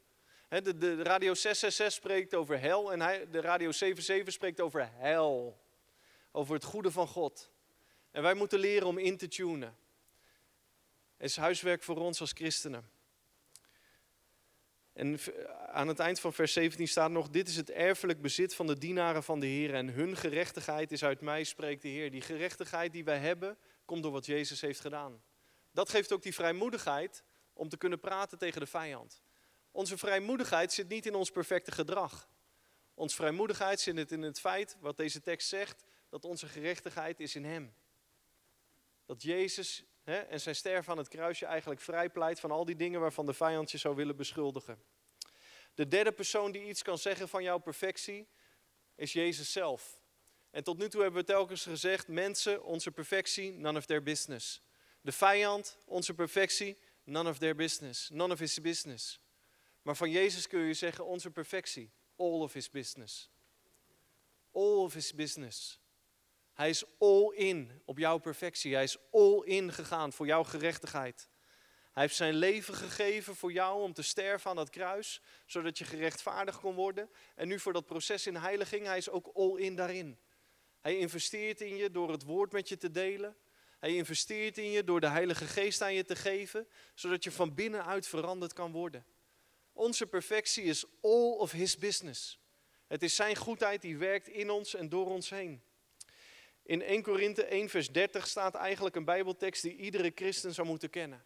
De, 0.63 0.79
de 0.79 1.03
Radio 1.03 1.35
666 1.35 1.93
spreekt 1.93 2.35
over 2.35 2.61
hel 2.61 2.93
en 2.93 3.01
hij, 3.01 3.31
de 3.31 3.41
Radio 3.41 3.73
77 3.73 4.35
spreekt 4.35 4.61
over 4.61 4.91
hel. 4.93 5.61
Over 6.33 6.55
het 6.55 6.65
goede 6.65 6.91
van 6.91 7.07
God. 7.07 7.51
En 8.11 8.23
wij 8.23 8.35
moeten 8.35 8.59
leren 8.59 8.87
om 8.87 8.99
in 8.99 9.17
te 9.17 9.29
tunen. 9.29 9.77
Het 11.17 11.31
is 11.31 11.37
huiswerk 11.37 11.83
voor 11.83 11.97
ons 11.97 12.21
als 12.21 12.33
christenen. 12.33 12.91
En 14.93 15.19
aan 15.73 15.89
het 15.89 15.99
eind 15.99 16.21
van 16.21 16.33
vers 16.33 16.53
17 16.53 16.89
staat 16.89 17.11
nog: 17.11 17.29
Dit 17.29 17.49
is 17.49 17.57
het 17.57 17.71
erfelijk 17.71 18.21
bezit 18.21 18.55
van 18.55 18.67
de 18.67 18.79
dienaren 18.79 19.23
van 19.23 19.41
de 19.41 19.47
Heer. 19.47 19.75
En 19.75 19.89
hun 19.89 20.17
gerechtigheid 20.17 20.93
is 20.93 21.05
uit 21.05 21.21
mij, 21.21 21.45
spreekt 21.45 21.83
de 21.83 21.89
Heer. 21.89 22.11
Die 22.11 22.21
gerechtigheid 22.21 22.93
die 22.93 23.05
wij 23.05 23.19
hebben, 23.19 23.59
komt 23.85 24.03
door 24.03 24.13
wat 24.13 24.27
Jezus 24.27 24.61
heeft 24.61 24.81
gedaan. 24.81 25.23
Dat 25.73 25.91
geeft 25.91 26.13
ook 26.13 26.23
die 26.23 26.35
vrijmoedigheid 26.35 27.25
om 27.53 27.69
te 27.69 27.77
kunnen 27.77 28.01
praten 28.01 28.39
tegen 28.39 28.61
de 28.61 28.67
vijand. 28.67 29.23
Onze 29.75 29.99
vrijmoedigheid 29.99 30.73
zit 30.73 30.89
niet 30.89 31.07
in 31.07 31.15
ons 31.15 31.31
perfecte 31.31 31.73
gedrag. 31.73 32.29
Onze 32.95 33.17
vrijmoedigheid 33.17 33.81
zit 33.81 34.13
in 34.13 34.23
het 34.23 34.41
feit, 34.41 34.77
wat 34.81 34.97
deze 34.97 35.21
tekst 35.21 35.49
zegt, 35.49 35.85
dat 36.09 36.25
onze 36.25 36.47
gerechtigheid 36.47 37.21
is 37.21 37.35
in 37.35 37.45
Hem. 37.45 37.75
Dat 39.07 39.23
Jezus 39.23 39.85
hè, 40.03 40.17
en 40.17 40.41
zijn 40.41 40.55
sterven 40.55 40.93
aan 40.93 40.99
het 40.99 41.09
kruisje 41.09 41.47
eigenlijk 41.47 41.81
vrijpleit 41.81 42.41
van 42.41 42.51
al 42.51 42.65
die 42.65 42.77
dingen 42.77 43.01
waarvan 43.01 43.27
de 43.27 43.35
vijand 43.35 43.71
je 43.71 43.79
zou 43.79 43.97
willen 43.97 44.17
beschuldigen. 44.17 44.83
De 45.75 45.89
derde 45.89 46.13
persoon 46.13 46.53
die 46.53 46.65
iets 46.65 46.83
kan 46.83 46.99
zeggen 46.99 47.29
van 47.29 47.43
jouw 47.43 47.59
perfectie 47.59 48.29
is 48.95 49.13
Jezus 49.13 49.53
zelf. 49.53 50.01
En 50.51 50.65
tot 50.65 50.79
nu 50.79 50.89
toe 50.89 51.03
hebben 51.03 51.21
we 51.21 51.27
telkens 51.27 51.63
gezegd, 51.63 52.09
mensen, 52.09 52.65
onze 52.65 52.91
perfectie, 52.91 53.53
none 53.53 53.79
of 53.79 53.87
their 53.87 54.03
business. 54.03 54.63
De 55.01 55.13
vijand, 55.13 55.79
onze 55.87 56.15
perfectie, 56.15 56.79
none 57.05 57.29
of 57.29 57.39
their 57.39 57.55
business. 57.55 58.09
None 58.11 58.33
of 58.33 58.39
his 58.39 58.61
business. 58.61 59.23
Maar 59.85 59.97
van 59.97 60.11
Jezus 60.11 60.47
kun 60.47 60.61
je 60.61 60.75
zeggen, 60.75 61.05
onze 61.05 61.31
perfectie, 61.31 61.93
all 62.17 62.41
of 62.41 62.53
his 62.53 62.71
business. 62.71 63.31
All 64.53 64.77
of 64.77 64.93
his 64.93 65.15
business. 65.15 65.81
Hij 66.53 66.69
is 66.69 66.85
all 66.99 67.33
in 67.35 67.83
op 67.85 67.99
jouw 67.99 68.19
perfectie. 68.19 68.75
Hij 68.75 68.83
is 68.83 68.97
all 69.11 69.43
in 69.45 69.73
gegaan 69.73 70.13
voor 70.13 70.27
jouw 70.27 70.45
gerechtigheid. 70.45 71.29
Hij 71.93 72.03
heeft 72.03 72.17
zijn 72.17 72.35
leven 72.35 72.75
gegeven 72.75 73.37
voor 73.37 73.53
jou 73.53 73.83
om 73.83 73.93
te 73.93 74.03
sterven 74.03 74.51
aan 74.51 74.57
dat 74.57 74.71
kruis, 74.71 75.23
zodat 75.47 75.79
je 75.79 75.85
gerechtvaardigd 75.85 76.61
kon 76.61 76.75
worden. 76.75 77.11
En 77.35 77.49
nu 77.49 77.59
voor 77.59 77.73
dat 77.73 77.87
proces 77.87 78.27
in 78.27 78.37
heiliging, 78.37 78.87
hij 78.87 78.97
is 78.97 79.11
ook 79.11 79.31
all 79.35 79.57
in 79.57 79.77
daarin. 79.77 80.19
Hij 80.81 80.99
investeert 80.99 81.61
in 81.61 81.77
je 81.77 81.91
door 81.91 82.11
het 82.11 82.23
woord 82.23 82.53
met 82.53 82.69
je 82.69 82.77
te 82.77 82.91
delen. 82.91 83.37
Hij 83.79 83.95
investeert 83.95 84.59
in 84.59 84.71
je 84.71 84.85
door 84.85 85.01
de 85.01 85.09
Heilige 85.09 85.47
Geest 85.47 85.83
aan 85.83 85.95
je 85.95 86.05
te 86.05 86.17
geven, 86.17 86.69
zodat 86.95 87.25
je 87.25 87.31
van 87.31 87.55
binnenuit 87.55 88.07
veranderd 88.07 88.53
kan 88.53 88.73
worden. 88.73 89.07
Onze 89.75 90.07
perfectie 90.07 90.65
is 90.65 90.85
all 91.01 91.33
of 91.33 91.53
his 91.53 91.77
business. 91.77 92.39
Het 92.87 93.03
is 93.03 93.15
zijn 93.15 93.37
goedheid 93.37 93.83
die 93.83 93.97
werkt 93.97 94.29
in 94.29 94.51
ons 94.51 94.75
en 94.75 94.89
door 94.89 95.07
ons 95.07 95.31
heen. 95.31 95.63
In 96.63 96.83
1 96.83 97.03
Korinthe 97.03 97.45
1 97.45 97.69
vers 97.69 97.93
30 97.93 98.27
staat 98.27 98.55
eigenlijk 98.55 98.97
een 98.97 99.05
bijbeltekst 99.05 99.63
die 99.63 99.77
iedere 99.77 100.13
christen 100.15 100.55
zou 100.55 100.67
moeten 100.67 100.91
kennen. 100.91 101.25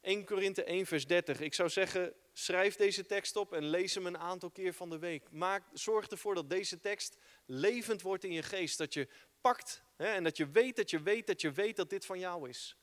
1 0.00 0.24
Korinthe 0.24 0.64
1 0.64 0.86
vers 0.86 1.06
30. 1.06 1.40
Ik 1.40 1.54
zou 1.54 1.68
zeggen, 1.68 2.14
schrijf 2.32 2.76
deze 2.76 3.06
tekst 3.06 3.36
op 3.36 3.52
en 3.52 3.64
lees 3.64 3.94
hem 3.94 4.06
een 4.06 4.18
aantal 4.18 4.50
keer 4.50 4.72
van 4.74 4.90
de 4.90 4.98
week. 4.98 5.30
Maak, 5.30 5.62
zorg 5.72 6.08
ervoor 6.08 6.34
dat 6.34 6.50
deze 6.50 6.80
tekst 6.80 7.16
levend 7.46 8.02
wordt 8.02 8.24
in 8.24 8.32
je 8.32 8.42
geest. 8.42 8.78
Dat 8.78 8.94
je 8.94 9.08
pakt 9.40 9.82
hè, 9.96 10.06
en 10.06 10.24
dat 10.24 10.36
je 10.36 10.50
weet 10.50 10.76
dat 10.76 10.90
je 10.90 11.02
weet 11.02 11.26
dat 11.26 11.40
je 11.40 11.52
weet 11.52 11.76
dat 11.76 11.90
dit 11.90 12.06
van 12.06 12.18
jou 12.18 12.48
is. 12.48 12.76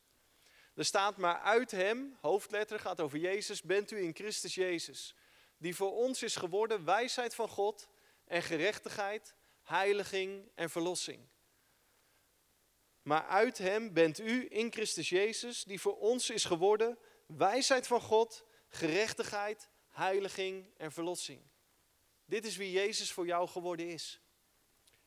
Er 0.74 0.86
staat 0.86 1.18
maar 1.18 1.40
uit 1.40 1.72
hem, 1.72 2.18
hoofdletter 2.22 2.80
gaat 2.80 3.00
over 3.00 3.18
Jezus, 3.18 3.62
bent 3.62 3.92
u 3.92 3.98
in 3.98 4.16
Christus 4.16 4.56
Jezus. 4.56 5.16
Die 5.58 5.76
voor 5.76 5.96
ons 5.96 6.24
is 6.24 6.36
geworden 6.36 6.86
wijsheid 6.86 7.36
van 7.36 7.50
God 7.50 7.88
en 8.26 8.42
gerechtigheid, 8.42 9.36
heiliging 9.64 10.52
en 10.56 10.70
verlossing. 10.70 11.28
Maar 13.02 13.26
uit 13.26 13.58
hem 13.58 13.94
bent 13.94 14.20
u 14.20 14.48
in 14.50 14.72
Christus 14.72 15.10
Jezus, 15.10 15.64
die 15.64 15.82
voor 15.82 15.98
ons 15.98 16.30
is 16.30 16.46
geworden 16.46 16.98
wijsheid 17.26 17.88
van 17.88 18.02
God, 18.02 18.46
gerechtigheid, 18.68 19.70
heiliging 19.90 20.74
en 20.78 20.92
verlossing. 20.92 21.42
Dit 22.26 22.46
is 22.46 22.58
wie 22.58 22.72
Jezus 22.72 23.12
voor 23.12 23.26
jou 23.26 23.48
geworden 23.48 23.88
is. 23.88 24.22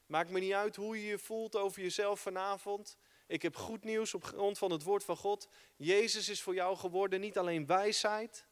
Maakt 0.07 0.31
me 0.31 0.41
niet 0.41 0.53
uit 0.53 0.77
hoe 0.77 1.01
je 1.01 1.07
je 1.07 1.19
voelt 1.19 1.57
over 1.57 1.83
jezelf 1.83 2.21
vanavond. 2.21 2.99
Ik 3.27 3.43
heb 3.43 3.57
goed 3.57 3.85
nieuws 3.85 4.15
op 4.15 4.25
grond 4.25 4.59
van 4.59 4.71
het 4.71 4.83
woord 4.83 5.05
van 5.05 5.17
God. 5.17 5.49
Jezus 5.77 6.29
is 6.29 6.43
voor 6.43 6.55
jou 6.55 6.77
geworden 6.77 7.21
niet 7.21 7.39
alleen 7.39 7.67
wijsheid, 7.67 8.47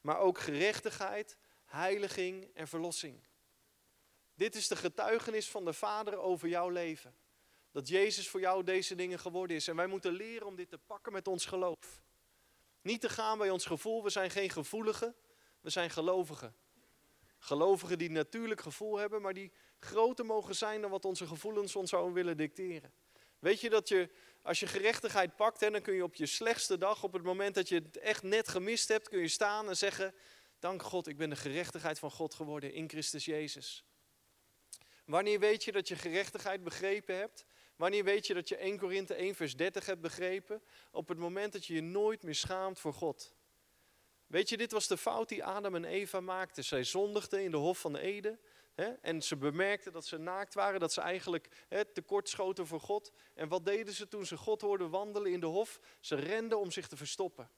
maar 0.00 0.18
ook 0.18 0.38
gerechtigheid, 0.38 1.36
heiliging 1.64 2.50
en 2.54 2.68
verlossing. 2.68 3.26
Dit 4.34 4.54
is 4.54 4.68
de 4.68 4.76
getuigenis 4.76 5.48
van 5.48 5.64
de 5.64 5.72
Vader 5.72 6.18
over 6.18 6.48
jouw 6.48 6.68
leven. 6.68 7.16
Dat 7.70 7.88
Jezus 7.88 8.28
voor 8.28 8.40
jou 8.40 8.64
deze 8.64 8.94
dingen 8.94 9.18
geworden 9.18 9.56
is. 9.56 9.68
En 9.68 9.76
wij 9.76 9.86
moeten 9.86 10.12
leren 10.12 10.46
om 10.46 10.56
dit 10.56 10.70
te 10.70 10.78
pakken 10.78 11.12
met 11.12 11.28
ons 11.28 11.46
geloof. 11.46 12.02
Niet 12.82 13.00
te 13.00 13.08
gaan 13.08 13.38
bij 13.38 13.50
ons 13.50 13.66
gevoel. 13.66 14.02
We 14.02 14.10
zijn 14.10 14.30
geen 14.30 14.50
gevoeligen, 14.50 15.16
we 15.60 15.70
zijn 15.70 15.90
gelovigen. 15.90 16.56
Gelovigen 17.38 17.98
die 17.98 18.10
natuurlijk 18.10 18.60
gevoel 18.60 18.96
hebben, 18.96 19.22
maar 19.22 19.34
die 19.34 19.52
groter 19.78 20.24
mogen 20.24 20.54
zijn 20.54 20.80
dan 20.80 20.90
wat 20.90 21.04
onze 21.04 21.26
gevoelens 21.26 21.76
ons 21.76 21.90
zouden 21.90 22.12
willen 22.12 22.36
dicteren. 22.36 22.92
Weet 23.38 23.60
je 23.60 23.70
dat 23.70 23.88
je, 23.88 24.10
als 24.42 24.60
je 24.60 24.66
gerechtigheid 24.66 25.36
pakt, 25.36 25.60
hè, 25.60 25.70
dan 25.70 25.82
kun 25.82 25.94
je 25.94 26.02
op 26.02 26.14
je 26.14 26.26
slechtste 26.26 26.78
dag, 26.78 27.02
op 27.02 27.12
het 27.12 27.22
moment 27.22 27.54
dat 27.54 27.68
je 27.68 27.74
het 27.74 27.98
echt 27.98 28.22
net 28.22 28.48
gemist 28.48 28.88
hebt, 28.88 29.08
kun 29.08 29.20
je 29.20 29.28
staan 29.28 29.68
en 29.68 29.76
zeggen, 29.76 30.14
dank 30.58 30.82
God, 30.82 31.06
ik 31.06 31.16
ben 31.16 31.30
de 31.30 31.36
gerechtigheid 31.36 31.98
van 31.98 32.10
God 32.10 32.34
geworden 32.34 32.72
in 32.72 32.88
Christus 32.88 33.24
Jezus. 33.24 33.84
Wanneer 35.04 35.38
weet 35.38 35.64
je 35.64 35.72
dat 35.72 35.88
je 35.88 35.96
gerechtigheid 35.96 36.64
begrepen 36.64 37.16
hebt? 37.16 37.44
Wanneer 37.76 38.04
weet 38.04 38.26
je 38.26 38.34
dat 38.34 38.48
je 38.48 38.56
1 38.56 38.78
Korinthe 38.78 39.14
1 39.14 39.34
vers 39.34 39.56
30 39.56 39.86
hebt 39.86 40.00
begrepen? 40.00 40.62
Op 40.90 41.08
het 41.08 41.18
moment 41.18 41.52
dat 41.52 41.66
je 41.66 41.74
je 41.74 41.82
nooit 41.82 42.22
meer 42.22 42.34
schaamt 42.34 42.78
voor 42.78 42.94
God. 42.94 43.36
Weet 44.26 44.48
je, 44.48 44.56
dit 44.56 44.72
was 44.72 44.86
de 44.86 44.96
fout 44.96 45.28
die 45.28 45.44
Adam 45.44 45.74
en 45.74 45.84
Eva 45.84 46.20
maakten. 46.20 46.64
Zij 46.64 46.84
zondigden 46.84 47.42
in 47.42 47.50
de 47.50 47.56
hof 47.56 47.78
van 47.78 47.96
Eden. 47.96 48.40
En 48.84 49.22
ze 49.22 49.36
bemerkten 49.36 49.92
dat 49.92 50.06
ze 50.06 50.18
naakt 50.18 50.54
waren, 50.54 50.80
dat 50.80 50.92
ze 50.92 51.00
eigenlijk 51.00 51.64
hè, 51.68 51.84
tekortschoten 51.84 52.66
voor 52.66 52.80
God. 52.80 53.12
En 53.34 53.48
wat 53.48 53.64
deden 53.64 53.94
ze 53.94 54.08
toen 54.08 54.26
ze 54.26 54.36
God 54.36 54.60
hoorden 54.60 54.90
wandelen 54.90 55.32
in 55.32 55.40
de 55.40 55.46
hof? 55.46 55.80
Ze 56.00 56.14
renden 56.14 56.58
om 56.58 56.70
zich 56.70 56.88
te 56.88 56.96
verstoppen. 56.96 57.50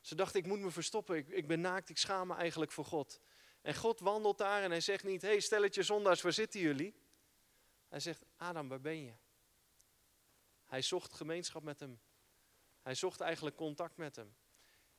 Ze 0.00 0.14
dachten, 0.14 0.40
ik 0.40 0.46
moet 0.46 0.60
me 0.60 0.70
verstoppen, 0.70 1.16
ik, 1.16 1.28
ik 1.28 1.46
ben 1.46 1.60
naakt, 1.60 1.88
ik 1.88 1.98
schaam 1.98 2.26
me 2.26 2.34
eigenlijk 2.34 2.72
voor 2.72 2.84
God. 2.84 3.20
En 3.62 3.74
God 3.74 4.00
wandelt 4.00 4.38
daar 4.38 4.62
en 4.62 4.70
hij 4.70 4.80
zegt 4.80 5.04
niet, 5.04 5.22
hé 5.22 5.28
hey, 5.28 5.40
stelletje 5.40 5.82
zondaars, 5.82 6.22
waar 6.22 6.32
zitten 6.32 6.60
jullie? 6.60 6.94
Hij 7.88 8.00
zegt, 8.00 8.24
Adam, 8.36 8.68
waar 8.68 8.80
ben 8.80 9.04
je? 9.04 9.12
Hij 10.64 10.82
zocht 10.82 11.12
gemeenschap 11.12 11.62
met 11.62 11.80
hem. 11.80 12.00
Hij 12.82 12.94
zocht 12.94 13.20
eigenlijk 13.20 13.56
contact 13.56 13.96
met 13.96 14.16
hem. 14.16 14.36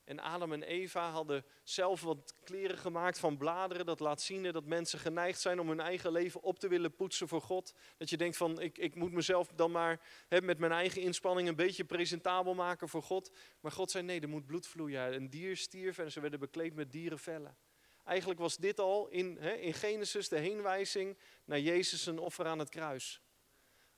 En 0.10 0.20
Adam 0.20 0.54
en 0.54 0.64
Eva 0.64 1.12
hadden 1.12 1.46
zelf 1.64 2.02
wat 2.02 2.34
kleren 2.44 2.78
gemaakt 2.78 3.20
van 3.20 3.38
bladeren. 3.38 3.86
Dat 3.86 4.00
laat 4.00 4.22
zien 4.22 4.44
dat 4.44 4.66
mensen 4.66 5.00
geneigd 5.00 5.40
zijn 5.40 5.60
om 5.60 5.70
hun 5.70 5.80
eigen 5.80 6.12
leven 6.12 6.42
op 6.42 6.60
te 6.60 6.68
willen 6.68 6.96
poetsen 6.96 7.28
voor 7.28 7.42
God. 7.42 7.74
Dat 7.98 8.10
je 8.10 8.18
denkt 8.18 8.38
van, 8.38 8.62
ik, 8.62 8.78
ik 8.78 8.96
moet 8.96 9.12
mezelf 9.12 9.48
dan 9.56 9.72
maar 9.72 10.02
met 10.30 10.60
mijn 10.60 10.72
eigen 10.72 11.02
inspanning 11.02 11.48
een 11.48 11.56
beetje 11.56 11.86
presentabel 11.86 12.54
maken 12.54 12.90
voor 12.90 13.04
God. 13.04 13.32
Maar 13.60 13.72
God 13.72 13.92
zei, 13.92 14.04
nee, 14.04 14.22
er 14.22 14.30
moet 14.30 14.46
bloed 14.46 14.68
vloeien. 14.68 15.14
Een 15.14 15.30
dier 15.30 15.58
stierf 15.58 15.98
en 15.98 16.12
ze 16.12 16.20
werden 16.20 16.40
bekleed 16.40 16.76
met 16.76 16.92
dierenvellen. 16.92 17.58
Eigenlijk 18.06 18.40
was 18.40 18.58
dit 18.58 18.80
al 18.80 19.08
in, 19.08 19.38
in 19.38 19.74
Genesis 19.74 20.30
de 20.30 20.40
heenwijzing 20.40 21.18
naar 21.46 21.60
Jezus 21.60 22.06
een 22.06 22.20
offer 22.20 22.46
aan 22.46 22.60
het 22.60 22.70
kruis. 22.70 23.22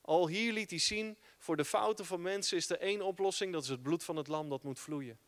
Al 0.01 0.27
hier 0.27 0.53
liet 0.53 0.69
hij 0.69 0.79
zien, 0.79 1.17
voor 1.37 1.57
de 1.57 1.65
fouten 1.65 2.05
van 2.05 2.21
mensen 2.21 2.57
is 2.57 2.69
er 2.69 2.79
één 2.79 3.01
oplossing, 3.01 3.53
dat 3.53 3.63
is 3.63 3.69
het 3.69 3.81
bloed 3.81 4.03
van 4.03 4.15
het 4.15 4.27
lam 4.27 4.49
dat 4.49 4.63
moet 4.63 4.79
vloeien. 4.79 5.19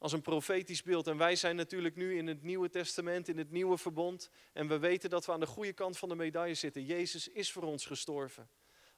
Als 0.00 0.12
een 0.12 0.22
profetisch 0.22 0.82
beeld. 0.82 1.06
En 1.06 1.16
wij 1.16 1.36
zijn 1.36 1.56
natuurlijk 1.56 1.96
nu 1.96 2.16
in 2.16 2.26
het 2.26 2.42
Nieuwe 2.42 2.68
Testament, 2.68 3.28
in 3.28 3.38
het 3.38 3.50
Nieuwe 3.50 3.78
Verbond. 3.78 4.30
En 4.52 4.68
we 4.68 4.78
weten 4.78 5.10
dat 5.10 5.26
we 5.26 5.32
aan 5.32 5.40
de 5.40 5.46
goede 5.46 5.72
kant 5.72 5.98
van 5.98 6.08
de 6.08 6.14
medaille 6.14 6.54
zitten. 6.54 6.84
Jezus 6.84 7.28
is 7.28 7.52
voor 7.52 7.62
ons 7.62 7.86
gestorven. 7.86 8.48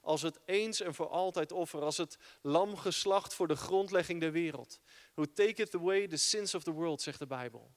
Als 0.00 0.22
het 0.22 0.38
eens 0.44 0.80
en 0.80 0.94
voor 0.94 1.08
altijd 1.08 1.52
offer. 1.52 1.80
Als 1.80 1.96
het 1.96 2.18
lam 2.42 2.76
geslacht 2.76 3.34
voor 3.34 3.48
de 3.48 3.56
grondlegging 3.56 4.20
der 4.20 4.32
wereld. 4.32 4.80
Who 5.14 5.24
taketh 5.32 5.74
away 5.74 6.08
the 6.08 6.16
sins 6.16 6.54
of 6.54 6.62
the 6.62 6.70
world, 6.72 7.02
zegt 7.02 7.18
de 7.18 7.26
Bijbel. 7.26 7.72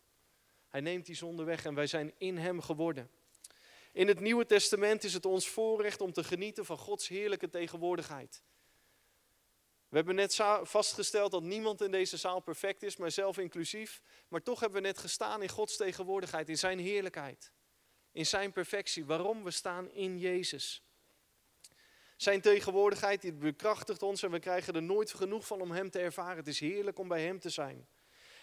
Hij 0.67 0.81
neemt 0.81 1.05
die 1.05 1.15
zonde 1.15 1.43
weg 1.43 1.65
en 1.65 1.75
wij 1.75 1.87
zijn 1.87 2.13
in 2.17 2.37
hem 2.37 2.61
geworden. 2.61 3.09
In 3.91 4.07
het 4.07 4.19
Nieuwe 4.19 4.45
Testament 4.45 5.03
is 5.03 5.13
het 5.13 5.25
ons 5.25 5.47
voorrecht 5.47 6.01
om 6.01 6.13
te 6.13 6.23
genieten 6.23 6.65
van 6.65 6.77
Gods 6.77 7.07
heerlijke 7.07 7.49
tegenwoordigheid. 7.49 8.43
We 9.95 10.01
hebben 10.01 10.19
net 10.19 10.39
vastgesteld 10.61 11.31
dat 11.31 11.43
niemand 11.43 11.81
in 11.81 11.91
deze 11.91 12.17
zaal 12.17 12.39
perfect 12.39 12.83
is, 12.83 12.97
mijzelf 12.97 13.37
inclusief. 13.37 14.01
Maar 14.27 14.41
toch 14.41 14.59
hebben 14.59 14.81
we 14.81 14.87
net 14.87 14.97
gestaan 14.97 15.41
in 15.41 15.49
Gods 15.49 15.75
tegenwoordigheid, 15.75 16.49
in 16.49 16.57
Zijn 16.57 16.79
heerlijkheid. 16.79 17.51
In 18.11 18.25
Zijn 18.25 18.51
perfectie. 18.51 19.05
Waarom? 19.05 19.43
We 19.43 19.51
staan 19.51 19.91
in 19.91 20.19
Jezus. 20.19 20.83
Zijn 22.17 22.41
tegenwoordigheid 22.41 23.21
die 23.21 23.33
bekrachtigt 23.33 24.03
ons 24.03 24.23
en 24.23 24.31
we 24.31 24.39
krijgen 24.39 24.75
er 24.75 24.83
nooit 24.83 25.13
genoeg 25.13 25.47
van 25.47 25.61
om 25.61 25.71
Hem 25.71 25.89
te 25.89 25.99
ervaren. 25.99 26.37
Het 26.37 26.47
is 26.47 26.59
heerlijk 26.59 26.99
om 26.99 27.07
bij 27.07 27.21
Hem 27.21 27.39
te 27.39 27.49
zijn. 27.49 27.87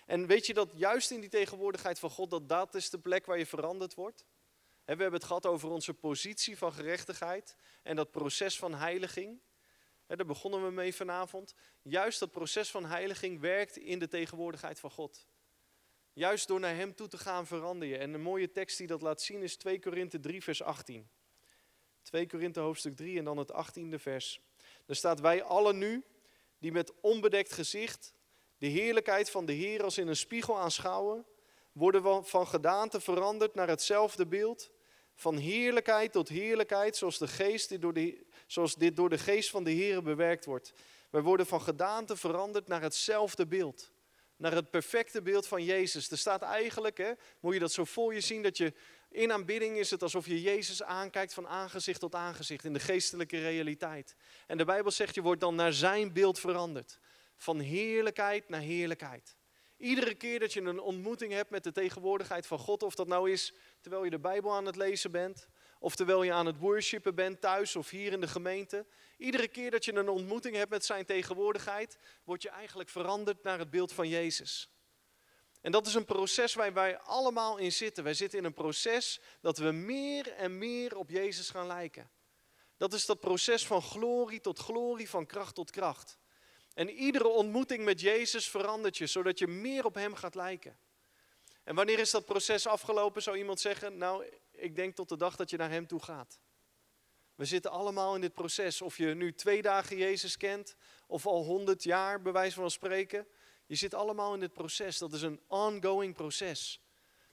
En 0.06 0.26
weet 0.26 0.46
je 0.46 0.54
dat 0.54 0.70
juist 0.74 1.10
in 1.10 1.20
die 1.20 1.30
tegenwoordigheid 1.30 1.98
van 1.98 2.10
God, 2.10 2.30
dat 2.30 2.48
dat 2.48 2.74
is 2.74 2.90
de 2.90 2.98
plek 2.98 3.26
waar 3.26 3.38
je 3.38 3.46
veranderd 3.46 3.94
wordt? 3.94 4.24
We 4.84 4.84
hebben 4.84 5.12
het 5.12 5.24
gehad 5.24 5.46
over 5.46 5.70
onze 5.70 5.94
positie 5.94 6.58
van 6.58 6.72
gerechtigheid 6.72 7.56
en 7.82 7.96
dat 7.96 8.10
proces 8.10 8.58
van 8.58 8.74
heiliging. 8.74 9.40
Daar 10.16 10.26
begonnen 10.26 10.64
we 10.64 10.70
mee 10.70 10.94
vanavond. 10.94 11.54
Juist 11.82 12.18
dat 12.18 12.30
proces 12.30 12.70
van 12.70 12.84
heiliging 12.84 13.40
werkt 13.40 13.76
in 13.76 13.98
de 13.98 14.08
tegenwoordigheid 14.08 14.80
van 14.80 14.90
God. 14.90 15.26
Juist 16.12 16.48
door 16.48 16.60
naar 16.60 16.74
Hem 16.74 16.94
toe 16.94 17.08
te 17.08 17.18
gaan 17.18 17.46
verander 17.46 17.88
je. 17.88 17.96
En 17.96 18.14
een 18.14 18.22
mooie 18.22 18.50
tekst 18.50 18.78
die 18.78 18.86
dat 18.86 19.02
laat 19.02 19.22
zien 19.22 19.42
is 19.42 19.56
2 19.56 19.78
Korinthe 19.78 20.20
3 20.20 20.42
vers 20.42 20.62
18. 20.62 21.10
2 22.02 22.26
Korinthe 22.26 22.60
hoofdstuk 22.60 22.96
3 22.96 23.18
en 23.18 23.24
dan 23.24 23.36
het 23.36 23.52
18e 23.52 23.94
vers. 23.94 24.40
Daar 24.86 24.96
staat 24.96 25.20
wij 25.20 25.42
allen 25.42 25.78
nu, 25.78 26.04
die 26.58 26.72
met 26.72 27.00
onbedekt 27.00 27.52
gezicht 27.52 28.14
de 28.58 28.66
heerlijkheid 28.66 29.30
van 29.30 29.46
de 29.46 29.52
Heer 29.52 29.82
als 29.82 29.98
in 29.98 30.08
een 30.08 30.16
spiegel 30.16 30.58
aanschouwen, 30.58 31.26
worden 31.72 32.24
van 32.24 32.46
gedaante 32.46 33.00
veranderd 33.00 33.54
naar 33.54 33.68
hetzelfde 33.68 34.26
beeld, 34.26 34.70
van 35.14 35.36
heerlijkheid 35.36 36.12
tot 36.12 36.28
heerlijkheid, 36.28 36.96
zoals, 36.96 37.18
de 37.18 37.28
geest 37.28 37.68
die 37.68 37.78
door 37.78 37.92
de, 37.92 38.26
zoals 38.52 38.74
dit 38.74 38.96
door 38.96 39.08
de 39.08 39.18
geest 39.18 39.50
van 39.50 39.64
de 39.64 39.70
Heer 39.70 40.02
bewerkt 40.02 40.44
wordt. 40.44 40.72
Wij 41.10 41.20
worden 41.20 41.46
van 41.46 41.60
gedaante 41.60 42.16
veranderd 42.16 42.68
naar 42.68 42.82
hetzelfde 42.82 43.46
beeld. 43.46 43.92
Naar 44.36 44.54
het 44.54 44.70
perfecte 44.70 45.22
beeld 45.22 45.46
van 45.46 45.64
Jezus. 45.64 46.10
Er 46.10 46.18
staat 46.18 46.42
eigenlijk, 46.42 46.98
hè, 46.98 47.12
moet 47.40 47.54
je 47.54 47.60
dat 47.60 47.72
zo 47.72 47.84
voor 47.84 48.14
je 48.14 48.20
zien, 48.20 48.42
dat 48.42 48.56
je 48.56 48.72
in 49.10 49.32
aanbidding 49.32 49.76
is 49.76 49.90
het 49.90 50.02
alsof 50.02 50.26
je 50.26 50.40
Jezus 50.40 50.82
aankijkt 50.82 51.34
van 51.34 51.48
aangezicht 51.48 52.00
tot 52.00 52.14
aangezicht 52.14 52.64
in 52.64 52.72
de 52.72 52.80
geestelijke 52.80 53.40
realiteit. 53.40 54.16
En 54.46 54.58
de 54.58 54.64
Bijbel 54.64 54.90
zegt, 54.90 55.14
je 55.14 55.22
wordt 55.22 55.40
dan 55.40 55.54
naar 55.54 55.72
zijn 55.72 56.12
beeld 56.12 56.38
veranderd. 56.38 56.98
Van 57.36 57.60
heerlijkheid 57.60 58.48
naar 58.48 58.60
heerlijkheid. 58.60 59.36
Iedere 59.76 60.14
keer 60.14 60.40
dat 60.40 60.52
je 60.52 60.60
een 60.60 60.80
ontmoeting 60.80 61.32
hebt 61.32 61.50
met 61.50 61.64
de 61.64 61.72
tegenwoordigheid 61.72 62.46
van 62.46 62.58
God, 62.58 62.82
of 62.82 62.94
dat 62.94 63.06
nou 63.06 63.30
is 63.30 63.54
terwijl 63.80 64.04
je 64.04 64.10
de 64.10 64.18
Bijbel 64.18 64.52
aan 64.52 64.66
het 64.66 64.76
lezen 64.76 65.10
bent, 65.10 65.48
of 65.82 65.94
terwijl 65.94 66.22
je 66.22 66.32
aan 66.32 66.46
het 66.46 66.58
worshipen 66.58 67.14
bent 67.14 67.40
thuis 67.40 67.76
of 67.76 67.90
hier 67.90 68.12
in 68.12 68.20
de 68.20 68.28
gemeente. 68.28 68.86
Iedere 69.16 69.48
keer 69.48 69.70
dat 69.70 69.84
je 69.84 69.94
een 69.94 70.08
ontmoeting 70.08 70.56
hebt 70.56 70.70
met 70.70 70.84
zijn 70.84 71.04
tegenwoordigheid, 71.04 71.98
word 72.24 72.42
je 72.42 72.48
eigenlijk 72.48 72.88
veranderd 72.88 73.42
naar 73.42 73.58
het 73.58 73.70
beeld 73.70 73.92
van 73.92 74.08
Jezus. 74.08 74.70
En 75.60 75.72
dat 75.72 75.86
is 75.86 75.94
een 75.94 76.04
proces 76.04 76.54
waar 76.54 76.72
wij 76.72 76.98
allemaal 76.98 77.56
in 77.56 77.72
zitten. 77.72 78.04
Wij 78.04 78.14
zitten 78.14 78.38
in 78.38 78.44
een 78.44 78.52
proces 78.52 79.20
dat 79.40 79.58
we 79.58 79.70
meer 79.70 80.32
en 80.32 80.58
meer 80.58 80.96
op 80.96 81.10
Jezus 81.10 81.50
gaan 81.50 81.66
lijken. 81.66 82.10
Dat 82.76 82.92
is 82.92 83.06
dat 83.06 83.20
proces 83.20 83.66
van 83.66 83.82
glorie 83.82 84.40
tot 84.40 84.58
glorie, 84.58 85.08
van 85.08 85.26
kracht 85.26 85.54
tot 85.54 85.70
kracht. 85.70 86.18
En 86.74 86.90
iedere 86.90 87.28
ontmoeting 87.28 87.84
met 87.84 88.00
Jezus 88.00 88.48
verandert 88.48 88.96
je, 88.96 89.06
zodat 89.06 89.38
je 89.38 89.46
meer 89.46 89.84
op 89.84 89.94
Hem 89.94 90.14
gaat 90.14 90.34
lijken. 90.34 90.76
En 91.64 91.74
wanneer 91.74 91.98
is 91.98 92.10
dat 92.10 92.24
proces 92.24 92.66
afgelopen, 92.66 93.22
zou 93.22 93.36
iemand 93.36 93.60
zeggen? 93.60 93.96
Nou, 93.96 94.26
ik 94.50 94.76
denk 94.76 94.94
tot 94.94 95.08
de 95.08 95.16
dag 95.16 95.36
dat 95.36 95.50
je 95.50 95.56
naar 95.56 95.70
Hem 95.70 95.86
toe 95.86 96.02
gaat. 96.02 96.40
We 97.34 97.44
zitten 97.44 97.70
allemaal 97.70 98.14
in 98.14 98.20
dit 98.20 98.32
proces. 98.32 98.82
Of 98.82 98.96
je 98.96 99.14
nu 99.14 99.34
twee 99.34 99.62
dagen 99.62 99.96
Jezus 99.96 100.36
kent, 100.36 100.76
of 101.06 101.26
al 101.26 101.44
honderd 101.44 101.82
jaar, 101.82 102.22
bij 102.22 102.32
wijze 102.32 102.54
van 102.54 102.70
spreken. 102.70 103.26
Je 103.66 103.74
zit 103.74 103.94
allemaal 103.94 104.34
in 104.34 104.40
dit 104.40 104.52
proces. 104.52 104.98
Dat 104.98 105.12
is 105.12 105.22
een 105.22 105.40
ongoing 105.46 106.14
proces. 106.14 106.80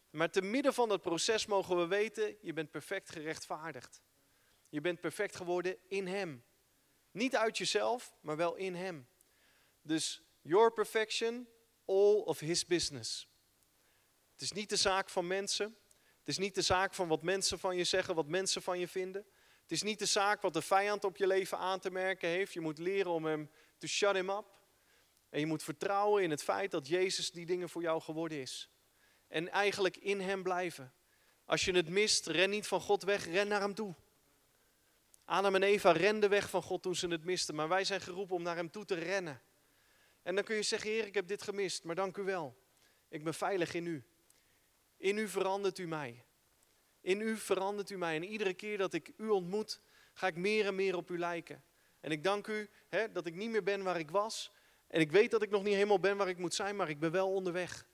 Maar 0.10 0.30
te 0.30 0.42
midden 0.42 0.74
van 0.74 0.90
dat 0.90 1.02
proces 1.02 1.46
mogen 1.46 1.78
we 1.78 1.88
weten, 1.88 2.38
je 2.42 2.54
bent 2.54 2.72
perfect 2.72 3.10
gerechtvaardigd. 3.10 4.02
Je 4.70 4.82
bent 4.82 5.00
perfect 5.00 5.36
geworden 5.36 5.78
in 5.88 6.08
Hem. 6.08 6.44
Niet 7.12 7.36
uit 7.36 7.58
jezelf, 7.58 8.18
maar 8.22 8.38
wel 8.38 8.56
in 8.56 8.76
Hem. 8.76 9.08
Dus 9.82 10.22
your 10.42 10.74
perfection, 10.74 11.48
all 11.86 12.16
of 12.16 12.40
His 12.40 12.66
business. 12.66 13.28
Het 14.40 14.48
is 14.48 14.58
niet 14.58 14.70
de 14.70 14.76
zaak 14.76 15.10
van 15.10 15.28
mensen. 15.28 15.78
Het 16.20 16.28
is 16.28 16.38
niet 16.38 16.56
de 16.56 16.62
zaak 16.62 16.94
van 16.94 17.08
wat 17.08 17.24
mensen 17.24 17.60
van 17.60 17.76
je 17.76 17.84
zeggen, 17.84 18.16
wat 18.16 18.28
mensen 18.28 18.62
van 18.62 18.80
je 18.80 18.88
vinden. 18.88 19.26
Het 19.62 19.72
is 19.72 19.82
niet 19.82 20.00
de 20.00 20.06
zaak 20.06 20.42
wat 20.42 20.54
de 20.54 20.62
vijand 20.62 21.04
op 21.04 21.18
je 21.18 21.28
leven 21.28 21.58
aan 21.58 21.80
te 21.80 21.92
merken 21.92 22.30
heeft. 22.30 22.54
Je 22.54 22.60
moet 22.60 22.78
leren 22.78 23.12
om 23.12 23.26
hem 23.26 23.52
te 23.78 23.88
shut 23.88 24.16
him 24.16 24.30
up. 24.30 24.46
En 25.30 25.40
je 25.40 25.46
moet 25.46 25.64
vertrouwen 25.64 26.24
in 26.24 26.30
het 26.30 26.44
feit 26.44 26.72
dat 26.72 26.88
Jezus 26.88 27.32
die 27.32 27.46
dingen 27.46 27.70
voor 27.70 27.82
jou 27.82 28.02
geworden 28.02 28.42
is. 28.42 28.70
En 29.28 29.50
eigenlijk 29.50 29.98
in 29.98 30.22
hem 30.22 30.44
blijven. 30.44 30.94
Als 31.46 31.66
je 31.66 31.72
het 31.72 31.90
mist, 31.90 32.28
ren 32.28 32.50
niet 32.50 32.68
van 32.68 32.82
God 32.82 33.04
weg, 33.04 33.26
ren 33.26 33.48
naar 33.48 33.62
hem 33.62 33.74
toe. 33.74 33.96
Adam 35.26 35.56
en 35.56 35.64
Eva 35.64 35.92
renden 35.92 36.30
weg 36.30 36.50
van 36.50 36.62
God 36.62 36.82
toen 36.82 36.96
ze 36.96 37.08
het 37.08 37.24
misten, 37.24 37.56
maar 37.56 37.68
wij 37.68 37.84
zijn 37.84 38.02
geroepen 38.02 38.36
om 38.36 38.42
naar 38.42 38.56
hem 38.56 38.72
toe 38.72 38.86
te 38.86 38.96
rennen. 38.96 39.42
En 40.22 40.36
dan 40.36 40.44
kun 40.44 40.56
je 40.56 40.64
zeggen, 40.64 40.90
Heer, 40.90 41.06
ik 41.06 41.14
heb 41.14 41.28
dit 41.28 41.42
gemist, 41.42 41.84
maar 41.84 41.96
dank 41.96 42.18
u 42.18 42.24
wel. 42.24 42.58
Ik 43.10 43.24
ben 43.24 43.34
veilig 43.34 43.74
in 43.74 43.86
u. 43.86 44.09
In 45.00 45.18
u 45.18 45.28
verandert 45.28 45.78
u 45.78 45.88
mij. 45.88 46.24
In 47.02 47.22
u 47.22 47.38
verandert 47.38 47.90
u 47.90 47.98
mij. 47.98 48.16
En 48.16 48.24
iedere 48.24 48.54
keer 48.54 48.78
dat 48.78 48.94
ik 48.94 49.12
u 49.18 49.28
ontmoet, 49.28 49.80
ga 50.14 50.28
ik 50.28 50.36
meer 50.36 50.66
en 50.66 50.76
meer 50.76 50.96
op 50.96 51.10
u 51.10 51.20
lijken. 51.20 51.64
En 52.00 52.12
ik 52.12 52.24
dank 52.24 52.48
u 52.48 52.70
hè, 52.88 53.12
dat 53.12 53.26
ik 53.26 53.36
niet 53.36 53.50
meer 53.50 53.64
ben 53.64 53.84
waar 53.84 54.00
ik 54.00 54.12
was. 54.12 54.52
En 54.88 55.00
ik 55.00 55.12
weet 55.12 55.32
dat 55.32 55.42
ik 55.42 55.50
nog 55.50 55.64
niet 55.64 55.74
helemaal 55.74 56.00
ben 56.00 56.18
waar 56.18 56.30
ik 56.30 56.38
moet 56.38 56.54
zijn, 56.54 56.76
maar 56.76 56.90
ik 56.90 57.00
ben 57.00 57.12
wel 57.12 57.34
onderweg. 57.34 57.86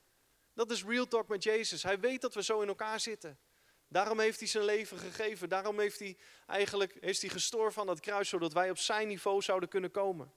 Dat 0.54 0.70
is 0.70 0.84
real 0.84 1.08
talk 1.08 1.28
met 1.28 1.42
Jezus. 1.42 1.82
Hij 1.82 2.00
weet 2.00 2.20
dat 2.20 2.34
we 2.34 2.42
zo 2.42 2.60
in 2.60 2.68
elkaar 2.68 3.00
zitten. 3.00 3.38
Daarom 3.88 4.20
heeft 4.20 4.38
hij 4.38 4.48
zijn 4.48 4.64
leven 4.64 4.98
gegeven. 4.98 5.48
Daarom 5.48 5.78
heeft 5.78 5.98
hij 5.98 6.16
eigenlijk 6.46 6.96
heeft 7.00 7.20
hij 7.20 7.30
gestorven 7.30 7.80
aan 7.80 7.86
dat 7.86 8.00
kruis, 8.00 8.28
zodat 8.28 8.52
wij 8.52 8.70
op 8.70 8.78
zijn 8.78 9.08
niveau 9.08 9.42
zouden 9.42 9.68
kunnen 9.68 9.90
komen. 9.90 10.32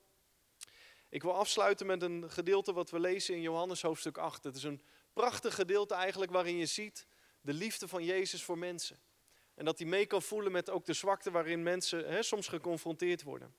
Ik 1.10 1.22
wil 1.22 1.36
afsluiten 1.36 1.86
met 1.86 2.02
een 2.02 2.32
gedeelte 2.32 2.74
wat 2.74 2.90
we 2.90 3.00
lezen 3.00 3.36
in 3.36 3.42
Johannes 3.42 3.82
hoofdstuk 3.82 4.18
8. 4.18 4.44
Het 4.44 4.56
is 4.56 4.64
een 4.64 4.82
prachtig 5.20 5.56
gedeelte 5.56 5.94
eigenlijk 5.94 6.32
waarin 6.32 6.58
je 6.58 6.66
ziet 6.66 7.08
de 7.42 7.54
liefde 7.54 7.88
van 7.88 8.04
Jezus 8.04 8.44
voor 8.44 8.58
mensen. 8.58 9.00
En 9.56 9.66
dat 9.66 9.80
hij 9.80 9.88
mee 9.88 10.06
kan 10.06 10.22
voelen 10.22 10.52
met 10.52 10.70
ook 10.70 10.86
de 10.86 10.94
zwakte 10.94 11.32
waarin 11.32 11.64
mensen 11.64 12.08
hè, 12.08 12.24
soms 12.24 12.48
geconfronteerd 12.48 13.24
worden. 13.24 13.56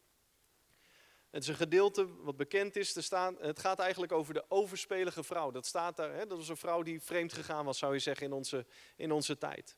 Het 1.31 1.43
is 1.43 1.49
een 1.49 1.55
gedeelte 1.55 2.23
wat 2.23 2.37
bekend 2.37 2.77
is. 2.77 2.95
Het 2.95 3.59
gaat 3.59 3.79
eigenlijk 3.79 4.13
over 4.13 4.35
de 4.35 4.45
overspelige 4.49 5.23
vrouw. 5.23 5.51
Dat 5.51 5.67
staat 5.67 5.97
daar. 5.97 6.13
Hè, 6.13 6.27
dat 6.27 6.39
was 6.39 6.49
een 6.49 6.57
vrouw 6.57 6.83
die 6.83 7.03
vreemd 7.03 7.33
gegaan 7.33 7.65
was, 7.65 7.79
zou 7.79 7.93
je 7.93 7.99
zeggen, 7.99 8.27
in 8.27 8.33
onze, 8.33 8.67
in 8.97 9.13
onze 9.13 9.39
tijd. 9.39 9.77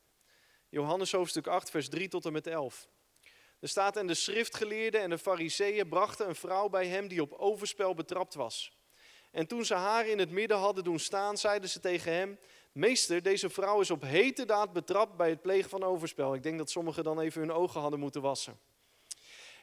Johannes 0.69 1.11
hoofdstuk 1.11 1.47
8, 1.47 1.69
vers 1.69 1.89
3 1.89 2.07
tot 2.07 2.25
en 2.25 2.33
met 2.33 2.47
11. 2.47 2.89
Er 3.59 3.69
staat, 3.69 3.97
en 3.97 4.07
de 4.07 4.13
schriftgeleerden 4.13 5.01
en 5.01 5.09
de 5.09 5.17
fariseeën 5.17 5.89
brachten 5.89 6.27
een 6.27 6.35
vrouw 6.35 6.69
bij 6.69 6.87
hem 6.87 7.07
die 7.07 7.21
op 7.21 7.33
overspel 7.33 7.93
betrapt 7.93 8.33
was. 8.33 8.77
En 9.33 9.47
toen 9.47 9.65
ze 9.65 9.73
haar 9.73 10.07
in 10.07 10.19
het 10.19 10.31
midden 10.31 10.57
hadden 10.57 10.83
doen 10.83 10.99
staan, 10.99 11.37
zeiden 11.37 11.69
ze 11.69 11.79
tegen 11.79 12.13
hem, 12.13 12.39
meester, 12.71 13.21
deze 13.21 13.49
vrouw 13.49 13.79
is 13.79 13.91
op 13.91 14.01
hete 14.01 14.45
daad 14.45 14.73
betrapt 14.73 15.17
bij 15.17 15.29
het 15.29 15.41
plegen 15.41 15.69
van 15.69 15.83
overspel. 15.83 16.33
Ik 16.33 16.43
denk 16.43 16.57
dat 16.57 16.69
sommigen 16.69 17.03
dan 17.03 17.19
even 17.19 17.41
hun 17.41 17.51
ogen 17.51 17.81
hadden 17.81 17.99
moeten 17.99 18.21
wassen. 18.21 18.59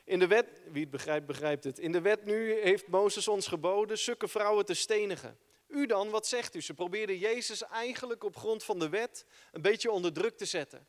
In 0.04 0.18
de 0.18 0.26
wet, 0.26 0.46
wie 0.70 0.82
het 0.82 0.90
begrijpt, 0.90 1.26
begrijpt 1.26 1.64
het. 1.64 1.78
In 1.78 1.92
de 1.92 2.00
wet 2.00 2.24
nu 2.24 2.60
heeft 2.60 2.88
Mozes 2.88 3.28
ons 3.28 3.46
geboden 3.46 3.98
zulke 3.98 4.28
vrouwen 4.28 4.64
te 4.64 4.74
stenigen. 4.74 5.38
U 5.68 5.86
dan, 5.86 6.10
wat 6.10 6.26
zegt 6.26 6.54
u? 6.54 6.60
Ze 6.60 6.74
probeerden 6.74 7.18
Jezus 7.18 7.62
eigenlijk 7.62 8.24
op 8.24 8.36
grond 8.36 8.64
van 8.64 8.78
de 8.78 8.88
wet 8.88 9.24
een 9.52 9.62
beetje 9.62 9.90
onder 9.90 10.12
druk 10.12 10.36
te 10.36 10.44
zetten. 10.44 10.86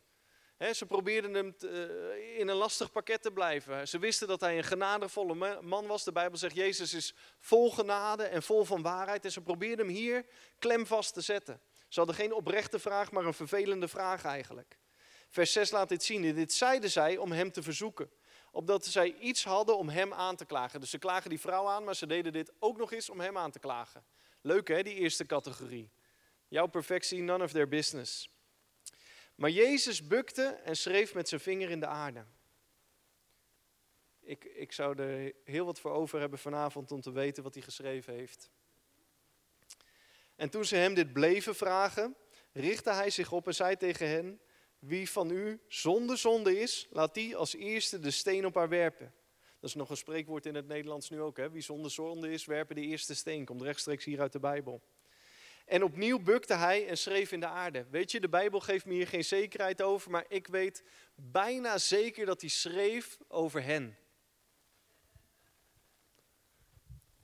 Ze 0.70 0.86
probeerden 0.86 1.34
hem 1.34 1.56
eh, 1.60 2.40
in 2.40 2.48
een 2.48 2.56
lastig 2.56 2.92
pakket 2.92 3.22
te 3.22 3.32
blijven. 3.32 3.88
Ze 3.88 4.00
wisten 4.00 4.28
dat 4.28 4.40
hij 4.40 4.58
een 4.58 4.64
genadevolle 4.64 5.62
man 5.62 5.88
was. 5.88 6.04
De 6.04 6.12
Bijbel 6.12 6.38
zegt, 6.38 6.56
Jezus 6.56 6.94
is 6.94 7.14
vol 7.40 7.72
genade 7.72 8.24
en 8.24 8.44
vol 8.44 8.64
van 8.64 8.82
waarheid. 8.82 9.26
En 9.26 9.32
ze 9.32 9.42
probeerden 9.42 9.86
hem 9.86 9.96
hier 9.96 10.26
klemvast 10.60 11.14
te 11.14 11.22
zetten. 11.22 11.62
Ze 11.88 12.00
hadden 12.00 12.16
geen 12.16 12.34
oprechte 12.34 12.80
vraag, 12.80 13.12
maar 13.12 13.26
een 13.26 13.34
vervelende 13.34 13.88
vraag 13.88 14.24
eigenlijk. 14.24 14.78
Vers 15.30 15.52
6 15.52 15.72
laat 15.72 15.90
dit 15.90 16.04
zien. 16.04 16.36
Dit 16.36 16.54
zeiden 16.54 16.90
zij 16.90 17.18
om 17.18 17.32
hem 17.32 17.52
te 17.52 17.64
verzoeken. 17.64 18.12
Opdat 18.52 18.86
zij 18.86 19.16
iets 19.20 19.44
hadden 19.44 19.78
om 19.78 19.90
hem 19.90 20.14
aan 20.14 20.36
te 20.36 20.46
klagen. 20.46 20.80
Dus 20.80 20.90
ze 20.90 20.98
klagen 20.98 21.30
die 21.30 21.40
vrouw 21.40 21.68
aan, 21.68 21.84
maar 21.84 21.96
ze 21.96 22.08
deden 22.08 22.34
dit 22.34 22.52
ook 22.60 22.78
nog 22.78 22.92
eens 22.92 23.10
om 23.10 23.20
hem 23.20 23.38
aan 23.38 23.52
te 23.52 23.60
klagen. 23.60 24.06
Leuk 24.42 24.68
hè, 24.68 24.84
die 24.84 24.96
eerste 24.96 25.26
categorie. 25.26 25.92
Jouw 26.48 26.68
perfectie, 26.68 27.22
none 27.22 27.44
of 27.44 27.52
their 27.52 27.68
business. 27.68 28.30
Maar 29.42 29.50
Jezus 29.50 30.08
bukte 30.08 30.44
en 30.44 30.78
schreef 30.78 31.14
met 31.14 31.30
zijn 31.30 31.42
vinger 31.42 31.70
in 31.70 31.80
de 31.80 31.88
aarde. 31.88 32.26
Ik, 34.20 34.44
ik 34.44 34.72
zou 34.72 34.98
er 34.98 35.34
heel 35.44 35.66
wat 35.66 35.80
voor 35.80 35.92
over 35.92 36.20
hebben 36.20 36.40
vanavond 36.40 36.92
om 36.92 37.02
te 37.02 37.12
weten 37.12 37.44
wat 37.44 37.54
hij 37.54 37.64
geschreven 37.64 38.14
heeft. 38.14 38.50
En 40.36 40.50
toen 40.50 40.66
ze 40.66 40.76
hem 40.76 40.94
dit 40.94 41.14
bleven 41.14 41.56
vragen, 41.56 42.16
richtte 42.52 42.92
hij 42.92 43.10
zich 43.10 43.32
op 43.32 43.48
en 43.48 43.56
zei 43.56 43.78
tegen 43.78 44.08
hen: 44.08 44.42
Wie 44.80 45.10
van 45.10 45.32
u 45.32 45.60
zonder 45.68 46.18
zonde 46.18 46.60
is, 46.60 46.88
laat 46.92 47.14
die 47.14 47.36
als 47.36 47.56
eerste 47.56 48.00
de 48.00 48.12
steen 48.12 48.46
op 48.46 48.56
haar 48.56 48.70
werpen. 48.70 49.14
Dat 49.60 49.70
is 49.70 49.76
nog 49.76 49.90
een 49.90 49.98
spreekwoord 49.98 50.46
in 50.46 50.56
het 50.56 50.68
Nederlands 50.68 51.10
nu 51.10 51.22
ook. 51.22 51.38
Hè? 51.38 51.50
Wie 51.50 51.62
zonder 51.62 51.92
zonde 51.92 52.32
is, 52.32 52.46
werpen 52.46 52.76
de 52.76 52.82
eerste 52.82 53.16
steen. 53.16 53.46
Komt 53.46 53.62
rechtstreeks 53.62 54.06
hier 54.06 54.22
uit 54.22 54.32
de 54.32 54.40
Bijbel. 54.40 54.82
En 55.66 55.84
opnieuw 55.84 56.20
bukte 56.20 56.54
hij 56.54 56.88
en 56.88 56.98
schreef 56.98 57.32
in 57.32 57.40
de 57.40 57.48
aarde. 57.48 57.86
Weet 57.90 58.12
je, 58.12 58.20
de 58.20 58.30
Bijbel 58.30 58.60
geeft 58.60 58.86
me 58.86 58.94
hier 58.94 59.08
geen 59.08 59.24
zekerheid 59.24 59.82
over, 59.82 60.12
maar 60.12 60.26
ik 60.28 60.48
weet 60.48 60.84
bijna 61.16 61.78
zeker 61.78 62.26
dat 62.26 62.42
hij 62.42 62.50
schreef 62.50 63.18
over 63.28 63.64
hen. 63.64 63.98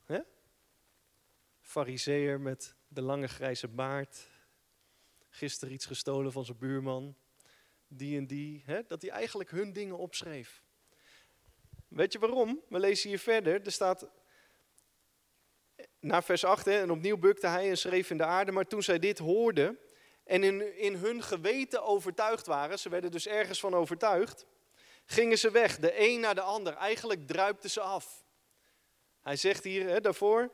Hè? 0.06 0.20
Fariseer 1.62 2.40
met 2.40 2.76
de 2.88 3.02
lange 3.02 3.28
grijze 3.28 3.68
baard. 3.68 4.28
Gisteren 5.30 5.74
iets 5.74 5.86
gestolen 5.86 6.32
van 6.32 6.46
zijn 6.46 6.58
buurman. 6.58 7.16
Die 7.88 8.18
en 8.18 8.28
die. 8.28 8.64
Hè? 8.66 8.84
Dat 8.88 9.02
hij 9.02 9.12
eigenlijk 9.12 9.52
hun 9.52 9.74
dingen 9.74 9.98
opschreef. 9.98 10.64
Weet 11.88 12.14
je 12.14 12.20
waarom? 12.20 12.62
We 12.70 12.80
lezen 12.80 13.10
hier 13.10 13.20
verder. 13.20 13.66
Er 13.66 13.72
staat, 13.72 14.10
na 16.08 16.22
vers 16.22 16.44
8, 16.44 16.66
hè, 16.66 16.82
en 16.82 16.92
opnieuw 16.92 17.18
bukte 17.18 17.48
hij 17.48 17.70
en 17.70 17.78
schreef 17.78 18.10
in 18.10 18.18
de 18.18 18.24
aarde. 18.24 18.52
Maar 18.52 18.68
toen 18.68 18.84
zij 18.84 19.00
dit 19.00 19.18
hoorden 19.18 19.80
en 20.24 20.44
in, 20.44 20.78
in 20.78 20.96
hun 20.96 21.24
geweten 21.24 21.84
overtuigd 21.84 22.46
waren, 22.46 22.80
ze 22.80 22.90
werden 22.90 23.12
dus 23.12 23.28
ergens 23.28 23.60
van 23.60 23.74
overtuigd, 23.74 24.46
gingen 25.06 25.38
ze 25.38 25.52
weg, 25.52 25.80
de 25.80 26.00
een 26.00 26.20
naar 26.20 26.36
de 26.36 26.42
ander. 26.42 26.74
Eigenlijk 26.74 27.28
druipten 27.28 27.70
ze 27.70 27.82
af. 27.82 28.26
Hij 29.22 29.36
zegt 29.36 29.64
hier 29.64 29.88
hè, 29.88 30.02
daarvoor, 30.02 30.52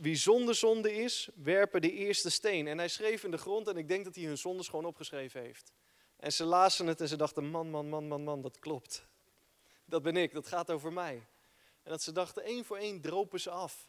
wie 0.00 0.16
zonder 0.16 0.54
zonde 0.54 0.94
is, 0.94 1.28
werpen 1.34 1.80
de 1.80 1.92
eerste 1.92 2.30
steen. 2.30 2.66
En 2.66 2.78
hij 2.78 2.88
schreef 2.88 3.24
in 3.24 3.30
de 3.30 3.38
grond 3.38 3.68
en 3.68 3.76
ik 3.76 3.88
denk 3.88 4.04
dat 4.04 4.14
hij 4.14 4.24
hun 4.24 4.38
zondes 4.38 4.68
gewoon 4.68 4.84
opgeschreven 4.84 5.40
heeft. 5.40 5.72
En 6.16 6.32
ze 6.32 6.44
lazen 6.44 6.86
het 6.86 7.00
en 7.00 7.08
ze 7.08 7.16
dachten, 7.16 7.44
man, 7.44 7.70
man, 7.70 7.88
man, 7.88 8.08
man, 8.08 8.22
man, 8.24 8.42
dat 8.42 8.58
klopt 8.58 9.10
dat 9.92 10.02
ben 10.02 10.16
ik, 10.16 10.32
dat 10.32 10.46
gaat 10.46 10.70
over 10.70 10.92
mij. 10.92 11.14
En 11.82 11.90
dat 11.90 12.02
ze 12.02 12.12
dachten, 12.12 12.42
één 12.42 12.64
voor 12.64 12.76
één 12.76 13.00
dropen 13.00 13.40
ze 13.40 13.50
af. 13.50 13.88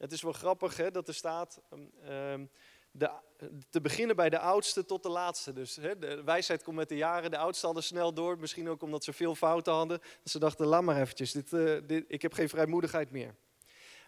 Het 0.00 0.12
is 0.12 0.22
wel 0.22 0.32
grappig 0.32 0.76
hè, 0.76 0.90
dat 0.90 1.08
er 1.08 1.14
staat, 1.14 1.60
um, 2.08 2.50
de, 2.90 3.10
te 3.70 3.80
beginnen 3.80 4.16
bij 4.16 4.30
de 4.30 4.38
oudste 4.38 4.84
tot 4.84 5.02
de 5.02 5.08
laatste. 5.08 5.52
Dus 5.52 5.76
hè, 5.76 5.98
de 5.98 6.22
wijsheid 6.24 6.62
komt 6.62 6.76
met 6.76 6.88
de 6.88 6.96
jaren, 6.96 7.30
de 7.30 7.38
oudsten 7.38 7.66
hadden 7.66 7.84
snel 7.84 8.12
door. 8.14 8.38
Misschien 8.38 8.68
ook 8.68 8.82
omdat 8.82 9.04
ze 9.04 9.12
veel 9.12 9.34
fouten 9.34 9.72
hadden. 9.72 10.00
Ze 10.24 10.38
dachten, 10.38 10.66
laat 10.66 10.82
maar 10.82 11.00
eventjes, 11.00 11.32
dit, 11.32 11.52
uh, 11.52 11.80
dit, 11.86 12.04
ik 12.08 12.22
heb 12.22 12.32
geen 12.32 12.48
vrijmoedigheid 12.48 13.10
meer. 13.10 13.34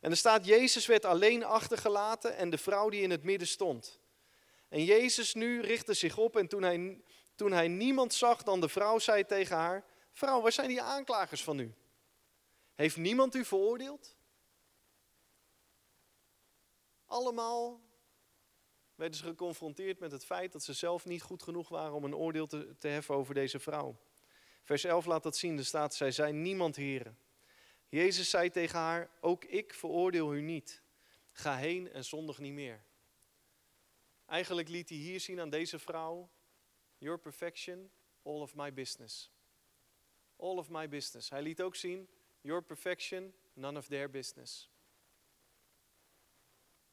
En 0.01 0.11
er 0.11 0.17
staat, 0.17 0.47
Jezus 0.47 0.87
werd 0.87 1.05
alleen 1.05 1.45
achtergelaten 1.45 2.37
en 2.37 2.51
de 2.51 2.59
vrouw 2.59 2.89
die 2.89 3.03
in 3.03 3.11
het 3.11 3.23
midden 3.23 3.49
stond. 3.49 4.01
En 4.69 4.85
Jezus 4.85 5.35
nu 5.35 5.61
richtte 5.61 5.95
zich 5.95 6.19
op 6.19 6.37
en 6.37 6.49
toen 6.49 6.63
hij, 6.63 7.01
toen 7.35 7.53
hij 7.53 7.69
niemand 7.69 8.15
zag 8.15 8.43
dan 8.43 8.61
de 8.61 8.69
vrouw 8.69 8.99
zei 8.99 9.25
tegen 9.25 9.57
haar, 9.57 9.85
Vrouw, 10.13 10.41
waar 10.41 10.53
zijn 10.53 10.69
die 10.69 10.83
aanklagers 10.83 11.43
van 11.43 11.59
u? 11.59 11.75
Heeft 12.75 12.97
niemand 12.97 13.35
u 13.35 13.45
veroordeeld? 13.45 14.17
Allemaal 17.13 17.81
werden 18.95 19.19
ze 19.19 19.25
geconfronteerd 19.25 19.99
met 19.99 20.13
het 20.13 20.25
feit 20.25 20.53
dat 20.53 20.63
ze 20.63 20.73
zelf 20.73 21.05
niet 21.05 21.23
goed 21.23 21.43
genoeg 21.43 21.69
waren 21.69 21.93
om 21.93 22.05
een 22.05 22.17
oordeel 22.17 22.47
te, 22.47 22.77
te 22.79 22.89
heffen 22.89 23.15
over 23.15 23.35
deze 23.35 23.59
vrouw. 23.59 23.97
Vers 24.63 24.85
11 24.85 25.05
laat 25.05 25.23
dat 25.23 25.37
zien, 25.37 25.59
er 25.59 25.65
staat, 25.65 25.95
zij 25.95 26.11
zei 26.11 26.33
niemand 26.33 26.77
heren. 26.77 27.19
Jezus 27.89 28.31
zei 28.31 28.51
tegen 28.51 28.79
haar, 28.79 29.11
ook 29.21 29.45
ik 29.45 29.75
veroordeel 29.75 30.35
u 30.35 30.41
niet. 30.41 30.83
Ga 31.33 31.57
heen 31.57 31.93
en 31.93 32.05
zondig 32.05 32.39
niet 32.39 32.53
meer. 32.53 32.85
Eigenlijk 34.27 34.69
liet 34.69 34.89
hij 34.89 34.99
hier 34.99 35.21
zien 35.21 35.41
aan 35.41 35.51
deze 35.51 35.79
vrouw, 35.79 36.29
your 36.99 37.19
perfection, 37.19 37.91
all 38.23 38.41
of 38.41 38.55
my 38.55 38.73
business 38.73 39.31
all 40.43 40.59
of 40.59 40.69
my 40.71 40.89
business. 40.89 41.31
Hij 41.31 41.43
liet 41.43 41.63
ook 41.63 41.77
zien, 41.77 42.09
your 42.41 42.63
perfection, 42.63 43.35
none 43.55 43.79
of 43.79 43.87
their 43.87 44.11
business. 44.11 44.72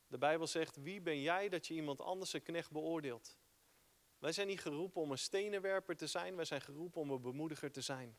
De 0.09 0.17
Bijbel 0.17 0.47
zegt, 0.47 0.75
wie 0.75 1.01
ben 1.01 1.21
jij 1.21 1.49
dat 1.49 1.67
je 1.67 1.73
iemand 1.73 2.01
anders 2.01 2.33
een 2.33 2.41
knecht 2.41 2.71
beoordeelt? 2.71 3.37
Wij 4.17 4.31
zijn 4.31 4.47
niet 4.47 4.61
geroepen 4.61 5.01
om 5.01 5.11
een 5.11 5.17
stenenwerper 5.17 5.97
te 5.97 6.07
zijn, 6.07 6.35
wij 6.35 6.45
zijn 6.45 6.61
geroepen 6.61 7.01
om 7.01 7.11
een 7.11 7.21
bemoediger 7.21 7.71
te 7.71 7.81
zijn. 7.81 8.17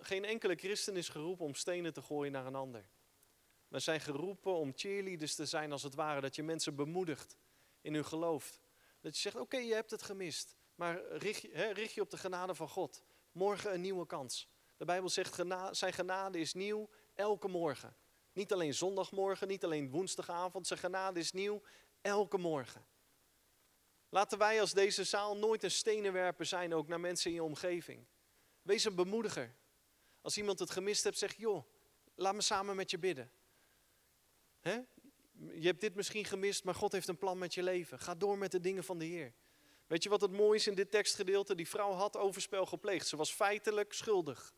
geen 0.00 0.24
enkele 0.24 0.54
christen 0.54 0.96
is 0.96 1.08
geroepen 1.08 1.44
om 1.44 1.54
stenen 1.54 1.92
te 1.92 2.02
gooien 2.02 2.32
naar 2.32 2.46
een 2.46 2.54
ander. 2.54 2.88
Wij 3.68 3.80
zijn 3.80 4.00
geroepen 4.00 4.54
om 4.54 4.72
cheerleaders 4.74 5.34
te 5.34 5.46
zijn 5.46 5.72
als 5.72 5.82
het 5.82 5.94
ware, 5.94 6.20
dat 6.20 6.36
je 6.36 6.42
mensen 6.42 6.74
bemoedigt 6.74 7.36
in 7.80 7.94
hun 7.94 8.04
geloof. 8.04 8.60
Dat 9.00 9.14
je 9.14 9.20
zegt, 9.20 9.36
oké, 9.36 9.56
je 9.56 9.74
hebt 9.74 9.90
het 9.90 10.02
gemist, 10.02 10.56
maar 10.74 11.06
richt 11.06 11.42
je, 11.42 11.72
richt 11.72 11.94
je 11.94 12.00
op 12.00 12.10
de 12.10 12.16
genade 12.16 12.54
van 12.54 12.68
God. 12.68 13.02
Morgen 13.32 13.74
een 13.74 13.80
nieuwe 13.80 14.06
kans. 14.06 14.48
De 14.76 14.84
Bijbel 14.84 15.08
zegt, 15.08 15.34
zijn 15.70 15.92
genade 15.92 16.38
is 16.38 16.54
nieuw 16.54 16.88
elke 17.14 17.48
morgen. 17.48 17.96
Niet 18.38 18.52
alleen 18.52 18.74
zondagmorgen, 18.74 19.48
niet 19.48 19.64
alleen 19.64 19.90
woensdagavond. 19.90 20.66
Zijn 20.66 20.78
genade 20.78 21.20
is 21.20 21.32
nieuw 21.32 21.62
elke 22.00 22.38
morgen. 22.38 22.86
Laten 24.08 24.38
wij 24.38 24.60
als 24.60 24.72
deze 24.72 25.04
zaal 25.04 25.36
nooit 25.36 25.62
een 25.62 25.70
stenenwerper 25.70 26.46
zijn, 26.46 26.74
ook 26.74 26.88
naar 26.88 27.00
mensen 27.00 27.30
in 27.30 27.36
je 27.36 27.42
omgeving. 27.42 28.06
Wees 28.62 28.84
een 28.84 28.94
bemoediger. 28.94 29.54
Als 30.20 30.36
iemand 30.36 30.58
het 30.58 30.70
gemist 30.70 31.04
hebt, 31.04 31.18
zeg 31.18 31.36
joh, 31.36 31.64
laat 32.14 32.34
me 32.34 32.40
samen 32.40 32.76
met 32.76 32.90
je 32.90 32.98
bidden. 32.98 33.30
Je 35.32 35.66
hebt 35.66 35.80
dit 35.80 35.94
misschien 35.94 36.24
gemist, 36.24 36.64
maar 36.64 36.74
God 36.74 36.92
heeft 36.92 37.08
een 37.08 37.18
plan 37.18 37.38
met 37.38 37.54
je 37.54 37.62
leven. 37.62 37.98
Ga 37.98 38.14
door 38.14 38.38
met 38.38 38.50
de 38.50 38.60
dingen 38.60 38.84
van 38.84 38.98
de 38.98 39.04
Heer. 39.04 39.34
Weet 39.86 40.02
je 40.02 40.08
wat 40.08 40.20
het 40.20 40.32
mooie 40.32 40.58
is 40.58 40.66
in 40.66 40.74
dit 40.74 40.90
tekstgedeelte? 40.90 41.54
Die 41.54 41.68
vrouw 41.68 41.92
had 41.92 42.16
overspel 42.16 42.66
gepleegd. 42.66 43.06
Ze 43.06 43.16
was 43.16 43.32
feitelijk 43.32 43.92
schuldig. 43.92 44.54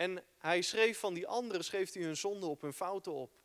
En 0.00 0.24
hij 0.38 0.62
schreef 0.62 0.98
van 0.98 1.14
die 1.14 1.26
anderen, 1.26 1.64
schreef 1.64 1.92
hij 1.92 2.02
hun 2.02 2.16
zonden 2.16 2.48
op, 2.48 2.60
hun 2.60 2.72
fouten 2.72 3.12
op. 3.12 3.38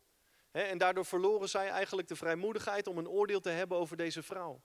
en 0.50 0.78
daardoor 0.78 1.04
verloren 1.04 1.48
zij 1.48 1.68
eigenlijk 1.68 2.08
de 2.08 2.16
vrijmoedigheid 2.16 2.86
om 2.86 2.98
een 2.98 3.08
oordeel 3.08 3.40
te 3.40 3.48
hebben 3.48 3.78
over 3.78 3.96
deze 3.96 4.22
vrouw. 4.22 4.62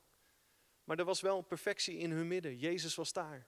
Maar 0.84 1.00
er 1.00 1.06
was 1.06 1.22
wel 1.22 1.38
een 1.38 1.46
perfectie 1.46 1.98
in 1.98 2.12
hun 2.12 2.28
midden. 2.28 2.58
Jezus 2.58 2.96
was 2.96 3.14
daar. 3.14 3.48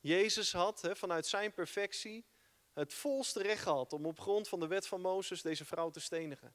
Jezus 0.00 0.52
had 0.52 0.88
vanuit 0.92 1.26
zijn 1.26 1.52
perfectie 1.52 2.24
het 2.72 2.94
volste 2.94 3.42
recht 3.42 3.62
gehad 3.62 3.92
om 3.92 4.06
op 4.06 4.20
grond 4.20 4.48
van 4.48 4.60
de 4.60 4.66
wet 4.66 4.86
van 4.86 5.00
Mozes 5.00 5.42
deze 5.42 5.64
vrouw 5.64 5.90
te 5.90 6.00
stenigen. 6.00 6.54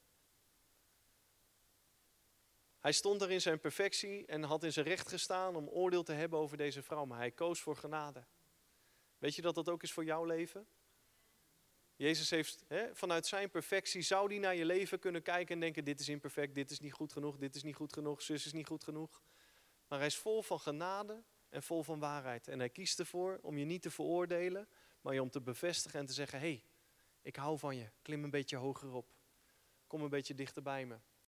Hij 2.80 2.92
stond 2.92 3.22
er 3.22 3.32
in 3.32 3.42
zijn 3.42 3.60
perfectie 3.60 4.26
en 4.26 4.44
had 4.44 4.64
in 4.64 4.74
zijn 4.74 4.86
recht 4.86 5.08
gestaan 5.08 5.56
om 5.56 5.68
oordeel 5.68 6.04
te 6.04 6.14
hebben 6.14 6.40
over 6.40 6.58
deze 6.58 6.84
vrouw, 6.84 7.06
maar 7.06 7.18
hij 7.18 7.32
koos 7.32 7.60
voor 7.60 7.76
genade. 7.76 8.26
Weet 9.18 9.36
je 9.36 9.42
dat 9.42 9.56
dat 9.56 9.70
ook 9.70 9.84
is 9.84 9.92
voor 9.92 10.04
jouw 10.04 10.24
leven? 10.24 10.68
Jezus 12.00 12.30
heeft 12.30 12.64
hè, 12.68 12.96
vanuit 12.96 13.26
zijn 13.26 13.50
perfectie, 13.50 14.02
zou 14.02 14.28
hij 14.28 14.38
naar 14.38 14.56
je 14.56 14.66
leven 14.66 15.00
kunnen 15.00 15.22
kijken 15.22 15.54
en 15.54 15.60
denken, 15.60 15.84
dit 15.84 16.00
is 16.00 16.10
imperfect, 16.10 16.56
dit 16.56 16.72
is 16.72 16.80
niet 16.80 16.94
goed 16.94 17.14
genoeg, 17.14 17.38
dit 17.38 17.56
is 17.56 17.64
niet 17.64 17.76
goed 17.76 17.94
genoeg, 17.94 18.22
zus 18.22 18.46
is 18.46 18.54
niet 18.54 18.68
goed 18.68 18.84
genoeg. 18.84 19.22
Maar 19.88 19.98
hij 19.98 20.08
is 20.08 20.18
vol 20.18 20.42
van 20.42 20.60
genade 20.60 21.24
en 21.50 21.64
vol 21.64 21.84
van 21.84 22.00
waarheid. 22.00 22.48
En 22.48 22.60
hij 22.60 22.70
kiest 22.70 23.00
ervoor 23.00 23.40
om 23.42 23.58
je 23.58 23.66
niet 23.66 23.82
te 23.82 23.92
veroordelen, 23.92 24.70
maar 25.02 25.14
je 25.14 25.22
om 25.22 25.30
te 25.30 25.42
bevestigen 25.42 26.00
en 26.00 26.06
te 26.06 26.14
zeggen, 26.14 26.40
hé, 26.40 26.46
hey, 26.46 26.64
ik 27.22 27.36
hou 27.36 27.60
van 27.60 27.76
je, 27.76 27.92
klim 28.02 28.24
een 28.24 28.30
beetje 28.30 28.58
hoger 28.58 28.92
op. 28.92 29.14
Kom 29.88 30.02
een 30.02 30.10
beetje 30.10 30.36
dichter 30.36 30.62
bij 30.62 30.86
me. 30.86 30.98